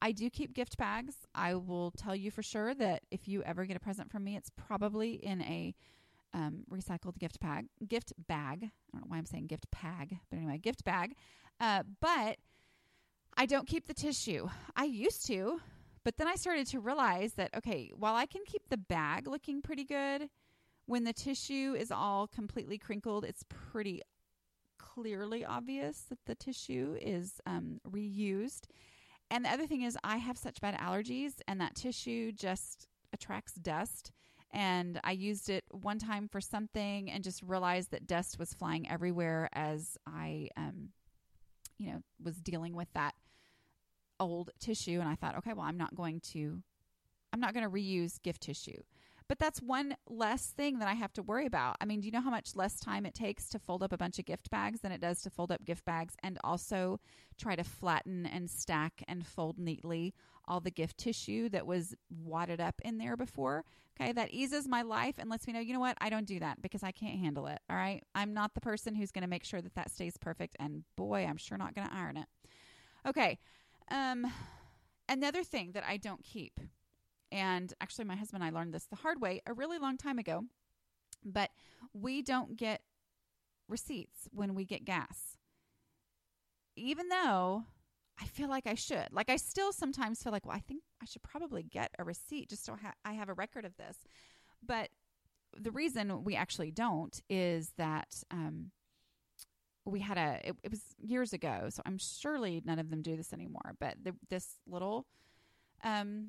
I 0.00 0.12
do 0.12 0.30
keep 0.30 0.54
gift 0.54 0.78
bags. 0.78 1.16
I 1.34 1.54
will 1.54 1.90
tell 1.90 2.14
you 2.14 2.30
for 2.30 2.42
sure 2.42 2.72
that 2.74 3.02
if 3.10 3.26
you 3.26 3.42
ever 3.42 3.64
get 3.66 3.76
a 3.76 3.80
present 3.80 4.10
from 4.10 4.24
me, 4.24 4.36
it's 4.36 4.50
probably 4.56 5.14
in 5.14 5.42
a 5.42 5.74
um, 6.34 6.64
recycled 6.70 7.18
gift 7.18 7.40
bag. 7.40 7.66
Gift 7.86 8.12
bag. 8.26 8.64
I 8.64 8.96
don't 8.96 9.02
know 9.02 9.08
why 9.08 9.18
I'm 9.18 9.26
saying 9.26 9.46
gift 9.46 9.66
bag, 9.70 10.18
but 10.30 10.36
anyway, 10.36 10.58
gift 10.58 10.84
bag. 10.84 11.14
Uh, 11.60 11.82
but 12.00 12.36
I 13.36 13.46
don't 13.46 13.66
keep 13.66 13.86
the 13.86 13.94
tissue. 13.94 14.48
I 14.76 14.84
used 14.84 15.26
to, 15.26 15.60
but 16.04 16.16
then 16.16 16.28
I 16.28 16.36
started 16.36 16.66
to 16.68 16.80
realize 16.80 17.34
that 17.34 17.50
okay, 17.56 17.92
while 17.96 18.14
I 18.14 18.26
can 18.26 18.42
keep 18.46 18.62
the 18.68 18.76
bag 18.76 19.28
looking 19.28 19.62
pretty 19.62 19.84
good, 19.84 20.28
when 20.86 21.04
the 21.04 21.12
tissue 21.12 21.74
is 21.78 21.90
all 21.90 22.26
completely 22.26 22.78
crinkled, 22.78 23.24
it's 23.24 23.44
pretty 23.48 24.02
clearly 24.78 25.44
obvious 25.44 26.04
that 26.08 26.18
the 26.26 26.34
tissue 26.34 26.96
is 27.00 27.40
um, 27.46 27.80
reused. 27.88 28.62
And 29.30 29.44
the 29.44 29.50
other 29.50 29.66
thing 29.66 29.82
is, 29.82 29.98
I 30.02 30.16
have 30.16 30.38
such 30.38 30.60
bad 30.60 30.74
allergies, 30.78 31.34
and 31.46 31.60
that 31.60 31.74
tissue 31.74 32.32
just 32.32 32.86
attracts 33.12 33.54
dust. 33.54 34.12
And 34.52 34.98
I 35.04 35.12
used 35.12 35.50
it 35.50 35.64
one 35.70 35.98
time 35.98 36.28
for 36.28 36.40
something 36.40 37.10
and 37.10 37.22
just 37.22 37.42
realized 37.42 37.90
that 37.90 38.06
dust 38.06 38.38
was 38.38 38.54
flying 38.54 38.88
everywhere 38.88 39.48
as 39.52 39.98
I, 40.06 40.48
um, 40.56 40.90
you 41.78 41.92
know, 41.92 42.02
was 42.22 42.36
dealing 42.36 42.74
with 42.74 42.88
that 42.94 43.14
old 44.18 44.50
tissue. 44.58 45.00
And 45.00 45.08
I 45.08 45.14
thought, 45.14 45.36
okay, 45.38 45.52
well, 45.52 45.66
I'm 45.66 45.76
not 45.76 45.94
going 45.94 46.20
to, 46.32 46.62
I'm 47.32 47.40
not 47.40 47.52
going 47.52 47.64
to 47.64 47.70
reuse 47.70 48.22
gift 48.22 48.42
tissue. 48.42 48.82
But 49.28 49.38
that's 49.38 49.60
one 49.60 49.94
less 50.08 50.46
thing 50.46 50.78
that 50.78 50.88
I 50.88 50.94
have 50.94 51.12
to 51.12 51.22
worry 51.22 51.44
about. 51.44 51.76
I 51.82 51.84
mean, 51.84 52.00
do 52.00 52.06
you 52.06 52.12
know 52.12 52.22
how 52.22 52.30
much 52.30 52.56
less 52.56 52.80
time 52.80 53.04
it 53.04 53.14
takes 53.14 53.50
to 53.50 53.58
fold 53.58 53.82
up 53.82 53.92
a 53.92 53.98
bunch 53.98 54.18
of 54.18 54.24
gift 54.24 54.50
bags 54.50 54.80
than 54.80 54.90
it 54.90 55.02
does 55.02 55.20
to 55.22 55.30
fold 55.30 55.52
up 55.52 55.66
gift 55.66 55.84
bags 55.84 56.14
and 56.22 56.38
also 56.42 56.98
try 57.38 57.54
to 57.54 57.62
flatten 57.62 58.24
and 58.24 58.48
stack 58.48 59.04
and 59.06 59.26
fold 59.26 59.58
neatly 59.58 60.14
all 60.48 60.60
the 60.60 60.70
gift 60.70 60.98
tissue 60.98 61.48
that 61.50 61.66
was 61.66 61.94
wadded 62.10 62.60
up 62.60 62.80
in 62.84 62.98
there 62.98 63.16
before? 63.16 63.64
Okay, 64.00 64.12
that 64.12 64.32
eases 64.32 64.66
my 64.66 64.82
life 64.82 65.16
and 65.18 65.28
lets 65.28 65.46
me 65.46 65.52
know, 65.52 65.60
you 65.60 65.72
know 65.72 65.80
what, 65.80 65.96
I 66.00 66.08
don't 66.08 66.26
do 66.26 66.40
that 66.40 66.62
because 66.62 66.82
I 66.82 66.92
can't 66.92 67.18
handle 67.18 67.46
it. 67.46 67.58
All 67.68 67.76
right, 67.76 68.02
I'm 68.14 68.32
not 68.32 68.54
the 68.54 68.60
person 68.60 68.94
who's 68.94 69.10
going 69.10 69.22
to 69.22 69.28
make 69.28 69.44
sure 69.44 69.60
that 69.60 69.74
that 69.74 69.90
stays 69.90 70.16
perfect, 70.16 70.56
and 70.58 70.84
boy, 70.96 71.26
I'm 71.28 71.36
sure 71.36 71.58
not 71.58 71.74
going 71.74 71.88
to 71.88 71.94
iron 71.94 72.16
it. 72.16 72.26
Okay, 73.06 73.38
um, 73.90 74.26
another 75.08 75.44
thing 75.44 75.72
that 75.72 75.84
I 75.86 75.96
don't 75.96 76.22
keep 76.22 76.60
and 77.30 77.72
actually, 77.80 78.06
my 78.06 78.16
husband 78.16 78.42
and 78.42 78.56
I 78.56 78.58
learned 78.58 78.72
this 78.72 78.86
the 78.86 78.96
hard 78.96 79.20
way 79.20 79.42
a 79.46 79.52
really 79.52 79.78
long 79.78 79.96
time 79.96 80.18
ago. 80.18 80.44
But 81.24 81.50
we 81.92 82.22
don't 82.22 82.56
get 82.56 82.82
receipts 83.68 84.28
when 84.30 84.54
we 84.54 84.64
get 84.64 84.84
gas. 84.84 85.36
Even 86.76 87.08
though 87.08 87.64
I 88.20 88.26
feel 88.26 88.48
like 88.48 88.66
I 88.66 88.74
should. 88.74 89.08
Like, 89.12 89.30
I 89.30 89.36
still 89.36 89.72
sometimes 89.72 90.22
feel 90.22 90.32
like, 90.32 90.44
well, 90.44 90.56
I 90.56 90.60
think 90.60 90.82
I 91.02 91.06
should 91.06 91.22
probably 91.22 91.62
get 91.62 91.90
a 91.98 92.04
receipt 92.04 92.50
just 92.50 92.64
so 92.64 92.76
I 93.04 93.12
have 93.12 93.28
a 93.28 93.34
record 93.34 93.64
of 93.64 93.76
this. 93.76 93.98
But 94.64 94.90
the 95.56 95.70
reason 95.70 96.24
we 96.24 96.34
actually 96.34 96.70
don't 96.70 97.20
is 97.28 97.72
that 97.78 98.22
um, 98.30 98.70
we 99.84 100.00
had 100.00 100.18
a, 100.18 100.40
it, 100.44 100.56
it, 100.64 100.70
was 100.70 100.82
years 101.00 101.32
ago, 101.32 101.68
so 101.70 101.82
I'm 101.86 101.98
surely 101.98 102.60
none 102.64 102.78
of 102.78 102.90
them 102.90 103.02
do 103.02 103.16
this 103.16 103.32
anymore. 103.32 103.74
But 103.78 103.96
the, 104.02 104.14
this 104.28 104.56
little 104.66 105.06
um, 105.84 106.28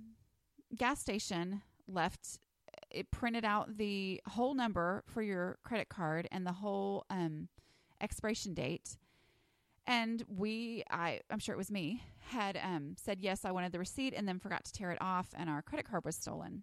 gas 0.76 1.00
station 1.00 1.62
left 1.88 2.40
it 2.92 3.12
printed 3.12 3.46
out 3.46 3.78
the 3.78 4.22
whole 4.28 4.54
number 4.54 5.04
for 5.08 5.22
your 5.22 5.58
credit 5.64 5.90
card 5.90 6.28
and 6.32 6.46
the 6.46 6.54
whole 6.54 7.06
um, 7.10 7.48
expiration 8.02 8.54
date 8.54 8.98
And 9.90 10.24
we, 10.28 10.84
I, 10.92 11.22
I'm 11.32 11.40
sure 11.40 11.56
it 11.56 11.58
was 11.58 11.72
me, 11.72 12.04
had 12.28 12.60
um, 12.64 12.94
said 12.96 13.20
yes, 13.20 13.44
I 13.44 13.52
wanted 13.52 13.72
the 13.72 13.80
receipt, 13.80 14.14
and 14.16 14.28
then 14.28 14.38
forgot 14.38 14.64
to 14.66 14.72
tear 14.72 14.92
it 14.92 15.00
off, 15.02 15.30
and 15.36 15.50
our 15.50 15.64
credit 15.64 15.90
card 15.90 16.06
was 16.06 16.16
stolen. 16.16 16.62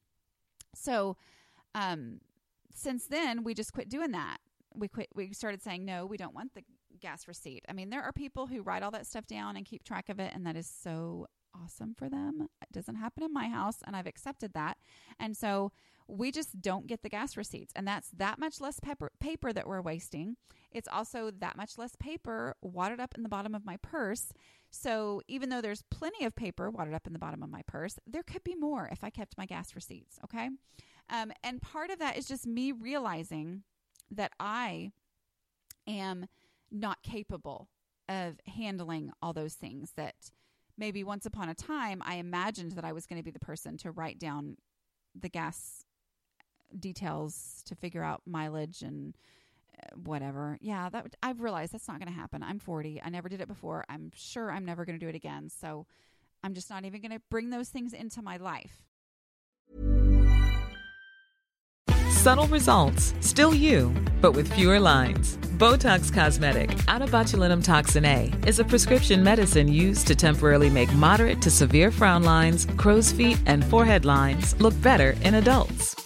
So, 0.77 1.17
um, 1.75 2.21
since 2.73 3.07
then, 3.09 3.43
we 3.43 3.53
just 3.53 3.73
quit 3.73 3.89
doing 3.89 4.13
that. 4.13 4.37
We 4.77 4.87
quit. 4.87 5.09
We 5.13 5.33
started 5.33 5.61
saying 5.61 5.85
no, 5.85 6.07
we 6.07 6.17
don't 6.17 6.37
want 6.37 6.55
the 6.55 6.63
gas 7.01 7.27
receipt. 7.27 7.65
I 7.69 7.73
mean, 7.73 7.91
there 7.91 8.03
are 8.03 8.13
people 8.13 8.47
who 8.47 8.63
write 8.63 8.85
all 8.85 8.93
that 8.93 9.07
stuff 9.07 9.27
down 9.27 9.57
and 9.57 9.67
keep 9.67 9.83
track 9.83 10.09
of 10.09 10.21
it, 10.21 10.31
and 10.33 10.47
that 10.47 10.55
is 10.55 10.69
so 10.69 11.27
awesome 11.53 11.95
for 11.95 12.09
them. 12.09 12.47
It 12.63 12.73
doesn't 12.73 12.95
happen 12.95 13.25
in 13.25 13.33
my 13.33 13.49
house, 13.49 13.79
and 13.85 13.97
I've 13.97 14.07
accepted 14.07 14.53
that. 14.55 14.77
And 15.19 15.37
so 15.37 15.73
we 16.09 16.31
just 16.31 16.61
don't 16.61 16.87
get 16.87 17.03
the 17.03 17.09
gas 17.09 17.37
receipts, 17.37 17.73
and 17.75 17.87
that's 17.87 18.11
that 18.11 18.39
much 18.39 18.61
less 18.61 18.79
paper, 18.81 19.11
paper 19.21 19.53
that 19.53 19.67
we're 19.67 19.81
wasting. 19.81 20.37
It's 20.71 20.89
also 20.89 21.31
that 21.31 21.57
much 21.57 21.79
less 21.79 21.97
paper 21.97 22.55
wadded 22.61 23.01
up 23.01 23.15
in 23.17 23.23
the 23.23 23.29
bottom 23.29 23.55
of 23.55 23.65
my 23.65 23.77
purse. 23.79 24.33
So 24.71 25.23
even 25.27 25.49
though 25.49 25.61
there's 25.61 25.83
plenty 25.91 26.25
of 26.25 26.37
paper 26.37 26.71
wadded 26.71 26.95
up 26.95 27.07
in 27.07 27.13
the 27.13 27.19
bottom 27.19 27.43
of 27.43 27.51
my 27.51 27.63
purse, 27.67 27.99
there 28.07 28.23
could 28.23 28.45
be 28.45 28.55
more 28.55 28.89
if 28.93 29.03
I 29.03 29.11
kept 29.11 29.39
my 29.39 29.47
gas 29.47 29.75
receipts. 29.75 30.19
Okay. 30.25 30.51
Um, 31.09 31.33
and 31.43 31.63
part 31.63 31.91
of 31.91 31.99
that 32.01 32.17
is 32.17 32.27
just 32.27 32.47
me 32.47 32.73
realizing 32.73 33.63
that 34.11 34.33
I 34.39 34.93
am 35.87 36.27
not 36.71 37.03
capable 37.03 37.69
of 38.09 38.39
handling 38.47 39.13
all 39.23 39.33
those 39.33 39.55
things 39.55 39.93
that 39.97 40.15
maybe 40.77 41.03
once 41.03 41.27
upon 41.27 41.49
a 41.49 41.55
time 41.55 42.03
I 42.05 42.17
imagined 42.17 42.73
that 42.73 42.85
I 42.85 42.93
was 42.93 43.07
going 43.07 43.19
to 43.19 43.25
be 43.25 43.31
the 43.31 43.39
person 43.39 43.77
to 43.79 43.91
write 43.91 44.19
down 44.19 44.57
the 45.19 45.29
gas 45.29 45.86
details 46.79 47.63
to 47.67 47.75
figure 47.75 48.03
out 48.03 48.23
mileage 48.27 48.83
and 48.83 49.17
uh, 49.79 49.97
whatever. 50.05 50.59
Yeah, 50.61 50.89
that 50.91 51.17
I've 51.23 51.41
realized 51.41 51.73
that's 51.73 51.89
not 51.89 51.99
going 51.99 52.13
to 52.13 52.19
happen. 52.19 52.43
I'm 52.43 52.59
40. 52.59 53.01
I 53.05 53.09
never 53.09 53.29
did 53.29 53.41
it 53.41 53.49
before. 53.49 53.85
I'm 53.89 54.11
sure 54.15 54.51
I'm 54.51 54.65
never 54.65 54.85
going 54.85 54.99
to 54.99 55.05
do 55.05 55.09
it 55.09 55.15
again. 55.15 55.49
So 55.49 55.87
I'm 56.43 56.55
just 56.55 56.71
not 56.71 56.85
even 56.85 57.01
going 57.01 57.13
to 57.13 57.23
bring 57.31 57.51
those 57.51 57.69
things 57.69 57.93
into 57.93 58.23
my 58.23 58.37
life. 58.37 58.87
Subtle 62.27 62.49
results, 62.49 63.15
still 63.21 63.55
you, 63.55 63.95
but 64.21 64.33
with 64.33 64.53
fewer 64.53 64.81
lines. 64.81 65.37
Botox 65.59 66.13
Cosmetic, 66.13 66.71
onabotulinumtoxinA, 66.89 68.47
is 68.47 68.59
a 68.59 68.65
prescription 68.65 69.23
medicine 69.23 69.69
used 69.69 70.07
to 70.09 70.17
temporarily 70.17 70.69
make 70.69 70.93
moderate 70.95 71.41
to 71.43 71.51
severe 71.51 71.93
frown 71.93 72.25
lines, 72.25 72.67
crow's 72.77 73.13
feet, 73.13 73.39
and 73.47 73.65
forehead 73.65 74.05
lines 74.05 74.61
look 74.61 74.75
better 74.83 75.15
in 75.23 75.35
adults. 75.35 76.06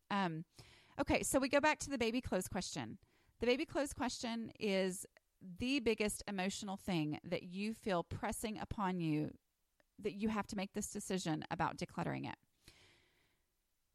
Um, 0.10 0.46
okay, 1.00 1.24
so 1.24 1.40
we 1.40 1.50
go 1.50 1.60
back 1.60 1.80
to 1.80 1.90
the 1.90 1.98
baby 1.98 2.22
clothes 2.22 2.48
question. 2.48 2.98
The 3.40 3.46
baby 3.46 3.66
clothes 3.66 3.94
question 3.94 4.52
is 4.60 5.06
the 5.60 5.80
biggest 5.80 6.24
emotional 6.28 6.78
thing 6.78 7.20
that 7.24 7.44
you 7.44 7.74
feel 7.74 8.04
pressing 8.04 8.58
upon 8.60 9.00
you 9.00 9.32
that 10.00 10.14
you 10.14 10.30
have 10.30 10.48
to 10.48 10.56
make 10.56 10.74
this 10.74 10.90
decision 10.90 11.44
about 11.52 11.78
decluttering 11.78 12.28
it. 12.28 12.36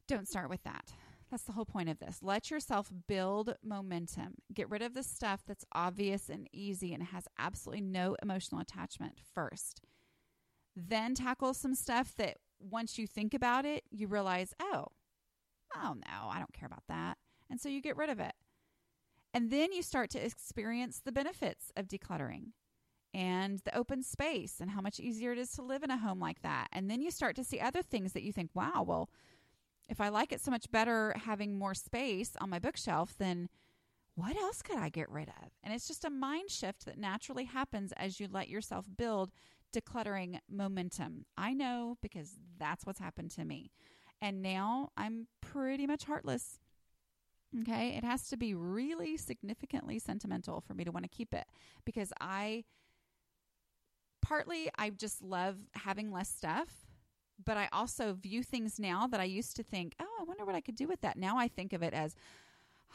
Don't 0.07 0.27
start 0.27 0.49
with 0.49 0.63
that. 0.63 0.91
That's 1.31 1.43
the 1.43 1.53
whole 1.53 1.65
point 1.65 1.89
of 1.89 1.97
this. 1.99 2.19
Let 2.21 2.51
yourself 2.51 2.91
build 3.07 3.55
momentum. 3.63 4.35
Get 4.53 4.69
rid 4.69 4.83
of 4.83 4.93
the 4.93 5.01
stuff 5.01 5.41
that's 5.47 5.65
obvious 5.73 6.29
and 6.29 6.47
easy 6.53 6.93
and 6.93 7.01
has 7.03 7.27
absolutely 7.39 7.81
no 7.81 8.15
emotional 8.21 8.61
attachment 8.61 9.17
first. 9.33 9.81
Then 10.75 11.15
tackle 11.15 11.53
some 11.53 11.73
stuff 11.73 12.13
that 12.17 12.37
once 12.59 12.97
you 12.97 13.07
think 13.07 13.33
about 13.33 13.65
it, 13.65 13.83
you 13.89 14.07
realize, 14.07 14.53
oh, 14.61 14.87
oh 15.75 15.95
no, 15.95 16.29
I 16.29 16.37
don't 16.37 16.53
care 16.53 16.67
about 16.67 16.83
that. 16.87 17.17
And 17.49 17.59
so 17.59 17.67
you 17.67 17.81
get 17.81 17.97
rid 17.97 18.09
of 18.09 18.19
it. 18.19 18.33
And 19.33 19.49
then 19.49 19.73
you 19.73 19.81
start 19.81 20.11
to 20.11 20.23
experience 20.23 21.01
the 21.03 21.11
benefits 21.11 21.71
of 21.75 21.87
decluttering 21.87 22.51
and 23.13 23.59
the 23.59 23.75
open 23.77 24.01
space 24.01 24.55
and 24.59 24.71
how 24.71 24.81
much 24.81 24.99
easier 24.99 25.31
it 25.31 25.37
is 25.37 25.51
to 25.51 25.61
live 25.61 25.83
in 25.83 25.91
a 25.91 25.97
home 25.97 26.19
like 26.19 26.41
that. 26.41 26.67
And 26.71 26.89
then 26.89 27.01
you 27.01 27.11
start 27.11 27.35
to 27.35 27.43
see 27.43 27.59
other 27.59 27.81
things 27.81 28.13
that 28.13 28.23
you 28.23 28.31
think, 28.31 28.49
wow, 28.53 28.83
well, 28.85 29.09
if 29.87 30.01
I 30.01 30.09
like 30.09 30.31
it 30.31 30.41
so 30.41 30.49
much 30.49 30.71
better 30.71 31.13
having 31.15 31.57
more 31.57 31.73
space 31.73 32.31
on 32.41 32.49
my 32.49 32.59
bookshelf, 32.59 33.13
then 33.17 33.49
what 34.15 34.35
else 34.35 34.61
could 34.61 34.77
I 34.77 34.89
get 34.89 35.09
rid 35.09 35.29
of? 35.29 35.51
And 35.63 35.73
it's 35.73 35.87
just 35.87 36.05
a 36.05 36.09
mind 36.09 36.49
shift 36.49 36.85
that 36.85 36.97
naturally 36.97 37.45
happens 37.45 37.91
as 37.93 38.19
you 38.19 38.27
let 38.31 38.49
yourself 38.49 38.85
build 38.97 39.31
decluttering 39.73 40.39
momentum. 40.49 41.25
I 41.37 41.53
know 41.53 41.97
because 42.01 42.37
that's 42.57 42.85
what's 42.85 42.99
happened 42.99 43.31
to 43.31 43.45
me. 43.45 43.71
And 44.21 44.41
now 44.41 44.89
I'm 44.95 45.27
pretty 45.41 45.85
much 45.85 46.05
heartless. 46.05 46.59
Okay. 47.61 47.89
It 47.89 48.03
has 48.03 48.27
to 48.29 48.37
be 48.37 48.53
really 48.53 49.17
significantly 49.17 49.99
sentimental 49.99 50.61
for 50.61 50.73
me 50.73 50.83
to 50.83 50.91
want 50.91 51.03
to 51.03 51.09
keep 51.09 51.33
it 51.33 51.45
because 51.85 52.11
I 52.19 52.63
partly 54.23 54.69
I 54.77 54.89
just 54.89 55.21
love 55.21 55.57
having 55.75 56.11
less 56.11 56.29
stuff, 56.29 56.69
but 57.43 57.57
I 57.57 57.69
also 57.71 58.13
view 58.13 58.41
things 58.41 58.79
now 58.79 59.05
that 59.07 59.19
I 59.19 59.25
used 59.25 59.55
to 59.57 59.63
think, 59.63 59.93
oh, 60.01 60.17
I 60.19 60.23
wonder 60.23 60.45
what 60.45 60.55
I 60.55 60.61
could 60.61 60.75
do 60.75 60.87
with 60.87 61.01
that. 61.01 61.17
Now 61.17 61.37
I 61.37 61.47
think 61.47 61.73
of 61.73 61.83
it 61.83 61.93
as, 61.93 62.15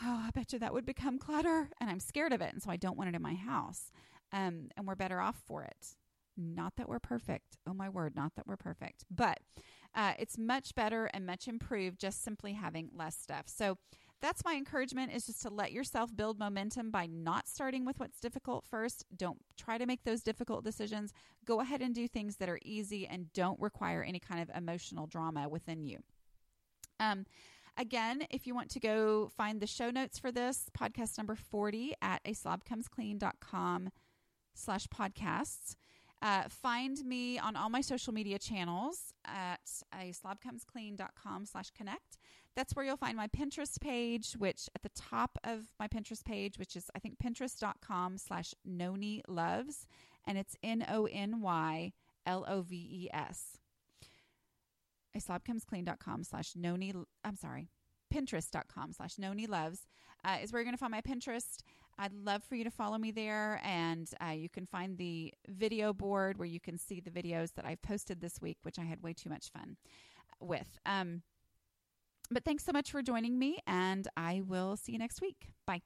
oh, 0.03 0.24
I 0.26 0.31
bet 0.31 0.53
you 0.53 0.59
that 0.59 0.72
would 0.72 0.87
become 0.87 1.18
clutter. 1.18 1.68
And 1.81 1.91
I'm 1.91 2.01
scared 2.01 2.33
of 2.33 2.41
it. 2.41 2.53
And 2.53 2.62
so 2.62 2.70
I 2.70 2.76
don't 2.76 2.97
want 2.97 3.11
it 3.11 3.16
in 3.16 3.22
my 3.22 3.35
house. 3.35 3.93
Um, 4.33 4.68
and 4.76 4.87
we're 4.87 4.95
better 4.95 5.20
off 5.20 5.37
for 5.47 5.62
it. 5.62 5.97
Not 6.37 6.76
that 6.76 6.89
we're 6.89 7.01
perfect. 7.01 7.59
Oh, 7.66 7.74
my 7.74 7.89
word, 7.89 8.14
not 8.16 8.35
that 8.37 8.47
we're 8.47 8.57
perfect. 8.57 9.05
But 9.11 9.41
uh, 9.95 10.12
it's 10.18 10.39
much 10.39 10.74
better 10.74 11.07
and 11.07 11.26
much 11.26 11.49
improved 11.49 11.99
just 11.99 12.22
simply 12.22 12.53
having 12.53 12.91
less 12.95 13.16
stuff. 13.16 13.45
So 13.47 13.79
that's 14.20 14.44
my 14.44 14.54
encouragement 14.54 15.12
is 15.12 15.26
just 15.26 15.42
to 15.42 15.50
let 15.50 15.72
yourself 15.72 16.14
build 16.14 16.38
momentum 16.38 16.90
by 16.90 17.06
not 17.06 17.46
starting 17.46 17.84
with 17.84 17.98
what's 18.00 18.20
difficult 18.20 18.64
first. 18.64 19.04
Don't 19.16 19.38
try 19.56 19.78
to 19.78 19.86
make 19.86 20.04
those 20.04 20.22
difficult 20.22 20.64
decisions. 20.64 21.12
Go 21.44 21.60
ahead 21.60 21.82
and 21.82 21.94
do 21.94 22.08
things 22.08 22.36
that 22.36 22.48
are 22.48 22.58
easy 22.64 23.06
and 23.06 23.32
don't 23.32 23.60
require 23.60 24.02
any 24.02 24.18
kind 24.18 24.42
of 24.42 24.50
emotional 24.56 25.06
drama 25.06 25.48
within 25.48 25.84
you. 25.84 25.98
Um, 26.98 27.26
again, 27.76 28.24
if 28.30 28.46
you 28.46 28.54
want 28.54 28.70
to 28.70 28.80
go 28.80 29.30
find 29.36 29.60
the 29.60 29.66
show 29.66 29.90
notes 29.90 30.18
for 30.18 30.32
this 30.32 30.68
podcast 30.76 31.16
number 31.16 31.36
40 31.36 31.94
at 32.02 32.20
a 32.24 32.32
slash 34.54 34.88
podcasts. 34.88 35.76
Uh, 36.20 36.42
find 36.48 37.04
me 37.04 37.38
on 37.38 37.54
all 37.54 37.70
my 37.70 37.80
social 37.80 38.12
media 38.12 38.40
channels 38.40 39.12
at 39.24 39.60
a 39.94 40.12
slash 41.46 41.70
connect. 41.70 42.18
That's 42.59 42.74
where 42.74 42.84
you'll 42.84 42.96
find 42.96 43.16
my 43.16 43.28
Pinterest 43.28 43.80
page, 43.80 44.32
which 44.32 44.68
at 44.74 44.82
the 44.82 44.88
top 44.88 45.38
of 45.44 45.68
my 45.78 45.86
Pinterest 45.86 46.24
page, 46.24 46.59
which 46.59 46.74
is 46.74 46.90
I 46.92 46.98
think 46.98 47.16
pinterest.com 47.24 48.18
slash 48.18 48.52
Nony 48.68 49.20
Loves, 49.28 49.86
and 50.26 50.36
it's 50.36 50.56
N 50.61 50.84
O 50.88 51.06
N 51.06 51.40
Y 51.40 51.92
L 52.26 52.44
O 52.48 52.62
V 52.62 52.74
E 52.74 53.09
S. 53.14 53.59
A 55.14 55.20
slobcomesclean.com 55.20 56.24
slash 56.24 56.54
Nony, 56.54 56.92
I'm 57.22 57.36
sorry, 57.36 57.68
pinterest.com 58.12 58.92
slash 58.92 59.14
Nony 59.14 59.48
Loves 59.48 59.86
uh, 60.24 60.38
is 60.42 60.52
where 60.52 60.59
you're 60.59 60.64
going 60.64 60.74
to 60.74 60.80
find 60.80 60.90
my 60.90 61.00
Pinterest. 61.00 61.61
I'd 61.96 62.12
love 62.12 62.42
for 62.42 62.56
you 62.56 62.64
to 62.64 62.72
follow 62.72 62.98
me 62.98 63.12
there, 63.12 63.61
and 63.62 64.11
uh, 64.20 64.32
you 64.32 64.48
can 64.48 64.66
find 64.66 64.98
the 64.98 65.32
video 65.46 65.92
board 65.92 66.38
where 66.38 66.48
you 66.48 66.59
can 66.59 66.76
see 66.76 66.98
the 66.98 67.11
videos 67.12 67.54
that 67.54 67.64
I've 67.64 67.82
posted 67.82 68.20
this 68.20 68.40
week, 68.40 68.59
which 68.62 68.80
I 68.80 68.84
had 68.84 69.00
way 69.00 69.12
too 69.12 69.30
much 69.30 69.52
fun 69.52 69.76
with. 70.40 70.80
Um, 70.84 71.22
but 72.31 72.45
thanks 72.45 72.64
so 72.64 72.72
much 72.72 72.91
for 72.91 73.03
joining 73.03 73.39
me, 73.39 73.59
and 73.66 74.07
I 74.16 74.43
will 74.47 74.76
see 74.76 74.93
you 74.93 74.99
next 74.99 75.20
week. 75.20 75.49
Bye. 75.66 75.83